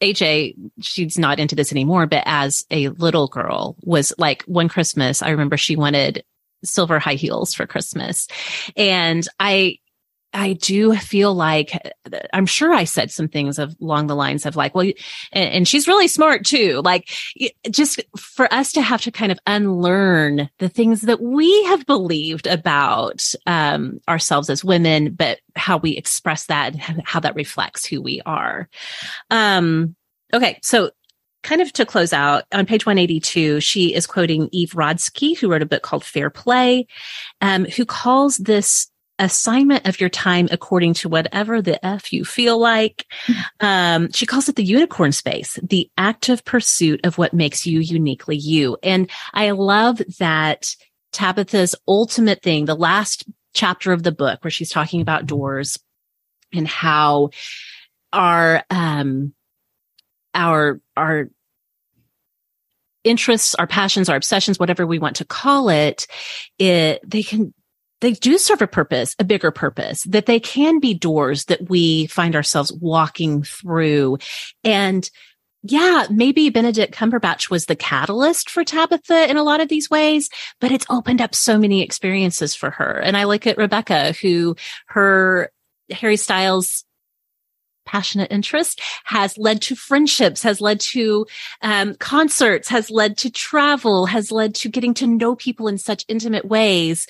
AJ, 0.00 0.54
she's 0.80 1.18
not 1.18 1.40
into 1.40 1.54
this 1.56 1.72
anymore, 1.72 2.06
but 2.06 2.22
as 2.24 2.64
a 2.70 2.88
little 2.88 3.26
girl 3.26 3.76
was 3.82 4.12
like 4.16 4.42
one 4.44 4.68
Christmas, 4.68 5.22
I 5.22 5.30
remember 5.30 5.56
she 5.56 5.76
wanted 5.76 6.24
silver 6.64 6.98
high 6.98 7.14
heels 7.14 7.52
for 7.52 7.66
Christmas. 7.66 8.28
And 8.76 9.26
I, 9.38 9.78
I 10.32 10.52
do 10.52 10.94
feel 10.94 11.34
like 11.34 11.72
I'm 12.32 12.44
sure 12.44 12.72
I 12.72 12.84
said 12.84 13.10
some 13.10 13.28
things 13.28 13.58
of 13.58 13.74
along 13.80 14.08
the 14.08 14.16
lines 14.16 14.44
of 14.44 14.56
like, 14.56 14.74
well, 14.74 14.86
and, 15.32 15.50
and, 15.50 15.68
she's 15.68 15.88
really 15.88 16.08
smart 16.08 16.44
too. 16.44 16.82
Like 16.84 17.10
just 17.70 18.02
for 18.16 18.52
us 18.52 18.72
to 18.72 18.82
have 18.82 19.00
to 19.02 19.10
kind 19.10 19.32
of 19.32 19.38
unlearn 19.46 20.50
the 20.58 20.68
things 20.68 21.02
that 21.02 21.22
we 21.22 21.64
have 21.64 21.86
believed 21.86 22.46
about 22.46 23.22
um, 23.46 24.00
ourselves 24.06 24.50
as 24.50 24.62
women, 24.62 25.14
but 25.14 25.40
how 25.56 25.78
we 25.78 25.96
express 25.96 26.46
that 26.46 26.74
and 26.88 27.02
how 27.04 27.20
that 27.20 27.34
reflects 27.34 27.86
who 27.86 28.02
we 28.02 28.20
are. 28.26 28.68
Um, 29.30 29.96
okay. 30.34 30.58
So 30.62 30.90
kind 31.42 31.62
of 31.62 31.72
to 31.72 31.86
close 31.86 32.12
out 32.12 32.44
on 32.52 32.66
page 32.66 32.84
182, 32.84 33.60
she 33.60 33.94
is 33.94 34.06
quoting 34.06 34.48
Eve 34.52 34.72
Rodsky, 34.72 35.38
who 35.38 35.48
wrote 35.48 35.62
a 35.62 35.66
book 35.66 35.82
called 35.82 36.04
Fair 36.04 36.28
Play, 36.28 36.86
um, 37.40 37.64
who 37.64 37.86
calls 37.86 38.36
this 38.38 38.90
assignment 39.18 39.86
of 39.86 40.00
your 40.00 40.08
time 40.08 40.48
according 40.50 40.94
to 40.94 41.08
whatever 41.08 41.60
the 41.60 41.84
F 41.84 42.12
you 42.12 42.24
feel 42.24 42.58
like. 42.58 43.06
Um, 43.60 44.12
she 44.12 44.26
calls 44.26 44.48
it 44.48 44.56
the 44.56 44.64
unicorn 44.64 45.12
space, 45.12 45.58
the 45.62 45.90
active 45.98 46.44
pursuit 46.44 47.00
of 47.04 47.18
what 47.18 47.34
makes 47.34 47.66
you 47.66 47.80
uniquely 47.80 48.36
you. 48.36 48.76
And 48.82 49.10
I 49.32 49.50
love 49.50 50.00
that 50.18 50.74
Tabitha's 51.12 51.74
ultimate 51.86 52.42
thing, 52.42 52.64
the 52.64 52.74
last 52.74 53.24
chapter 53.54 53.92
of 53.92 54.02
the 54.02 54.12
book 54.12 54.44
where 54.44 54.50
she's 54.50 54.70
talking 54.70 55.00
about 55.00 55.26
doors 55.26 55.78
and 56.52 56.68
how 56.68 57.30
our, 58.12 58.62
um, 58.70 59.34
our, 60.34 60.80
our 60.96 61.28
interests, 63.04 63.54
our 63.54 63.66
passions, 63.66 64.08
our 64.08 64.16
obsessions, 64.16 64.58
whatever 64.58 64.86
we 64.86 64.98
want 64.98 65.16
to 65.16 65.24
call 65.24 65.70
it, 65.70 66.06
it, 66.58 67.00
they 67.08 67.22
can, 67.22 67.54
they 68.00 68.12
do 68.12 68.38
serve 68.38 68.62
a 68.62 68.66
purpose, 68.66 69.16
a 69.18 69.24
bigger 69.24 69.50
purpose, 69.50 70.02
that 70.04 70.26
they 70.26 70.40
can 70.40 70.78
be 70.78 70.94
doors 70.94 71.46
that 71.46 71.68
we 71.68 72.06
find 72.06 72.36
ourselves 72.36 72.72
walking 72.72 73.42
through. 73.42 74.18
And 74.64 75.08
yeah, 75.62 76.06
maybe 76.08 76.50
Benedict 76.50 76.94
Cumberbatch 76.94 77.50
was 77.50 77.66
the 77.66 77.74
catalyst 77.74 78.48
for 78.48 78.62
Tabitha 78.62 79.28
in 79.28 79.36
a 79.36 79.42
lot 79.42 79.60
of 79.60 79.68
these 79.68 79.90
ways, 79.90 80.30
but 80.60 80.70
it's 80.70 80.86
opened 80.88 81.20
up 81.20 81.34
so 81.34 81.58
many 81.58 81.82
experiences 81.82 82.54
for 82.54 82.70
her. 82.70 83.00
And 83.00 83.16
I 83.16 83.24
look 83.24 83.46
at 83.46 83.58
Rebecca, 83.58 84.12
who 84.22 84.54
her 84.86 85.50
Harry 85.90 86.16
Styles 86.16 86.84
passionate 87.86 88.30
interest 88.30 88.80
has 89.04 89.36
led 89.38 89.62
to 89.62 89.74
friendships, 89.74 90.42
has 90.42 90.60
led 90.60 90.78
to 90.78 91.26
um, 91.62 91.94
concerts, 91.94 92.68
has 92.68 92.90
led 92.90 93.16
to 93.16 93.30
travel, 93.30 94.06
has 94.06 94.30
led 94.30 94.54
to 94.54 94.68
getting 94.68 94.94
to 94.94 95.06
know 95.06 95.34
people 95.34 95.66
in 95.66 95.78
such 95.78 96.04
intimate 96.06 96.44
ways. 96.44 97.06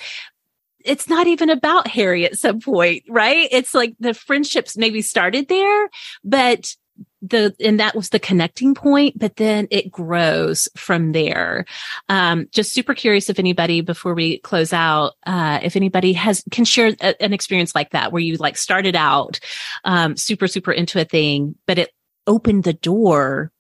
It's 0.84 1.08
not 1.08 1.26
even 1.26 1.50
about 1.50 1.88
Harry 1.88 2.24
at 2.24 2.38
some 2.38 2.60
point, 2.60 3.04
right? 3.08 3.48
It's 3.50 3.74
like 3.74 3.94
the 4.00 4.14
friendships 4.14 4.76
maybe 4.76 5.02
started 5.02 5.48
there, 5.48 5.90
but 6.24 6.74
the 7.20 7.54
and 7.60 7.80
that 7.80 7.96
was 7.96 8.10
the 8.10 8.18
connecting 8.18 8.74
point 8.74 9.18
but 9.18 9.36
then 9.36 9.66
it 9.70 9.90
grows 9.90 10.68
from 10.76 11.12
there 11.12 11.64
um 12.08 12.46
just 12.52 12.72
super 12.72 12.94
curious 12.94 13.28
if 13.28 13.38
anybody 13.38 13.80
before 13.80 14.14
we 14.14 14.38
close 14.38 14.72
out 14.72 15.14
uh 15.26 15.58
if 15.62 15.74
anybody 15.74 16.12
has 16.12 16.44
can 16.50 16.64
share 16.64 16.94
a, 17.00 17.22
an 17.22 17.32
experience 17.32 17.74
like 17.74 17.90
that 17.90 18.12
where 18.12 18.22
you 18.22 18.36
like 18.36 18.56
started 18.56 18.94
out 18.94 19.40
um 19.84 20.16
super 20.16 20.46
super 20.46 20.72
into 20.72 21.00
a 21.00 21.04
thing 21.04 21.56
but 21.66 21.78
it 21.78 21.92
opened 22.26 22.62
the 22.62 22.72
door 22.72 23.50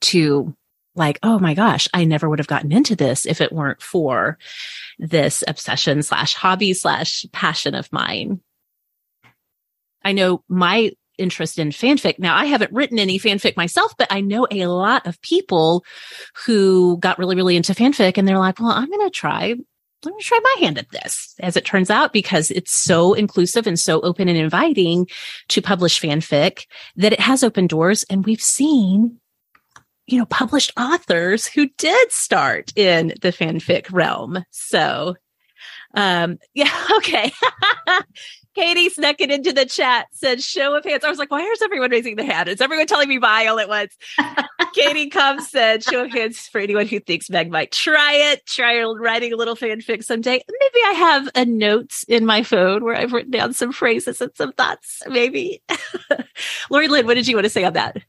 to 0.00 0.54
like 0.94 1.18
oh 1.22 1.38
my 1.38 1.54
gosh 1.54 1.88
i 1.94 2.04
never 2.04 2.28
would 2.28 2.38
have 2.38 2.46
gotten 2.46 2.72
into 2.72 2.94
this 2.94 3.26
if 3.26 3.40
it 3.40 3.52
weren't 3.52 3.82
for 3.82 4.38
this 4.98 5.42
obsession 5.48 6.02
slash 6.02 6.34
hobby 6.34 6.74
slash 6.74 7.24
passion 7.32 7.74
of 7.74 7.92
mine 7.92 8.40
I 10.04 10.12
know 10.12 10.42
my 10.48 10.92
interest 11.18 11.58
in 11.58 11.70
fanfic. 11.70 12.18
Now, 12.18 12.36
I 12.36 12.46
haven't 12.46 12.72
written 12.72 12.98
any 12.98 13.18
fanfic 13.18 13.56
myself, 13.56 13.94
but 13.96 14.10
I 14.10 14.20
know 14.20 14.46
a 14.50 14.66
lot 14.66 15.06
of 15.06 15.20
people 15.22 15.84
who 16.46 16.98
got 16.98 17.18
really, 17.18 17.36
really 17.36 17.56
into 17.56 17.74
fanfic 17.74 18.18
and 18.18 18.26
they're 18.26 18.38
like, 18.38 18.58
well, 18.58 18.70
I'm 18.70 18.88
going 18.88 19.06
to 19.06 19.10
try. 19.10 19.54
Let 20.04 20.14
me 20.16 20.22
try 20.22 20.40
my 20.42 20.56
hand 20.58 20.78
at 20.78 20.90
this, 20.90 21.34
as 21.40 21.56
it 21.56 21.64
turns 21.64 21.88
out, 21.88 22.12
because 22.12 22.50
it's 22.50 22.72
so 22.72 23.14
inclusive 23.14 23.68
and 23.68 23.78
so 23.78 24.00
open 24.00 24.28
and 24.28 24.36
inviting 24.36 25.06
to 25.48 25.62
publish 25.62 26.00
fanfic 26.00 26.66
that 26.96 27.12
it 27.12 27.20
has 27.20 27.44
opened 27.44 27.68
doors. 27.68 28.04
And 28.10 28.24
we've 28.24 28.42
seen 28.42 29.20
you 30.06 30.18
know, 30.18 30.26
published 30.26 30.72
authors 30.76 31.46
who 31.46 31.68
did 31.78 32.12
start 32.12 32.72
in 32.76 33.08
the 33.20 33.30
fanfic 33.30 33.86
realm. 33.92 34.44
So, 34.50 35.16
um, 35.94 36.38
yeah, 36.54 36.72
okay. 36.96 37.32
Katie 38.54 38.90
snuck 38.90 39.18
it 39.20 39.30
into 39.30 39.50
the 39.52 39.64
chat, 39.64 40.08
said 40.12 40.42
show 40.42 40.76
of 40.76 40.84
hands. 40.84 41.04
I 41.04 41.08
was 41.08 41.18
like, 41.18 41.30
why 41.30 41.40
is 41.40 41.62
everyone 41.62 41.90
raising 41.90 42.16
their 42.16 42.26
hand? 42.26 42.50
Is 42.50 42.60
everyone 42.60 42.86
telling 42.86 43.08
me 43.08 43.16
bye 43.16 43.46
all 43.46 43.58
at 43.58 43.68
once? 43.68 43.96
Katie 44.74 45.08
comes 45.08 45.48
said, 45.48 45.82
show 45.82 46.04
of 46.04 46.12
hands 46.12 46.48
for 46.48 46.60
anyone 46.60 46.86
who 46.86 47.00
thinks 47.00 47.30
Meg 47.30 47.50
might 47.50 47.72
try 47.72 48.12
it, 48.12 48.44
try 48.44 48.82
writing 48.82 49.32
a 49.32 49.36
little 49.36 49.56
fanfic 49.56 50.04
someday. 50.04 50.42
Maybe 50.60 50.84
I 50.86 50.92
have 50.92 51.30
a 51.34 51.46
note 51.46 52.04
in 52.08 52.26
my 52.26 52.42
phone 52.42 52.84
where 52.84 52.94
I've 52.94 53.14
written 53.14 53.30
down 53.30 53.54
some 53.54 53.72
phrases 53.72 54.20
and 54.20 54.30
some 54.34 54.52
thoughts, 54.52 55.02
maybe. 55.08 55.62
Lori 56.70 56.88
Lynn, 56.88 57.06
what 57.06 57.14
did 57.14 57.26
you 57.26 57.36
want 57.36 57.46
to 57.46 57.50
say 57.50 57.64
on 57.64 57.72
that? 57.72 58.02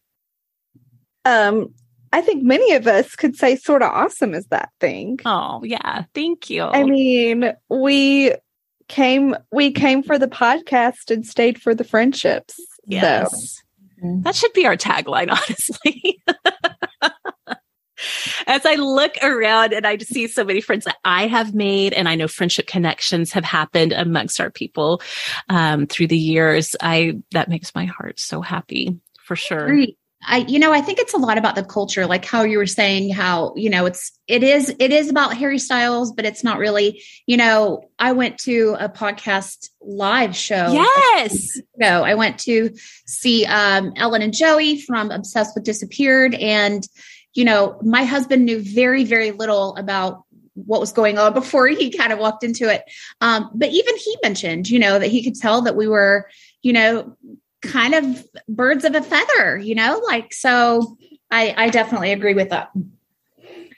Um, 1.23 1.73
I 2.13 2.21
think 2.21 2.43
many 2.43 2.73
of 2.73 2.85
us 2.85 3.15
could 3.15 3.35
say 3.35 3.55
sort 3.55 3.81
of 3.81 3.89
awesome 3.89 4.35
is 4.35 4.45
that 4.47 4.69
thing. 4.79 5.19
Oh, 5.25 5.63
yeah. 5.63 6.03
Thank 6.13 6.47
you. 6.47 6.61
I 6.61 6.83
mean, 6.83 7.53
we 7.69 8.35
came 8.87 9.35
we 9.51 9.71
came 9.71 10.03
for 10.03 10.19
the 10.19 10.27
podcast 10.27 11.09
and 11.09 11.25
stayed 11.25 11.59
for 11.59 11.73
the 11.73 11.83
friendships. 11.83 12.59
Yes. 12.85 13.61
So. 13.99 14.19
That 14.21 14.35
should 14.35 14.53
be 14.53 14.67
our 14.67 14.77
tagline, 14.77 15.31
honestly. 15.31 16.21
As 18.45 18.63
I 18.63 18.75
look 18.75 19.13
around 19.23 19.73
and 19.73 19.87
I 19.87 19.97
see 19.97 20.27
so 20.27 20.43
many 20.43 20.61
friends 20.61 20.85
that 20.85 20.97
I 21.03 21.25
have 21.25 21.55
made, 21.55 21.93
and 21.93 22.07
I 22.07 22.13
know 22.13 22.27
friendship 22.27 22.67
connections 22.67 23.31
have 23.31 23.45
happened 23.45 23.91
amongst 23.91 24.39
our 24.39 24.51
people 24.51 25.01
um, 25.49 25.87
through 25.87 26.07
the 26.07 26.17
years, 26.17 26.75
I 26.79 27.13
that 27.31 27.49
makes 27.49 27.73
my 27.73 27.85
heart 27.85 28.19
so 28.19 28.41
happy 28.41 28.99
for 29.23 29.35
sure. 29.35 29.65
Great. 29.65 29.97
I, 30.25 30.37
you 30.47 30.59
know, 30.59 30.71
I 30.71 30.81
think 30.81 30.99
it's 30.99 31.13
a 31.13 31.17
lot 31.17 31.37
about 31.37 31.55
the 31.55 31.63
culture, 31.63 32.05
like 32.05 32.25
how 32.25 32.43
you 32.43 32.57
were 32.57 32.65
saying 32.65 33.13
how, 33.13 33.53
you 33.55 33.69
know, 33.69 33.85
it's, 33.85 34.11
it 34.27 34.43
is, 34.43 34.73
it 34.79 34.91
is 34.91 35.09
about 35.09 35.35
Harry 35.35 35.59
Styles, 35.59 36.11
but 36.11 36.25
it's 36.25 36.43
not 36.43 36.57
really, 36.57 37.03
you 37.25 37.37
know, 37.37 37.89
I 37.99 38.13
went 38.13 38.37
to 38.39 38.75
a 38.79 38.89
podcast 38.89 39.69
live 39.81 40.35
show. 40.35 40.71
Yes. 40.71 41.59
No, 41.77 42.03
I 42.03 42.15
went 42.15 42.39
to 42.41 42.71
see 43.05 43.45
um, 43.45 43.93
Ellen 43.95 44.21
and 44.21 44.33
Joey 44.33 44.79
from 44.79 45.11
Obsessed 45.11 45.55
with 45.55 45.63
Disappeared. 45.63 46.35
And, 46.35 46.87
you 47.33 47.45
know, 47.45 47.79
my 47.81 48.03
husband 48.03 48.45
knew 48.45 48.61
very, 48.61 49.03
very 49.03 49.31
little 49.31 49.75
about 49.75 50.23
what 50.55 50.79
was 50.79 50.93
going 50.93 51.17
on 51.17 51.33
before 51.33 51.67
he 51.67 51.89
kind 51.89 52.13
of 52.13 52.19
walked 52.19 52.43
into 52.43 52.69
it. 52.69 52.83
Um, 53.21 53.49
but 53.53 53.69
even 53.69 53.97
he 53.97 54.17
mentioned, 54.23 54.69
you 54.69 54.79
know, 54.79 54.99
that 54.99 55.09
he 55.09 55.23
could 55.23 55.35
tell 55.35 55.61
that 55.63 55.75
we 55.75 55.87
were, 55.87 56.29
you 56.61 56.73
know, 56.73 57.17
kind 57.63 57.93
of 57.93 58.27
birds 58.47 58.85
of 58.85 58.93
a 58.95 59.01
feather, 59.01 59.57
you 59.57 59.75
know, 59.75 60.01
like 60.05 60.33
so 60.33 60.97
I, 61.31 61.53
I 61.57 61.69
definitely 61.69 62.11
agree 62.11 62.35
with 62.35 62.49
that. 62.49 62.71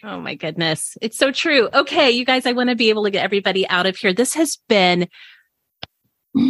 Oh 0.04 0.20
my 0.20 0.36
goodness. 0.36 0.98
It's 1.02 1.18
so 1.18 1.32
true. 1.32 1.70
Okay, 1.74 2.12
you 2.12 2.26
guys, 2.26 2.46
I 2.46 2.52
want 2.52 2.70
to 2.70 2.76
be 2.76 2.90
able 2.90 3.06
to 3.06 3.12
get 3.12 3.24
everybody 3.24 3.68
out 3.68 3.86
of 3.86 3.96
here. 3.96 4.14
This 4.14 4.34
has 4.36 4.58
been 4.68 5.08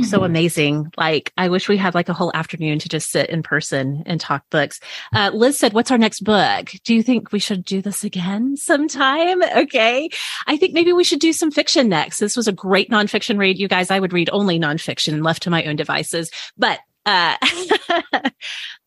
so 0.04 0.24
amazing. 0.26 0.92
Like, 0.98 1.32
I 1.38 1.50
wish 1.50 1.70
we 1.70 1.78
had 1.78 1.96
like 1.96 2.10
a 2.10 2.14
whole 2.14 2.32
afternoon 2.34 2.80
to 2.80 2.90
just 2.90 3.12
sit 3.12 3.30
in 3.30 3.44
person 3.44 4.04
and 4.06 4.20
talk 4.20 4.44
books. 4.50 4.80
Uh, 5.14 5.32
Liz 5.34 5.58
said, 5.58 5.74
What's 5.74 5.92
our 5.92 5.98
next 5.98 6.22
book? 6.22 6.72
Do 6.84 6.94
you 6.94 7.04
think 7.04 7.32
we 7.32 7.40
should 7.40 7.64
do 7.64 7.82
this 7.82 8.04
again 8.04 8.58
sometime? 8.58 9.42
Okay. 9.44 10.10
I 10.48 10.58
think 10.58 10.74
maybe 10.74 10.92
we 10.92 11.04
should 11.04 11.20
do 11.20 11.34
some 11.34 11.52
fiction 11.52 11.88
next. 11.88 12.20
This 12.20 12.36
was 12.36 12.48
a 12.48 12.54
great 12.54 12.90
nonfiction 12.90 13.38
read. 13.38 13.58
You 13.58 13.68
guys, 13.68 13.92
I 13.92 14.00
would 14.00 14.14
read 14.14 14.30
only 14.34 14.60
nonfiction 14.60 15.24
left 15.24 15.44
to 15.44 15.50
my 15.50 15.64
own 15.64 15.76
devices, 15.76 16.32
but 16.58 16.80
uh, 17.06 17.38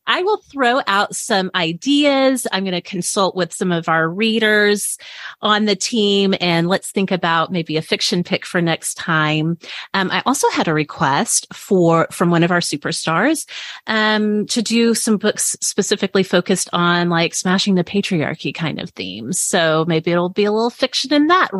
I 0.08 0.22
will 0.22 0.38
throw 0.50 0.80
out 0.86 1.14
some 1.14 1.50
ideas. 1.54 2.46
I'm 2.50 2.64
going 2.64 2.72
to 2.72 2.80
consult 2.80 3.36
with 3.36 3.52
some 3.52 3.70
of 3.70 3.90
our 3.90 4.08
readers 4.08 4.96
on 5.42 5.66
the 5.66 5.76
team 5.76 6.34
and 6.40 6.66
let's 6.66 6.90
think 6.90 7.10
about 7.10 7.52
maybe 7.52 7.76
a 7.76 7.82
fiction 7.82 8.24
pick 8.24 8.46
for 8.46 8.62
next 8.62 8.94
time. 8.94 9.58
Um, 9.92 10.10
I 10.10 10.22
also 10.24 10.48
had 10.48 10.66
a 10.66 10.72
request 10.72 11.46
for, 11.52 12.08
from 12.10 12.30
one 12.30 12.42
of 12.42 12.50
our 12.50 12.60
superstars, 12.60 13.46
um, 13.86 14.46
to 14.46 14.62
do 14.62 14.94
some 14.94 15.18
books 15.18 15.56
specifically 15.60 16.22
focused 16.22 16.70
on 16.72 17.10
like 17.10 17.34
smashing 17.34 17.74
the 17.74 17.84
patriarchy 17.84 18.54
kind 18.54 18.80
of 18.80 18.90
themes. 18.90 19.38
So 19.38 19.84
maybe 19.86 20.10
it'll 20.10 20.30
be 20.30 20.46
a 20.46 20.52
little 20.52 20.70
fiction 20.70 21.12
in 21.12 21.26
that 21.26 21.50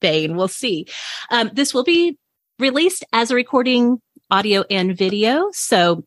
vein. 0.00 0.36
We'll 0.36 0.48
see. 0.48 0.86
Um, 1.30 1.50
this 1.52 1.74
will 1.74 1.84
be 1.84 2.18
released 2.58 3.04
as 3.12 3.30
a 3.30 3.34
recording 3.34 4.00
audio 4.30 4.64
and 4.70 4.96
video. 4.96 5.50
So 5.52 6.04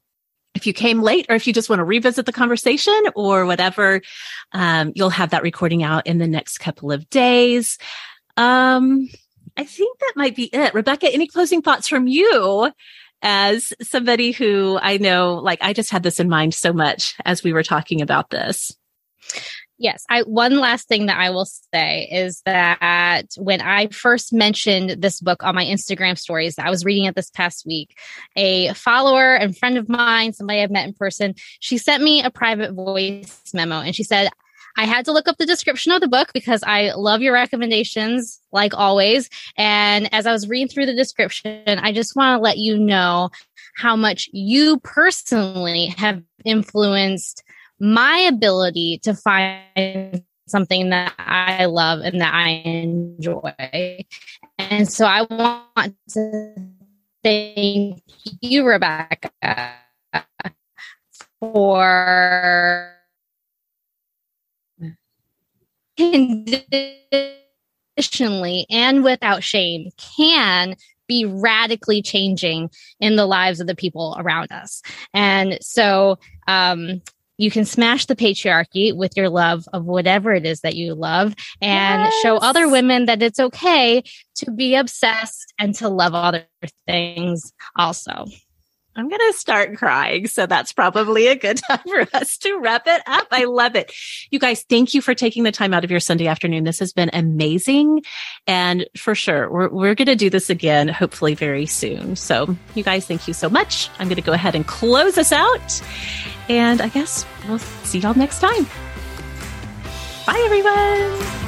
if 0.56 0.66
you 0.68 0.74
came 0.74 1.02
late 1.02 1.26
or 1.30 1.36
if 1.36 1.48
you 1.48 1.54
just 1.54 1.70
want 1.70 1.80
to 1.80 1.86
revisit 1.86 2.26
the 2.26 2.34
conversation 2.34 3.02
or 3.16 3.46
whatever, 3.46 4.02
um, 4.52 4.92
you'll 4.96 5.10
have 5.10 5.30
that 5.30 5.44
recording 5.44 5.84
out 5.84 6.08
in 6.08 6.18
the 6.18 6.28
next 6.28 6.58
couple 6.58 6.92
of 6.92 7.10
days. 7.10 7.78
Um, 8.36 9.10
I 9.56 9.64
think 9.64 10.00
that 10.00 10.14
might 10.16 10.36
be 10.36 10.46
it. 10.46 10.74
Rebecca, 10.74 11.14
any 11.14 11.28
closing 11.28 11.62
thoughts 11.62 11.88
from 11.88 12.08
you 12.08 12.72
as 13.22 13.74
somebody 13.82 14.32
who 14.32 14.80
I 14.82 14.98
know, 14.98 15.36
like, 15.36 15.60
I 15.62 15.74
just 15.74 15.92
had 15.92 16.04
this 16.04 16.20
in 16.20 16.30
mind 16.30 16.54
so 16.54 16.72
much 16.72 17.16
as 17.26 17.44
we 17.44 17.54
were 17.54 17.64
talking 17.64 18.02
about 18.02 18.30
this? 18.30 18.76
Yes, 19.82 20.04
I 20.10 20.24
one 20.24 20.60
last 20.60 20.90
thing 20.90 21.06
that 21.06 21.18
I 21.18 21.30
will 21.30 21.46
say 21.46 22.10
is 22.12 22.42
that 22.46 23.28
when 23.38 23.62
I 23.62 23.88
first 23.88 24.34
mentioned 24.34 25.02
this 25.02 25.22
book 25.22 25.42
on 25.42 25.56
my 25.56 25.64
Instagram 25.64 26.18
stories, 26.18 26.60
I 26.60 26.70
was 26.70 26.84
reading 26.84 27.06
it 27.06 27.16
this 27.16 27.30
past 27.30 27.66
week. 27.66 27.98
A 28.36 28.74
follower 28.74 29.36
and 29.36 29.58
friend 29.58 29.78
of 29.78 29.88
mine, 29.88 30.34
somebody 30.34 30.62
I've 30.62 30.70
met 30.70 30.86
in 30.86 30.94
person, 30.94 31.34
she 31.62 31.78
sent 31.78 32.04
me 32.04 32.22
a 32.22 32.30
private 32.30 32.74
voice 32.74 33.42
memo 33.54 33.80
and 33.80 33.96
she 33.96 34.04
said, 34.04 34.30
I 34.76 34.84
had 34.84 35.06
to 35.06 35.14
look 35.14 35.30
up 35.30 35.38
the 35.38 35.46
description 35.46 35.94
of 35.94 36.02
the 36.02 36.10
book 36.10 36.32
because 36.34 36.62
I 36.64 36.92
love 36.92 37.22
your 37.22 37.34
recommendations, 37.34 38.40
like 38.52 38.74
always. 38.74 39.30
And 39.58 40.14
as 40.14 40.28
I 40.28 40.34
was 40.34 40.50
reading 40.50 40.68
through 40.68 40.88
the 40.88 40.96
description, 40.96 41.64
I 41.68 41.94
just 41.94 42.18
want 42.18 42.38
to 42.38 42.44
let 42.44 42.58
you 42.58 42.78
know 42.78 43.30
how 43.78 43.96
much 43.96 44.30
you 44.34 44.80
personally 44.80 45.88
have 45.98 46.22
influenced 46.44 47.44
my 47.80 48.20
ability 48.20 49.00
to 49.04 49.14
find 49.14 50.24
something 50.48 50.90
that 50.90 51.14
I 51.18 51.66
love 51.66 52.02
and 52.02 52.22
that 52.22 52.34
I 52.34 52.50
enjoy. 52.66 54.06
And 54.58 54.92
so 54.92 55.06
I 55.06 55.22
want 55.22 55.96
to 56.10 56.56
thank 57.24 58.02
you, 58.42 58.66
Rebecca, 58.66 59.74
for 61.40 62.96
conditionally 65.98 68.66
and 68.70 69.04
without 69.04 69.44
shame 69.44 69.90
can 70.18 70.76
be 71.08 71.26
radically 71.26 72.02
changing 72.02 72.70
in 73.00 73.16
the 73.16 73.26
lives 73.26 73.60
of 73.60 73.68
the 73.68 73.76
people 73.76 74.16
around 74.20 74.52
us. 74.52 74.82
And 75.14 75.58
so 75.62 76.20
um, 76.48 77.02
you 77.40 77.50
can 77.50 77.66
smash 77.66 78.06
the 78.06 78.16
patriarchy 78.16 78.96
with 78.96 79.16
your 79.16 79.30
love 79.30 79.66
of 79.72 79.86
whatever 79.86 80.34
it 80.34 80.46
is 80.46 80.60
that 80.60 80.76
you 80.76 80.94
love 80.94 81.34
and 81.62 82.04
yes. 82.04 82.14
show 82.22 82.36
other 82.38 82.70
women 82.70 83.06
that 83.06 83.24
it's 83.24 83.40
okay 83.40 84.04
to 84.36 84.52
be 84.52 84.76
obsessed 84.76 85.54
and 85.58 85.74
to 85.76 85.88
love 85.88 86.14
other 86.14 86.46
things 86.86 87.54
also. 87.78 88.26
I'm 88.96 89.08
going 89.08 89.32
to 89.32 89.38
start 89.38 89.78
crying. 89.78 90.28
So 90.28 90.46
that's 90.46 90.74
probably 90.74 91.28
a 91.28 91.36
good 91.36 91.62
time 91.70 91.80
for 91.88 92.06
us 92.14 92.38
to 92.40 92.60
wrap 92.60 92.84
it 92.86 93.02
up. 93.08 93.28
I 93.32 93.46
love 93.46 93.76
it. 93.76 93.94
You 94.30 94.40
guys, 94.40 94.66
thank 94.68 94.94
you 94.94 95.02
for 95.02 95.16
taking 95.16 95.44
the 95.44 95.54
time 95.54 95.74
out 95.74 95.86
of 95.86 95.92
your 95.92 96.02
Sunday 96.02 96.28
afternoon. 96.28 96.66
This 96.66 96.80
has 96.80 96.92
been 96.92 97.10
amazing. 97.14 98.02
And 98.48 98.86
for 98.98 99.16
sure, 99.16 99.50
we're, 99.50 99.70
we're 99.70 99.96
going 99.96 100.08
to 100.08 100.16
do 100.18 100.30
this 100.30 100.50
again, 100.50 100.90
hopefully 100.90 101.36
very 101.36 101.66
soon. 101.66 102.18
So 102.18 102.58
you 102.76 102.84
guys, 102.84 103.06
thank 103.06 103.30
you 103.30 103.34
so 103.34 103.50
much. 103.50 103.90
I'm 104.00 104.08
going 104.10 104.18
to 104.18 104.22
go 104.22 104.34
ahead 104.34 104.56
and 104.56 104.68
close 104.68 105.18
us 105.18 105.32
out. 105.32 105.82
And 106.50 106.82
I 106.82 106.90
guess 106.90 107.26
we'll 107.48 107.60
see 107.60 108.00
y'all 108.00 108.16
next 108.16 108.40
time. 108.40 108.66
Bye, 110.26 110.42
everyone. 110.46 111.40